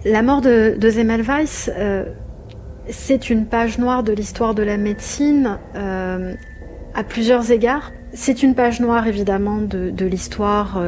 La 0.04 0.22
mort 0.22 0.40
de, 0.40 0.76
de 0.78 0.90
Zemmelweis, 0.90 1.70
euh, 1.76 2.04
c'est 2.88 3.30
une 3.30 3.46
page 3.46 3.78
noire 3.78 4.02
de 4.02 4.12
l'histoire 4.12 4.54
de 4.54 4.62
la 4.62 4.76
médecine 4.76 5.58
à 5.74 7.04
plusieurs 7.04 7.50
égards. 7.50 7.90
C'est 8.12 8.44
une 8.44 8.54
page 8.54 8.80
noire 8.80 9.08
évidemment 9.08 9.58
de, 9.58 9.90
de 9.90 10.06
l'histoire 10.06 10.80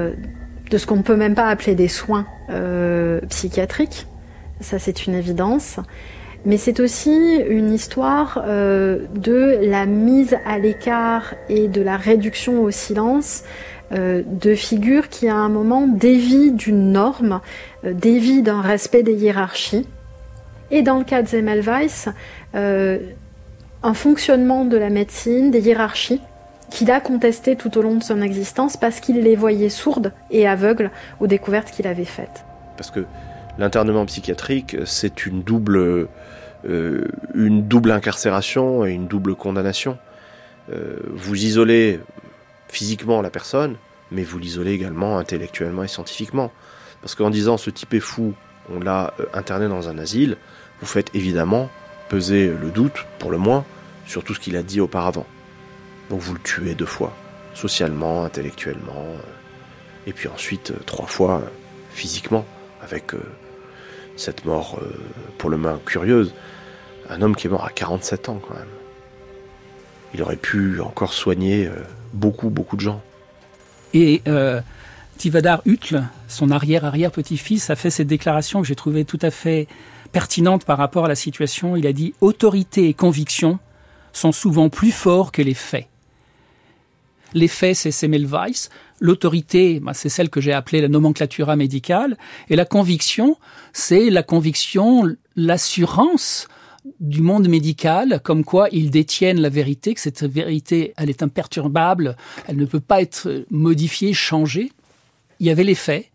de 0.70 0.78
ce 0.78 0.86
qu'on 0.86 0.96
ne 0.96 1.02
peut 1.02 1.16
même 1.16 1.34
pas 1.34 1.46
appeler 1.46 1.74
des 1.74 1.88
soins 1.88 2.26
euh, 2.50 3.20
psychiatriques. 3.28 4.06
Ça, 4.60 4.78
c'est 4.78 5.06
une 5.06 5.14
évidence. 5.14 5.78
Mais 6.44 6.56
c'est 6.56 6.80
aussi 6.80 7.36
une 7.48 7.72
histoire 7.72 8.42
euh, 8.46 9.00
de 9.14 9.58
la 9.62 9.86
mise 9.86 10.36
à 10.46 10.58
l'écart 10.58 11.34
et 11.48 11.68
de 11.68 11.82
la 11.82 11.96
réduction 11.96 12.62
au 12.62 12.70
silence 12.70 13.42
euh, 13.92 14.22
de 14.24 14.54
figures 14.54 15.08
qui, 15.08 15.28
à 15.28 15.34
un 15.34 15.48
moment, 15.48 15.86
dévient 15.86 16.52
d'une 16.52 16.92
norme, 16.92 17.40
dévient 17.84 18.42
d'un 18.42 18.60
respect 18.60 19.02
des 19.02 19.14
hiérarchies. 19.14 19.86
Et 20.70 20.82
dans 20.82 20.98
le 20.98 21.04
cas 21.04 21.22
de 21.22 21.28
Zemmelweis, 21.28 22.10
un 22.54 23.94
fonctionnement 23.94 24.64
de 24.64 24.76
la 24.76 24.90
médecine, 24.90 25.50
des 25.50 25.66
hiérarchies, 25.66 26.20
qu'il 26.70 26.90
a 26.90 27.00
contesté 27.00 27.56
tout 27.56 27.76
au 27.78 27.82
long 27.82 27.96
de 27.96 28.02
son 28.02 28.20
existence 28.22 28.76
parce 28.76 29.00
qu'il 29.00 29.20
les 29.22 29.36
voyait 29.36 29.68
sourdes 29.68 30.12
et 30.30 30.46
aveugles 30.46 30.90
aux 31.20 31.26
découvertes 31.26 31.70
qu'il 31.70 31.86
avait 31.86 32.04
faites. 32.04 32.44
Parce 32.76 32.90
que 32.90 33.04
l'internement 33.58 34.06
psychiatrique, 34.06 34.76
c'est 34.84 35.26
une 35.26 35.42
double, 35.42 36.08
euh, 36.68 37.04
une 37.34 37.66
double 37.66 37.90
incarcération 37.90 38.84
et 38.84 38.92
une 38.92 39.06
double 39.06 39.34
condamnation. 39.34 39.98
Euh, 40.72 40.96
vous 41.10 41.42
isolez 41.42 42.00
physiquement 42.68 43.22
la 43.22 43.30
personne, 43.30 43.76
mais 44.10 44.22
vous 44.22 44.38
l'isolez 44.38 44.72
également 44.72 45.18
intellectuellement 45.18 45.82
et 45.82 45.88
scientifiquement. 45.88 46.50
Parce 47.00 47.14
qu'en 47.14 47.30
disant 47.30 47.56
ce 47.56 47.70
type 47.70 47.94
est 47.94 48.00
fou, 48.00 48.34
on 48.70 48.80
l'a 48.80 49.14
euh, 49.20 49.24
interné 49.32 49.68
dans 49.68 49.88
un 49.88 49.98
asile, 49.98 50.36
vous 50.80 50.86
faites 50.86 51.14
évidemment 51.14 51.70
peser 52.08 52.48
le 52.48 52.70
doute, 52.70 53.06
pour 53.18 53.30
le 53.30 53.38
moins, 53.38 53.64
sur 54.06 54.24
tout 54.24 54.34
ce 54.34 54.40
qu'il 54.40 54.56
a 54.56 54.62
dit 54.62 54.80
auparavant. 54.80 55.26
Donc 56.10 56.20
vous 56.20 56.34
le 56.34 56.40
tuez 56.40 56.74
deux 56.74 56.86
fois, 56.86 57.14
socialement, 57.54 58.24
intellectuellement, 58.24 59.04
euh, 59.06 59.20
et 60.06 60.12
puis 60.12 60.28
ensuite 60.28 60.70
euh, 60.70 60.78
trois 60.86 61.06
fois 61.06 61.40
euh, 61.42 61.48
physiquement, 61.90 62.44
avec 62.82 63.12
cette 64.16 64.44
mort 64.44 64.80
pour 65.36 65.50
le 65.50 65.56
moins 65.56 65.80
curieuse. 65.84 66.32
Un 67.10 67.22
homme 67.22 67.34
qui 67.34 67.48
est 67.48 67.50
mort 67.50 67.64
à 67.64 67.70
47 67.70 68.28
ans 68.28 68.40
quand 68.46 68.54
même. 68.54 68.68
Il 70.14 70.22
aurait 70.22 70.36
pu 70.36 70.80
encore 70.80 71.12
soigner 71.12 71.68
beaucoup, 72.12 72.50
beaucoup 72.50 72.76
de 72.76 72.80
gens. 72.80 73.02
Et 73.94 74.22
Tivadar 75.16 75.60
Hutle, 75.66 76.04
son 76.28 76.52
arrière-arrière-petit-fils, 76.52 77.68
a 77.70 77.76
fait 77.76 77.90
cette 77.90 78.06
déclaration 78.06 78.62
que 78.62 78.68
j'ai 78.68 78.76
trouvée 78.76 79.04
tout 79.04 79.18
à 79.22 79.32
fait 79.32 79.66
pertinente 80.12 80.64
par 80.64 80.78
rapport 80.78 81.06
à 81.06 81.08
la 81.08 81.16
situation. 81.16 81.74
Il 81.74 81.86
a 81.86 81.92
dit 81.92 82.14
Autorité 82.20 82.88
et 82.88 82.94
conviction 82.94 83.58
sont 84.12 84.32
souvent 84.32 84.68
plus 84.68 84.92
forts 84.92 85.32
que 85.32 85.42
les 85.42 85.54
faits. 85.54 85.88
L'effet, 87.34 87.74
c'est 87.74 87.90
Semmelweis. 87.90 88.68
L'autorité, 89.00 89.80
bah, 89.80 89.94
c'est 89.94 90.08
celle 90.08 90.30
que 90.30 90.40
j'ai 90.40 90.52
appelée 90.52 90.80
la 90.80 90.88
nomenclatura 90.88 91.56
médicale. 91.56 92.16
Et 92.48 92.56
la 92.56 92.64
conviction, 92.64 93.36
c'est 93.72 94.10
la 94.10 94.22
conviction, 94.22 95.14
l'assurance 95.36 96.48
du 97.00 97.20
monde 97.20 97.48
médical, 97.48 98.20
comme 98.22 98.44
quoi 98.44 98.68
ils 98.72 98.90
détiennent 98.90 99.40
la 99.40 99.50
vérité, 99.50 99.94
que 99.94 100.00
cette 100.00 100.24
vérité, 100.24 100.94
elle 100.96 101.10
est 101.10 101.22
imperturbable, 101.22 102.16
elle 102.46 102.56
ne 102.56 102.64
peut 102.64 102.80
pas 102.80 103.02
être 103.02 103.44
modifiée, 103.50 104.14
changée. 104.14 104.72
Il 105.38 105.46
y 105.46 105.50
avait 105.50 105.64
les 105.64 105.74
faits, 105.74 106.10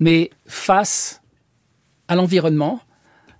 mais 0.00 0.30
face 0.46 1.22
à 2.08 2.16
l'environnement, 2.16 2.80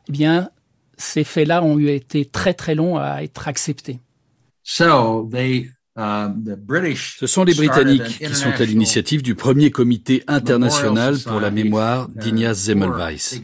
eh 0.09 0.13
bien, 0.13 0.51
ces 0.97 1.25
faits-là 1.25 1.63
ont 1.63 1.79
été 1.79 2.25
très 2.25 2.55
très 2.55 2.75
longs 2.75 2.97
à 2.97 3.23
être 3.23 3.49
acceptés. 3.49 3.99
So 4.63 5.29
they 5.31 5.74
Ce 5.97 7.27
sont 7.27 7.45
les 7.45 7.55
Britanniques 7.55 8.19
qui 8.19 8.35
sont 8.35 8.51
à 8.51 8.65
l'initiative 8.65 9.23
du 9.23 9.35
premier 9.35 9.71
comité 9.71 10.25
international 10.27 11.17
pour 11.25 11.41
la 11.41 11.51
mémoire 11.51 12.09
d'Ignaz 12.09 12.55
Semmelweis. 12.55 13.43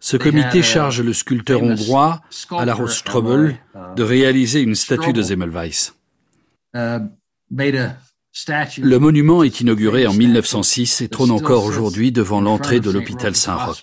Ce 0.00 0.16
comité 0.16 0.62
charge 0.62 1.00
le 1.02 1.12
sculpteur 1.12 1.62
hongrois, 1.62 2.20
Alaros 2.50 2.88
Strobel, 2.88 3.60
uh, 3.74 3.78
de 3.94 4.02
réaliser 4.02 4.60
une 4.60 4.74
statue 4.74 5.12
de 5.12 5.22
Semmelweis. 5.22 5.92
Uh, 6.74 6.98
le 8.78 8.96
monument 8.96 9.42
est 9.42 9.60
inauguré 9.60 10.06
en 10.06 10.14
1906 10.14 11.02
et 11.02 11.08
trône 11.08 11.30
encore 11.30 11.64
aujourd'hui 11.64 12.10
devant 12.12 12.40
l'entrée 12.40 12.80
de 12.80 12.90
l'hôpital 12.90 13.36
Saint-Roch. 13.36 13.82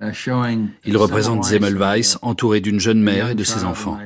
Uh, 0.00 0.12
Il 0.84 0.96
représente 0.96 1.44
Zemmelweis 1.44 2.16
entouré 2.22 2.60
d'une 2.60 2.78
jeune 2.78 3.02
mère 3.02 3.30
et 3.30 3.34
de 3.34 3.42
ses 3.42 3.64
enfants. 3.64 3.98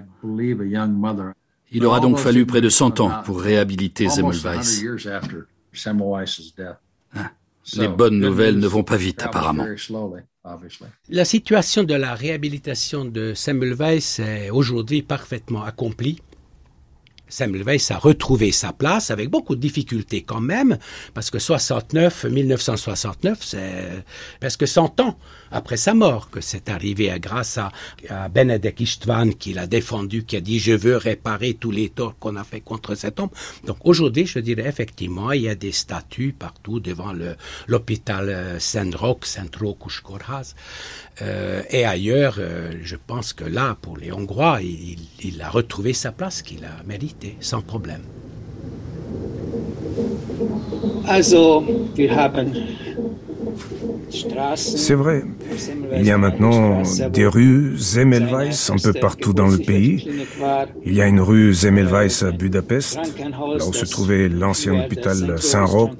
Il 1.70 1.84
aura 1.84 2.00
donc 2.00 2.18
fallu 2.18 2.46
près 2.46 2.62
de 2.62 2.70
100 2.70 3.00
ans 3.00 3.22
pour 3.24 3.40
réhabiliter 3.40 4.08
Semmelweis. 4.08 4.84
Ah, 7.14 7.30
les 7.76 7.88
bonnes 7.88 8.18
nouvelles 8.18 8.58
ne 8.58 8.66
vont 8.66 8.84
pas 8.84 8.96
vite 8.96 9.22
apparemment. 9.22 9.66
La 11.08 11.24
situation 11.24 11.84
de 11.84 11.94
la 11.94 12.14
réhabilitation 12.14 13.04
de 13.04 13.34
Semmelweis 13.34 14.18
est 14.18 14.50
aujourd'hui 14.50 15.02
parfaitement 15.02 15.62
accomplie. 15.62 16.20
Semmelweis 17.28 17.90
a 17.90 17.98
retrouvé 17.98 18.52
sa 18.52 18.72
place 18.72 19.10
avec 19.10 19.30
beaucoup 19.30 19.56
de 19.56 19.60
difficultés 19.60 20.22
quand 20.22 20.40
même, 20.40 20.76
parce 21.14 21.30
que 21.30 21.38
69, 21.38 22.24
1969, 22.24 23.38
c'est 23.42 24.04
presque 24.38 24.68
100 24.68 25.00
ans 25.00 25.18
après 25.52 25.76
sa 25.76 25.94
mort 25.94 26.30
que 26.30 26.40
c'est 26.40 26.68
arrivé 26.68 27.12
grâce 27.20 27.58
à, 27.58 27.70
Benedek 28.28 28.80
Istvan 28.80 29.30
qui 29.32 29.52
l'a 29.52 29.66
défendu, 29.66 30.24
qui 30.24 30.36
a 30.36 30.40
dit 30.40 30.58
je 30.58 30.72
veux 30.72 30.96
réparer 30.96 31.54
tous 31.54 31.70
les 31.70 31.88
torts 31.88 32.18
qu'on 32.18 32.36
a 32.36 32.44
fait 32.44 32.60
contre 32.60 32.94
cet 32.94 33.20
homme. 33.20 33.30
Donc 33.66 33.78
aujourd'hui, 33.84 34.26
je 34.26 34.38
dirais 34.38 34.66
effectivement, 34.66 35.32
il 35.32 35.42
y 35.42 35.48
a 35.48 35.54
des 35.54 35.72
statues 35.72 36.34
partout 36.38 36.80
devant 36.80 37.12
l'hôpital 37.66 38.56
Saint-Roch, 38.58 39.24
Saint-Roch 39.24 39.78
euh, 41.20 41.62
et 41.70 41.84
ailleurs, 41.84 42.36
euh, 42.38 42.72
je 42.82 42.96
pense 42.96 43.32
que 43.32 43.44
là, 43.44 43.76
pour 43.80 43.96
les 43.96 44.12
Hongrois, 44.12 44.60
il, 44.62 44.98
il 45.22 45.42
a 45.42 45.50
retrouvé 45.50 45.92
sa 45.92 46.12
place 46.12 46.42
qu'il 46.42 46.64
a 46.64 46.82
méritée, 46.86 47.36
sans 47.40 47.62
problème. 47.62 48.02
Also, 51.06 51.64
wir 51.94 52.16
haben 52.16 52.54
c'est 54.56 54.94
vrai. 54.94 55.22
Il 55.96 56.04
y 56.04 56.10
a 56.10 56.18
maintenant 56.18 56.82
des 57.10 57.26
rues 57.26 57.76
Zemmelweis 57.76 58.70
un 58.70 58.76
peu 58.76 58.92
partout 58.92 59.32
dans 59.32 59.48
le 59.48 59.58
pays. 59.58 60.08
Il 60.84 60.94
y 60.94 61.00
a 61.00 61.06
une 61.06 61.20
rue 61.20 61.52
Zemmelweis 61.52 62.22
à 62.22 62.30
Budapest, 62.30 62.98
là 63.18 63.66
où 63.66 63.72
se 63.72 63.84
trouvait 63.86 64.28
l'ancien 64.28 64.84
hôpital 64.84 65.40
Saint-Roch. 65.40 65.92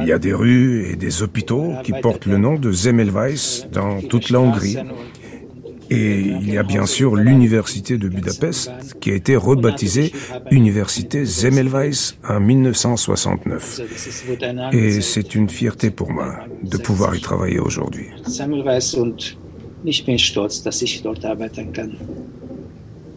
Il 0.00 0.08
y 0.08 0.12
a 0.12 0.18
des 0.18 0.32
rues 0.32 0.86
et 0.90 0.96
des 0.96 1.22
hôpitaux 1.22 1.72
qui 1.82 1.92
portent 1.92 2.26
le 2.26 2.38
nom 2.38 2.54
de 2.54 2.72
Zemmelweis 2.72 3.66
dans 3.72 4.00
toute 4.00 4.30
la 4.30 4.40
Hongrie. 4.40 4.78
Et 5.90 6.20
il 6.20 6.52
y 6.52 6.58
a 6.58 6.62
bien 6.62 6.86
sûr 6.86 7.16
l'université 7.16 7.98
de 7.98 8.08
Budapest 8.08 8.70
qui 9.00 9.10
a 9.10 9.14
été 9.14 9.36
rebaptisée 9.36 10.12
Université 10.50 11.26
Semmelweis 11.26 12.14
en 12.28 12.40
1969. 12.40 13.80
Et 14.72 15.00
c'est 15.00 15.34
une 15.34 15.48
fierté 15.48 15.90
pour 15.90 16.10
moi 16.10 16.36
de 16.62 16.78
pouvoir 16.78 17.14
y 17.14 17.20
travailler 17.20 17.58
aujourd'hui. 17.58 18.06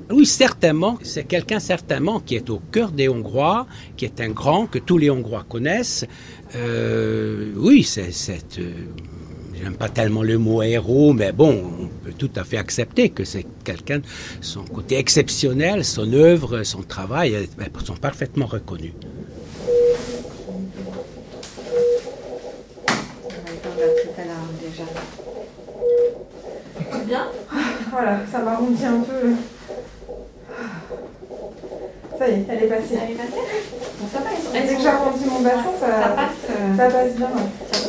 Oui, 0.09 0.26
certainement. 0.26 0.97
C'est 1.03 1.26
quelqu'un 1.26 1.59
certainement 1.59 2.20
qui 2.20 2.36
est 2.36 2.49
au 2.49 2.59
cœur 2.72 2.91
des 2.91 3.09
Hongrois, 3.09 3.68
qui 3.97 4.05
est 4.05 4.22
un 4.22 4.30
grand 4.30 4.65
que 4.65 4.80
tous 4.80 4.97
les 4.97 5.09
Hongrois 5.09 5.45
connaissent. 5.47 6.05
Euh, 6.55 7.51
oui, 7.57 7.84
c'est 7.84 8.09
euh, 8.59 8.72
J'aime 9.62 9.76
pas 9.76 9.89
tellement 9.89 10.24
le 10.24 10.38
mot 10.38 10.62
héros, 10.62 11.14
mais 11.14 11.32
bon, 11.32 11.72
on 11.82 11.88
peut 12.05 12.14
tout 12.18 12.30
à 12.36 12.43
fait 12.43 12.58
accepter 12.58 13.10
que 13.10 13.24
c'est 13.24 13.45
quelqu'un, 13.64 14.01
son 14.41 14.64
côté 14.64 14.97
exceptionnel, 14.97 15.84
son 15.84 16.12
œuvre, 16.14 16.64
son 16.64 16.84
travail 16.84 17.47
ben, 17.58 17.68
sont 17.84 17.95
parfaitement 17.95 18.45
reconnus. 18.45 18.93
Bien 27.05 27.28
Voilà, 27.91 28.20
ça 28.30 28.39
m'arrondit 28.39 28.86
un 28.86 28.99
peu. 28.99 29.34
Ça 32.20 32.28
y 32.28 32.32
est, 32.34 32.45
elle 32.49 32.64
est 32.64 32.68
passée. 32.68 32.97
Elle 33.01 33.12
est 33.12 33.16
passée? 33.16 33.41
Bon, 33.99 34.08
ça 34.12 34.20
passe. 34.20 34.51
Dès 34.51 34.76
que 34.76 34.82
j'arrondis 34.82 35.26
mon 35.26 35.41
bassin, 35.41 35.72
ça, 35.80 35.88
ça, 35.88 36.10
passe, 36.10 36.49
euh, 36.49 36.78
ça 36.78 36.86
passe 36.89 37.16
bien. 37.16 37.30
Ça 37.72 37.87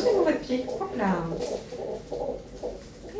Hop 0.51 0.97
là. 0.97 1.15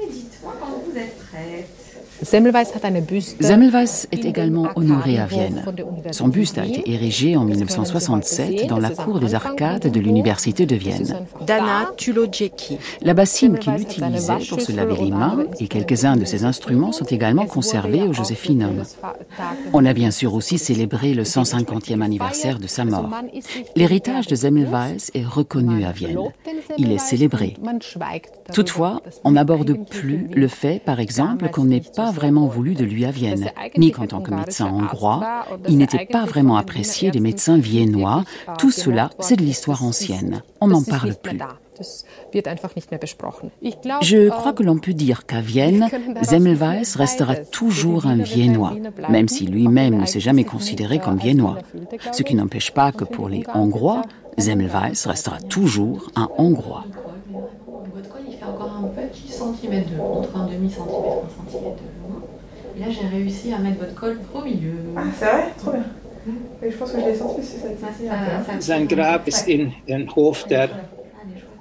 Et 0.02 0.08
dites-moi 0.08 0.56
quand 0.60 0.82
vous 0.84 0.98
êtes 0.98 1.16
prête. 1.20 1.79
Semmelweis 2.24 4.08
est 4.12 4.26
également 4.26 4.68
honoré 4.76 5.20
à 5.20 5.26
Vienne. 5.26 5.64
Son 6.12 6.28
buste 6.28 6.58
a 6.58 6.66
été 6.66 6.92
érigé 6.92 7.38
en 7.38 7.46
1967 7.46 8.68
dans 8.68 8.78
la 8.78 8.90
cour 8.90 9.20
des 9.20 9.36
arcades 9.36 9.90
de 9.90 10.00
l'université 10.00 10.66
de 10.66 10.76
Vienne. 10.76 11.26
Dana 11.46 11.92
Tulojeki. 11.98 12.78
La 13.02 13.14
bassine 13.14 13.58
qu'il 13.58 13.74
utilisait 13.74 14.46
pour 14.50 14.62
se 14.62 14.72
laver 14.72 14.96
les 14.96 15.12
mains 15.12 15.46
et 15.60 15.68
quelques-uns 15.68 16.18
de 16.18 16.26
ses 16.26 16.44
instruments 16.44 16.92
sont 16.92 17.06
également 17.06 17.46
conservés 17.46 18.04
au 18.04 18.14
Josephinum. 18.14 18.84
On 19.74 19.86
a 19.86 19.94
bien 19.94 20.12
sûr 20.12 20.34
aussi 20.34 20.58
célébré 20.58 21.14
le 21.14 21.24
150e 21.24 22.02
anniversaire 22.02 22.60
de 22.60 22.68
sa 22.68 22.86
mort. 22.86 23.10
L'héritage 23.76 24.28
de 24.28 24.36
Semmelweis 24.36 25.10
est 25.14 25.26
reconnu 25.26 25.86
à 25.86 25.92
Vienne. 25.92 26.20
Il 26.78 26.92
est 26.92 26.98
célébré. 26.98 27.56
Toutefois, 28.54 29.02
on 29.24 29.32
n'aborde 29.32 29.88
plus 29.90 30.28
le 30.34 30.48
fait, 30.48 30.82
par 30.84 31.00
exemple, 31.00 31.50
qu'on 31.50 31.66
n'ait 31.66 31.84
pas 31.96 32.09
vraiment 32.12 32.48
voulu 32.48 32.76
de 32.76 32.84
lui 32.84 33.06
à 33.06 33.12
Vienne, 33.12 33.52
ni 33.78 33.92
qu'en 33.92 34.08
tant 34.08 34.22
que 34.22 34.34
médecin 34.34 34.68
hongrois, 34.68 35.46
il 35.68 35.78
n'était 35.78 36.06
pas 36.06 36.26
vraiment 36.26 36.58
apprécié 36.58 37.12
des 37.12 37.20
médecins 37.20 37.58
viennois. 37.58 38.24
Tout 38.58 38.72
cela, 38.72 39.10
c'est 39.20 39.36
de 39.36 39.44
l'histoire 39.44 39.84
ancienne. 39.84 40.42
On 40.62 40.68
n'en 40.68 40.84
parle 40.84 41.16
plus. 41.16 41.40
Je 44.02 44.30
crois 44.30 44.54
que 44.54 44.64
l'on 44.64 44.78
peut 44.78 44.94
dire 44.94 45.26
qu'à 45.26 45.42
Vienne, 45.42 45.88
Semmelweis 46.24 46.96
restera 46.96 47.36
toujours 47.38 48.06
un 48.06 48.18
Viennois, 48.18 48.74
même 49.10 49.28
si 49.28 49.46
lui-même 49.46 49.98
ne 49.98 50.06
s'est 50.06 50.20
jamais 50.20 50.44
considéré 50.44 51.00
comme 51.00 51.18
Viennois. 51.18 51.58
Ce 52.12 52.24
qui 52.24 52.36
n'empêche 52.36 52.72
pas 52.72 52.92
que 52.92 53.06
pour 53.06 53.30
les 53.30 53.44
Hongrois, 53.54 54.02
Semmelweis 54.38 55.06
restera 55.06 55.38
toujours 55.40 56.12
un 56.16 56.30
Hongrois. 56.38 56.86
Il 58.28 58.36
fait 58.36 58.46
encore 58.46 58.72
un 58.72 58.90
centimètre 59.60 59.90
de 59.92 60.00
entre 60.00 60.36
un 60.36 60.48
demi-centimètre 60.48 61.06
et 61.06 61.26
un 61.26 61.52
centimètre 61.52 61.76
de 61.76 62.00
et 62.78 62.82
là, 62.82 62.86
j'ai 62.90 63.08
réussi 63.08 63.52
à 63.52 63.60
mettre 63.60 63.80
votre 63.80 63.96
col 63.96 64.20
au 64.34 64.42
milieu. 64.42 64.72
Ah, 64.96 65.02
c'est 65.18 65.26
vrai? 65.26 65.54
Trop 65.58 65.72
bien. 65.72 65.84
Je 66.62 66.78
pense 66.78 66.92
que 66.92 67.00
je 67.00 67.06
l'ai 67.06 67.16
senti, 67.16 67.42
c'est 67.44 67.58
cette 67.58 68.64
Sein 68.64 68.86
Grab 68.86 69.28
ist 69.28 69.48
in, 69.50 69.72
in 69.90 70.06
Hof 70.16 70.48
der 70.48 70.70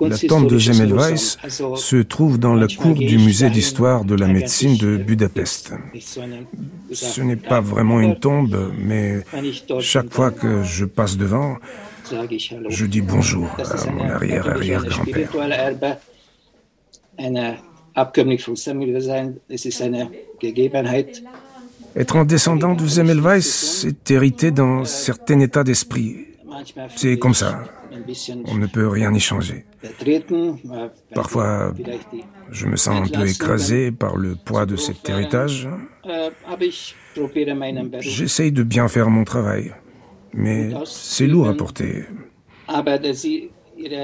la 0.00 0.16
tombe 0.16 0.48
de 0.48 0.58
Semmelweis 0.58 1.36
se 1.76 1.96
trouve 2.02 2.38
dans 2.38 2.54
la 2.54 2.68
cour 2.68 2.94
du 2.94 3.18
musée 3.18 3.50
d'histoire 3.50 4.04
de 4.04 4.14
la 4.14 4.28
médecine 4.28 4.76
de 4.76 4.96
Budapest. 4.96 5.72
Ce 6.92 7.20
n'est 7.20 7.36
pas 7.36 7.60
vraiment 7.60 8.00
une 8.00 8.16
tombe, 8.16 8.72
mais 8.78 9.24
chaque 9.80 10.12
fois 10.12 10.30
que 10.30 10.62
je 10.62 10.84
passe 10.84 11.16
devant, 11.16 11.56
je 12.68 12.86
dis 12.86 13.00
bonjour 13.00 13.48
à 13.58 13.90
mon 13.90 14.08
arrière-arrière-grand-père. 14.08 15.30
Être 21.96 22.16
un 22.16 22.24
descendant 22.24 22.74
de 22.74 22.86
Semmelweis, 22.86 23.42
c'est 23.42 24.10
hériter 24.10 24.50
d'un 24.50 24.84
certain 24.84 25.40
état 25.40 25.64
d'esprit. 25.64 26.26
C'est 26.96 27.18
comme 27.18 27.34
ça. 27.34 27.64
On 28.46 28.54
ne 28.54 28.66
peut 28.66 28.88
rien 28.88 29.12
y 29.12 29.20
changer. 29.20 29.64
Parfois, 31.14 31.72
je 32.50 32.66
me 32.66 32.76
sens 32.76 33.08
un 33.08 33.12
peu 33.12 33.26
écrasé 33.26 33.90
par 33.90 34.16
le 34.16 34.36
poids 34.36 34.66
de 34.66 34.76
cet 34.76 35.08
héritage. 35.08 35.68
J'essaye 38.00 38.52
de 38.52 38.62
bien 38.62 38.88
faire 38.88 39.10
mon 39.10 39.24
travail, 39.24 39.72
mais 40.32 40.70
c'est 40.84 41.26
lourd 41.26 41.48
à 41.48 41.54
porter. 41.54 42.04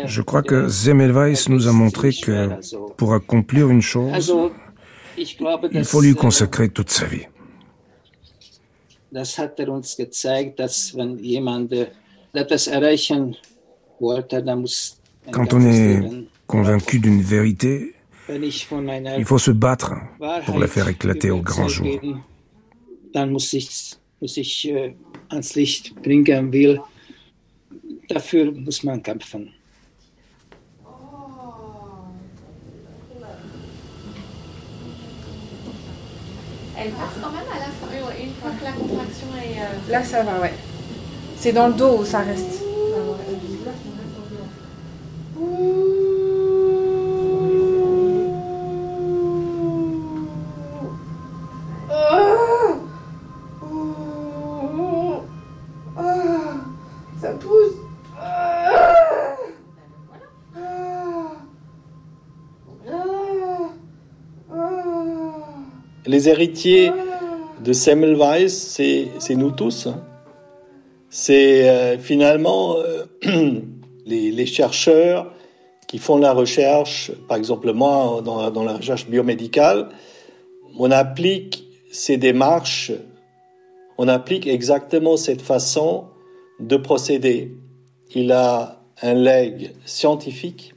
Je 0.07 0.22
crois 0.22 0.43
que 0.43 0.68
Semmelweis 0.68 1.49
nous 1.49 1.66
a 1.68 1.72
montré 1.72 2.12
que 2.12 2.51
pour 2.97 3.14
accomplir 3.14 3.68
une 3.68 3.83
chose, 3.83 4.35
il 5.16 5.85
faut 5.85 6.01
lui 6.01 6.14
consacrer 6.14 6.68
toute 6.68 6.91
sa 6.91 7.07
vie. 7.07 7.27
Quand 15.31 15.55
on 15.55 15.61
est 15.61 16.03
convaincu 16.47 16.99
d'une 16.99 17.22
vérité, 17.22 17.95
il 18.29 19.25
faut 19.25 19.39
se 19.39 19.51
battre 19.51 19.93
pour 20.47 20.59
la 20.59 20.66
faire 20.66 20.89
éclater 20.89 21.31
au 21.31 21.41
grand 21.41 21.68
jour. 21.68 21.87
Dafür 28.09 28.53
muss 28.53 28.85
man 28.85 29.01
kämpfen. 29.03 29.51
Elle 36.85 36.91
passe 36.91 37.14
quand 37.22 37.30
même 37.30 37.49
à 37.51 37.59
la 37.59 37.64
fin, 37.64 38.22
une 38.22 38.35
fois 38.35 38.51
que 38.61 38.64
la 38.64 38.72
contraction 38.72 39.28
est. 39.43 39.59
Euh... 39.59 39.91
Là, 39.91 40.05
ça 40.05 40.22
va, 40.22 40.39
ouais. 40.39 40.53
C'est 41.39 41.53
dans 41.53 41.68
le 41.68 41.72
dos 41.72 42.01
où 42.01 42.05
ça 42.05 42.18
reste. 42.18 42.62
Les 66.15 66.29
héritiers 66.29 66.93
de 67.65 67.73
Semmelweis, 67.73 68.49
c'est 68.49 69.35
nous 69.35 69.51
tous. 69.51 69.89
C'est 71.11 71.69
euh, 71.69 71.99
finalement 71.99 72.77
euh, 72.77 73.05
les, 74.07 74.47
chercheurs 74.47 75.33
qui 75.89 75.99
font 75.99 76.17
la 76.17 76.33
recherche, 76.33 77.11
par 77.27 77.37
exemple 77.37 77.73
moi 77.73 78.23
dans, 78.25 78.49
dans 78.53 78.62
la 78.62 78.77
recherche 78.77 79.09
biomédicale, 79.09 79.89
on 80.79 80.93
applique 80.93 81.65
ces 81.91 82.17
démarches, 82.17 82.93
on 83.99 84.07
applique 84.07 84.47
exactement 84.47 85.17
cette 85.17 85.43
façon 85.43 86.05
de 86.61 86.77
procéder. 86.77 87.57
Il 88.15 88.31
a 88.31 88.85
un 89.03 89.15
legs 89.15 89.73
scientifique 89.85 90.75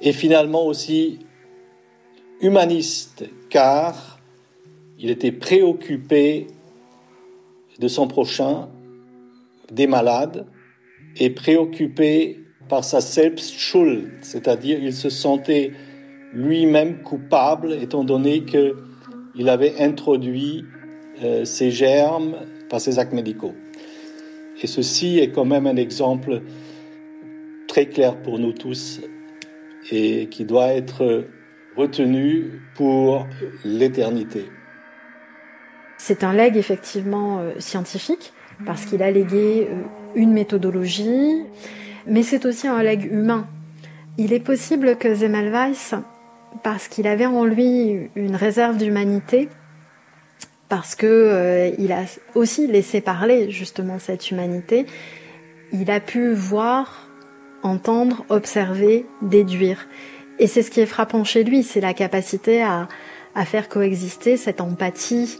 et 0.00 0.12
finalement 0.12 0.64
aussi 0.66 1.18
humaniste, 2.40 3.24
car 3.50 4.17
il 4.98 5.10
était 5.10 5.32
préoccupé 5.32 6.48
de 7.78 7.88
son 7.88 8.08
prochain, 8.08 8.68
des 9.70 9.86
malades, 9.86 10.46
et 11.16 11.30
préoccupé 11.30 12.40
par 12.68 12.84
sa 12.84 13.00
Selbstschuld, 13.00 14.10
c'est-à-dire 14.20 14.78
il 14.82 14.92
se 14.92 15.08
sentait 15.08 15.72
lui-même 16.32 17.02
coupable 17.02 17.72
étant 17.72 18.04
donné 18.04 18.44
qu'il 18.44 19.48
avait 19.48 19.80
introduit 19.80 20.64
euh, 21.22 21.44
ces 21.44 21.70
germes 21.70 22.36
par 22.68 22.80
ses 22.80 22.98
actes 22.98 23.14
médicaux. 23.14 23.54
Et 24.62 24.66
ceci 24.66 25.18
est 25.18 25.30
quand 25.30 25.44
même 25.44 25.66
un 25.66 25.76
exemple 25.76 26.42
très 27.68 27.86
clair 27.86 28.20
pour 28.20 28.38
nous 28.38 28.52
tous 28.52 29.00
et 29.90 30.26
qui 30.26 30.44
doit 30.44 30.68
être 30.68 31.24
retenu 31.76 32.60
pour 32.74 33.26
l'éternité. 33.64 34.46
C'est 35.98 36.24
un 36.24 36.32
legs 36.32 36.56
effectivement 36.56 37.40
euh, 37.40 37.52
scientifique 37.58 38.32
parce 38.64 38.84
qu'il 38.84 39.02
a 39.02 39.10
légué 39.10 39.68
euh, 39.70 39.82
une 40.14 40.32
méthodologie, 40.32 41.42
mais 42.06 42.22
c'est 42.22 42.46
aussi 42.46 42.68
un 42.68 42.82
legs 42.82 43.04
humain. 43.10 43.46
Il 44.16 44.32
est 44.32 44.40
possible 44.40 44.96
que 44.96 45.14
Zemmelweis, 45.14 45.94
parce 46.62 46.88
qu'il 46.88 47.06
avait 47.06 47.26
en 47.26 47.44
lui 47.44 48.10
une 48.16 48.36
réserve 48.36 48.76
d'humanité, 48.76 49.48
parce 50.68 50.94
que 50.94 51.06
euh, 51.06 51.70
il 51.78 51.92
a 51.92 52.04
aussi 52.34 52.66
laissé 52.66 53.00
parler 53.00 53.50
justement 53.50 53.98
cette 53.98 54.30
humanité, 54.30 54.86
il 55.72 55.90
a 55.90 56.00
pu 56.00 56.32
voir, 56.32 57.08
entendre, 57.62 58.24
observer, 58.28 59.06
déduire. 59.22 59.86
Et 60.38 60.46
c'est 60.46 60.62
ce 60.62 60.70
qui 60.70 60.80
est 60.80 60.86
frappant 60.86 61.24
chez 61.24 61.44
lui, 61.44 61.62
c'est 61.62 61.80
la 61.80 61.94
capacité 61.94 62.62
à, 62.62 62.88
à, 63.34 63.44
faire 63.44 63.68
coexister 63.68 64.36
cette 64.36 64.60
empathie 64.60 65.38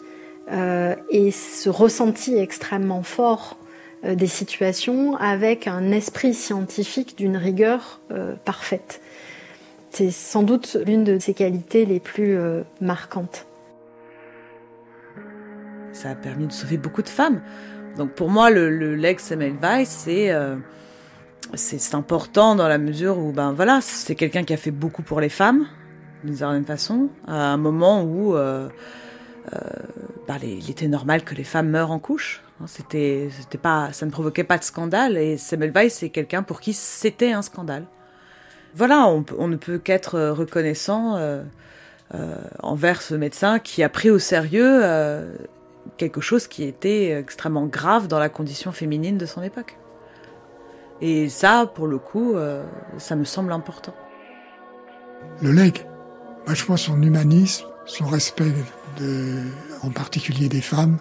et 0.50 1.30
ce 1.30 1.68
ressenti 1.68 2.36
extrêmement 2.36 3.02
fort 3.02 3.58
euh, 4.04 4.14
des 4.14 4.28
situations 4.28 5.16
avec 5.16 5.66
un 5.66 5.90
esprit 5.90 6.32
scientifique 6.32 7.18
d'une 7.18 7.36
rigueur 7.36 8.00
euh, 8.12 8.36
parfaite. 8.44 9.00
C'est 9.90 10.12
sans 10.12 10.44
doute 10.44 10.76
l'une 10.86 11.02
de 11.02 11.18
ses 11.18 11.34
qualités 11.34 11.84
les 11.84 11.98
plus 11.98 12.36
euh, 12.36 12.62
marquantes. 12.80 13.46
Ça 15.92 16.10
a 16.10 16.14
permis 16.14 16.46
de 16.46 16.52
sauver 16.52 16.76
beaucoup 16.76 17.02
de 17.02 17.08
femmes. 17.08 17.40
Donc 17.96 18.12
pour 18.12 18.30
moi, 18.30 18.50
le, 18.50 18.70
le 18.70 19.18
Semmelweis, 19.18 19.84
c'est 19.84 20.32
c'est 21.54 21.94
important 21.96 22.54
dans 22.54 22.68
la 22.68 22.78
mesure 22.78 23.18
où 23.18 23.32
ben 23.32 23.52
voilà, 23.52 23.80
c'est 23.80 24.14
quelqu'un 24.14 24.44
qui 24.44 24.52
a 24.52 24.56
fait 24.56 24.70
beaucoup 24.70 25.02
pour 25.02 25.20
les 25.20 25.30
femmes 25.30 25.66
d'une 26.22 26.36
certaine 26.36 26.64
façon, 26.64 27.08
à 27.26 27.52
un 27.52 27.56
moment 27.56 28.04
où 28.04 28.36
euh, 28.36 28.68
ben, 30.26 30.38
il 30.42 30.70
était 30.70 30.88
normal 30.88 31.24
que 31.24 31.34
les 31.34 31.44
femmes 31.44 31.68
meurent 31.68 31.90
en 31.90 31.98
couche. 31.98 32.42
Hein, 32.60 32.66
c'était, 32.66 33.30
pas, 33.60 33.92
ça 33.92 34.06
ne 34.06 34.10
provoquait 34.10 34.44
pas 34.44 34.58
de 34.58 34.64
scandale. 34.64 35.16
Et 35.16 35.36
Semmelweis, 35.36 35.90
c'est 35.90 36.10
quelqu'un 36.10 36.42
pour 36.42 36.60
qui 36.60 36.72
c'était 36.72 37.32
un 37.32 37.42
scandale. 37.42 37.84
Voilà, 38.74 39.06
on, 39.08 39.24
on 39.38 39.48
ne 39.48 39.56
peut 39.56 39.78
qu'être 39.78 40.20
reconnaissant 40.30 41.16
euh, 41.16 41.42
euh, 42.14 42.36
envers 42.62 43.02
ce 43.02 43.14
médecin 43.14 43.58
qui 43.58 43.82
a 43.82 43.90
pris 43.90 44.08
au 44.08 44.18
sérieux 44.18 44.80
euh, 44.82 45.30
quelque 45.98 46.22
chose 46.22 46.46
qui 46.46 46.64
était 46.64 47.10
extrêmement 47.10 47.66
grave 47.66 48.08
dans 48.08 48.18
la 48.18 48.30
condition 48.30 48.72
féminine 48.72 49.18
de 49.18 49.26
son 49.26 49.42
époque. 49.42 49.76
Et 51.02 51.28
ça, 51.28 51.70
pour 51.72 51.86
le 51.86 51.98
coup, 51.98 52.34
euh, 52.34 52.64
ça 52.96 53.14
me 53.14 53.24
semble 53.24 53.52
important. 53.52 53.94
Le 55.42 55.52
leg, 55.52 55.84
vachement 56.46 56.78
son 56.78 57.02
humanisme, 57.02 57.66
son 57.84 58.06
respect 58.06 58.52
de, 58.98 59.42
en 59.82 59.90
particulier 59.90 60.48
des 60.48 60.60
femmes, 60.60 60.98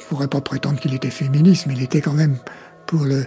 je 0.00 0.04
pourrais 0.06 0.28
pas 0.28 0.40
prétendre 0.40 0.78
qu'il 0.80 0.94
était 0.94 1.10
féministe, 1.10 1.66
mais 1.66 1.74
il 1.74 1.82
était 1.82 2.00
quand 2.00 2.12
même 2.12 2.38
pour 2.86 3.04
le, 3.04 3.26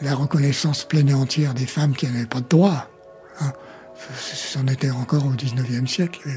la 0.00 0.14
reconnaissance 0.14 0.84
pleine 0.84 1.08
et 1.08 1.14
entière 1.14 1.54
des 1.54 1.66
femmes 1.66 1.94
qui 1.94 2.06
n'avaient 2.06 2.26
pas 2.26 2.40
de 2.40 2.48
droit. 2.48 2.88
Hein. 3.40 3.52
C'en 4.18 4.66
était 4.66 4.90
encore 4.90 5.26
au 5.26 5.32
19e 5.32 5.86
siècle. 5.86 6.28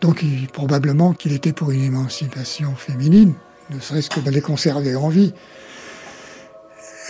Donc 0.00 0.22
il, 0.22 0.48
probablement 0.48 1.12
qu'il 1.12 1.32
était 1.32 1.52
pour 1.52 1.70
une 1.70 1.82
émancipation 1.82 2.74
féminine, 2.74 3.34
ne 3.70 3.78
serait-ce 3.78 4.10
que 4.10 4.20
de 4.20 4.30
les 4.30 4.40
conserver 4.40 4.96
en 4.96 5.08
vie. 5.08 5.34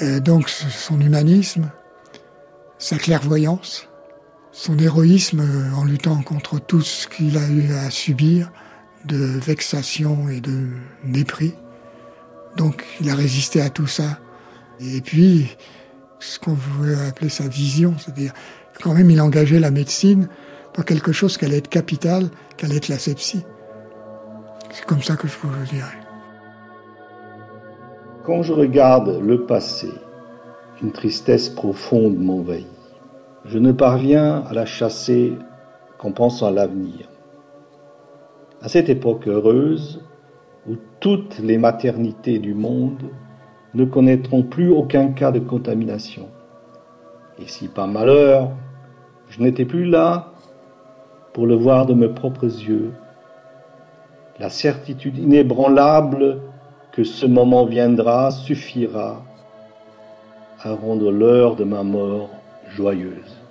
Et 0.01 0.21
donc 0.21 0.49
son 0.49 1.01
humanisme, 1.01 1.71
sa 2.79 2.99
clairvoyance, 2.99 3.89
son 4.51 4.79
héroïsme 4.79 5.73
en 5.77 5.85
luttant 5.85 6.23
contre 6.23 6.59
tout 6.59 6.83
ce 6.83 7.07
qu'il 7.07 7.37
a 7.37 7.49
eu 7.49 7.73
à 7.73 7.91
subir 7.91 8.51
de 9.07 9.17
vexation 9.17 10.29
et 10.29 10.41
de 10.41 10.69
mépris. 11.05 11.55
Donc 12.57 12.85
il 13.01 13.11
a 13.11 13.15
résisté 13.15 13.61
à 13.61 13.71
tout 13.71 13.87
ça. 13.87 14.19
Et 14.81 15.01
puis, 15.01 15.57
ce 16.19 16.39
qu'on 16.39 16.55
voulait 16.55 17.07
appeler 17.07 17.29
sa 17.29 17.47
vision, 17.49 17.95
c'est-à-dire 17.99 18.33
quand 18.83 18.95
même 18.95 19.11
il 19.11 19.21
engageait 19.21 19.61
la 19.61 19.71
médecine 19.71 20.29
dans 20.77 20.83
quelque 20.83 21.13
chose 21.13 21.37
qui 21.37 21.45
allait 21.45 21.59
être 21.59 21.69
capital, 21.69 22.29
qui 22.57 22.65
allait 22.65 22.77
être 22.77 22.89
la 22.89 22.99
sepsie. 22.99 23.45
C'est 24.71 24.85
comme 24.85 25.03
ça 25.03 25.17
que 25.17 25.29
je 25.29 25.35
vous 25.41 25.51
le 25.51 25.65
dirais. 25.67 25.99
Quand 28.25 28.43
je 28.43 28.53
regarde 28.53 29.21
le 29.23 29.45
passé, 29.45 29.91
une 30.83 30.93
tristesse 30.93 31.49
profonde 31.49 32.19
m'envahit. 32.19 32.67
Je 33.45 33.59
ne 33.59 33.73
parviens 33.73 34.43
à 34.49 34.55
la 34.55 34.67
chasser 34.67 35.35
qu'en 35.99 36.11
pensant 36.11 36.47
à 36.47 36.51
l'avenir. 36.51 37.09
À 38.65 38.69
cette 38.69 38.89
époque 38.89 39.29
heureuse, 39.29 40.01
où 40.67 40.77
toutes 40.99 41.39
les 41.39 41.59
maternités 41.59 42.39
du 42.39 42.55
monde 42.55 43.03
ne 43.75 43.85
connaîtront 43.85 44.43
plus 44.43 44.71
aucun 44.71 45.09
cas 45.09 45.33
de 45.33 45.39
contamination. 45.39 46.31
Et 47.39 47.47
si 47.47 47.69
par 47.69 47.89
malheur, 47.89 48.53
je 49.29 49.43
n'étais 49.43 49.67
plus 49.67 49.85
là 49.85 50.33
pour 51.35 51.47
le 51.47 51.57
voir 51.57 51.85
de 51.85 51.93
mes 51.93 52.09
propres 52.09 52.47
yeux, 52.47 52.93
la 54.41 54.49
certitude 54.49 55.19
inébranlable 55.19 56.41
que 56.93 57.05
ce 57.05 57.27
moment 57.27 57.67
viendra 57.67 58.31
suffira 58.31 59.23
à 60.63 60.73
rendre 60.73 61.13
l'heure 61.13 61.55
de 61.57 61.65
ma 61.65 61.83
mort 61.83 62.31
joyeuse. 62.71 63.43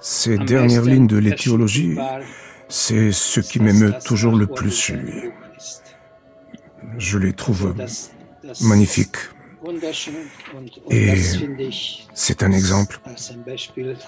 Ces 0.00 0.38
dernières 0.38 0.84
lignes 0.84 1.08
de 1.08 1.18
l'éthiologie, 1.18 1.98
c'est 2.72 3.12
ce 3.12 3.40
qui 3.40 3.60
m'émeut 3.60 3.94
toujours 4.04 4.34
le 4.34 4.46
plus 4.46 4.74
chez 4.74 4.96
lui. 4.96 5.30
Je 6.98 7.18
les 7.18 7.32
trouve 7.32 7.74
magnifiques. 8.62 9.16
Et 10.90 11.14
c'est 12.14 12.42
un 12.42 12.50
exemple, 12.50 13.00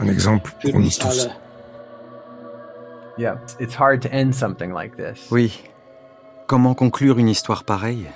un 0.01 0.09
exemple 0.09 0.53
pour 0.61 0.81
nous 0.81 0.91
tous. 0.91 1.29
Oui, 5.31 5.62
Comment 6.47 6.75
conclure 6.75 7.19
une 7.19 7.31
histoire 7.31 7.65
pareille? 7.65 8.07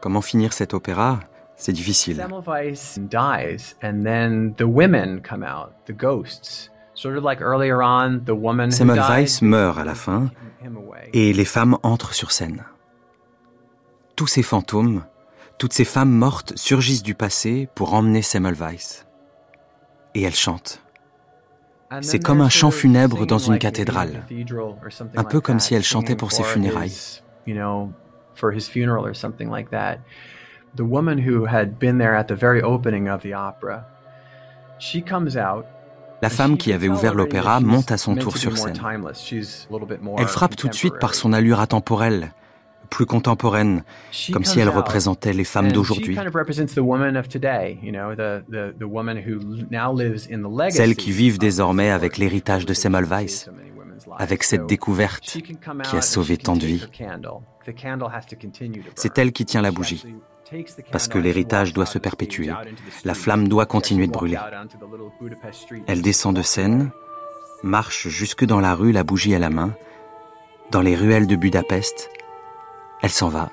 Comment 0.00 0.22
finir 0.22 0.54
cet 0.54 0.72
opéra? 0.72 1.20
C'est 1.56 1.72
difficile. 1.72 2.26
Semmelweis 6.96 7.38
meurt 9.42 9.78
à 9.78 9.84
la 9.84 9.94
fin 9.94 10.30
et 11.12 11.32
les 11.34 11.44
femmes 11.44 11.76
entrent 11.82 12.14
sur 12.14 12.32
scène. 12.32 12.64
Tous 14.16 14.26
ces 14.26 14.42
fantômes, 14.42 15.04
toutes 15.58 15.74
ces 15.74 15.84
femmes 15.84 16.10
mortes 16.10 16.54
surgissent 16.56 17.02
du 17.02 17.14
passé 17.14 17.68
pour 17.74 17.92
emmener 17.92 18.22
Semmelweis. 18.22 19.04
Et 20.14 20.22
elles 20.22 20.34
chantent. 20.34 20.82
C'est 22.00 22.18
comme 22.18 22.40
un 22.40 22.48
chant 22.48 22.70
funèbre 22.70 23.26
dans 23.26 23.38
une 23.38 23.58
cathédrale, 23.58 24.24
un 25.16 25.24
peu 25.24 25.40
comme 25.40 25.60
si 25.60 25.74
elles 25.74 25.84
chantaient 25.84 26.16
pour 26.16 26.32
ses 26.32 26.42
funérailles. 26.42 27.20
The 30.74 30.82
woman 30.82 31.18
who 31.18 31.46
had 31.46 31.78
been 31.78 31.96
there 31.96 32.14
at 32.14 32.24
the 32.24 32.34
very 32.34 32.60
opening 32.60 33.08
of 33.08 33.22
the 33.22 33.32
opera, 33.32 33.86
she 34.78 35.00
comes 35.02 35.38
out 35.38 35.64
La 36.22 36.30
femme 36.30 36.56
qui 36.56 36.72
avait 36.72 36.88
ouvert 36.88 37.14
l'opéra 37.14 37.60
monte 37.60 37.92
à 37.92 37.98
son 37.98 38.16
tour 38.16 38.36
sur 38.36 38.56
scène. 38.56 38.78
Elle 40.18 40.26
frappe 40.26 40.56
tout 40.56 40.68
de 40.68 40.74
suite 40.74 40.98
par 40.98 41.14
son 41.14 41.32
allure 41.32 41.60
atemporelle, 41.60 42.32
plus 42.90 43.06
contemporaine, 43.06 43.82
comme 44.32 44.44
si 44.44 44.60
elle 44.60 44.68
représentait 44.68 45.32
les 45.32 45.44
femmes 45.44 45.72
d'aujourd'hui. 45.72 46.16
Celles 50.70 50.96
qui 50.96 51.12
vivent 51.12 51.38
désormais 51.38 51.90
avec 51.90 52.16
l'héritage 52.16 52.66
de 52.66 52.74
Semmelweis, 52.74 53.46
avec 54.18 54.42
cette 54.42 54.66
découverte 54.66 55.38
qui 55.84 55.96
a 55.96 56.02
sauvé 56.02 56.36
tant 56.36 56.56
de 56.56 56.64
vies. 56.64 56.86
C'est 58.94 59.18
elle 59.18 59.32
qui 59.32 59.44
tient 59.44 59.62
la 59.62 59.72
bougie 59.72 60.04
parce 60.92 61.08
que 61.08 61.18
l'héritage 61.18 61.72
doit 61.72 61.86
se 61.86 61.98
perpétuer, 61.98 62.50
la 63.04 63.14
flamme 63.14 63.48
doit 63.48 63.66
continuer 63.66 64.06
de 64.06 64.12
brûler. 64.12 64.38
Elle 65.86 66.02
descend 66.02 66.36
de 66.36 66.42
scène, 66.42 66.90
marche 67.62 68.08
jusque 68.08 68.44
dans 68.44 68.60
la 68.60 68.74
rue, 68.74 68.92
la 68.92 69.04
bougie 69.04 69.34
à 69.34 69.38
la 69.38 69.50
main, 69.50 69.74
dans 70.70 70.80
les 70.82 70.96
ruelles 70.96 71.26
de 71.26 71.36
Budapest, 71.36 72.10
elle 73.02 73.10
s'en 73.10 73.28
va, 73.28 73.50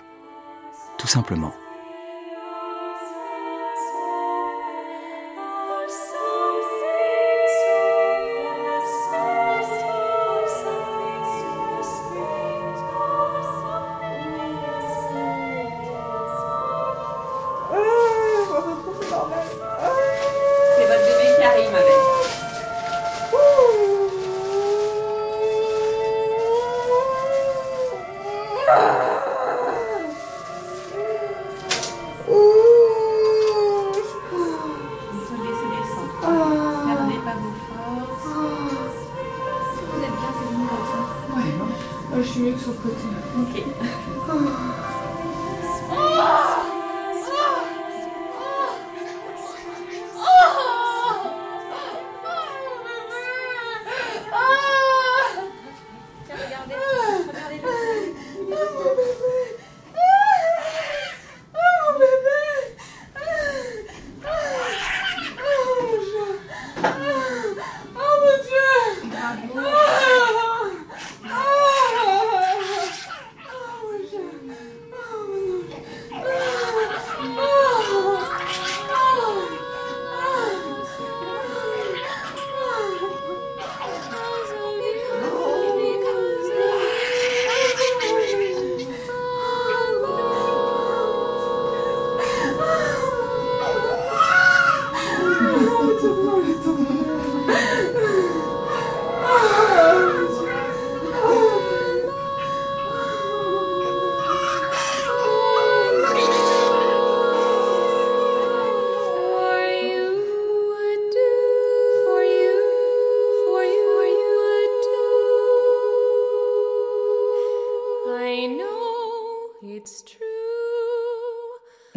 tout 0.97 1.07
simplement. 1.07 1.53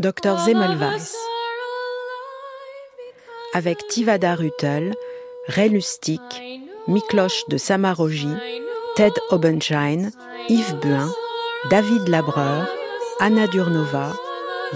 Dr 0.07 0.38
Zemmelweis. 0.38 1.16
Avec 3.54 3.88
Tivada 3.88 4.36
Rutel, 4.36 4.94
Ray 5.48 5.68
Lustig, 5.68 6.20
Mikloch 6.86 7.48
de 7.48 7.57
Samarogi, 7.57 8.32
Ted 8.94 9.14
Obenschein, 9.30 10.12
Yves 10.48 10.74
Buin, 10.74 11.11
David 11.70 12.07
Labreur, 12.07 12.68
Anna 13.18 13.48
Durnova, 13.48 14.14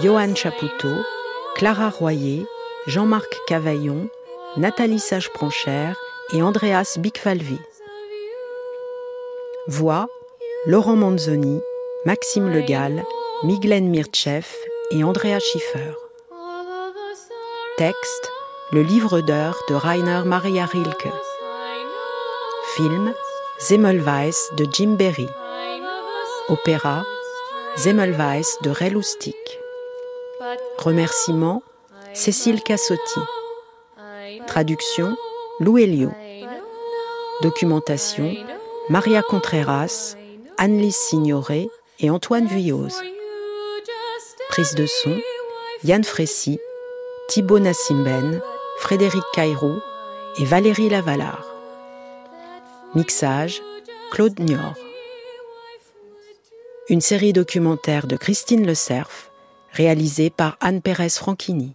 Johan 0.03 0.35
Chapoutot, 0.35 1.01
Clara 1.55 1.87
Royer, 1.87 2.45
Jean-Marc 2.87 3.33
Cavaillon, 3.47 4.09
Nathalie 4.57 4.99
Sage-Pranchère 4.99 5.95
et 6.33 6.41
Andreas 6.41 6.97
Bicfalvi. 6.99 7.57
Voix 9.67 10.09
Laurent 10.65 10.97
Manzoni, 10.97 11.61
Maxime 12.03 12.51
Legal, 12.51 13.01
Miglen 13.43 13.87
Mirtchev 13.87 14.45
et 14.91 15.03
Andrea 15.03 15.39
Schiffer. 15.39 15.93
Texte 17.77 18.31
Le 18.71 18.81
livre 18.81 19.21
d'heures 19.21 19.59
de 19.69 19.75
Rainer 19.75 20.21
Maria 20.25 20.65
Rilke. 20.65 21.07
Film 22.75 23.13
Zemmelweis 23.59 24.49
de 24.57 24.65
Jim 24.71 24.95
Berry. 24.97 25.27
Opéra 26.49 27.03
Zemmelweis 27.77 28.57
de 28.61 28.69
Ray 28.69 28.89
Lustig. 28.89 29.35
Remerciements 30.77 31.63
Cécile 32.13 32.61
Cassotti. 32.61 33.19
Traduction 34.47 35.15
Lou 35.59 35.77
Elio. 35.77 36.11
Documentation 37.41 38.35
Maria 38.89 39.21
Contreras, 39.21 40.17
Annelise 40.57 40.95
Signoret 40.95 41.69
et 41.99 42.09
Antoine 42.09 42.45
Vuillose. 42.45 43.01
Prise 44.51 44.75
de 44.75 44.85
son, 44.85 45.17
Yann 45.85 46.03
Frécy, 46.03 46.59
Thibaut 47.29 47.59
Nassimben, 47.59 48.41
Frédéric 48.79 49.23
Cairo 49.33 49.77
et 50.37 50.43
Valérie 50.43 50.89
Lavalard. 50.89 51.45
Mixage, 52.93 53.61
Claude 54.11 54.37
Nior. 54.41 54.73
Une 56.89 56.99
série 56.99 57.31
documentaire 57.31 58.07
de 58.07 58.17
Christine 58.17 58.67
Le 58.67 58.75
Cerf, 58.75 59.31
réalisée 59.71 60.29
par 60.29 60.57
Anne 60.59 60.81
Pérez 60.81 61.07
Franchini. 61.07 61.73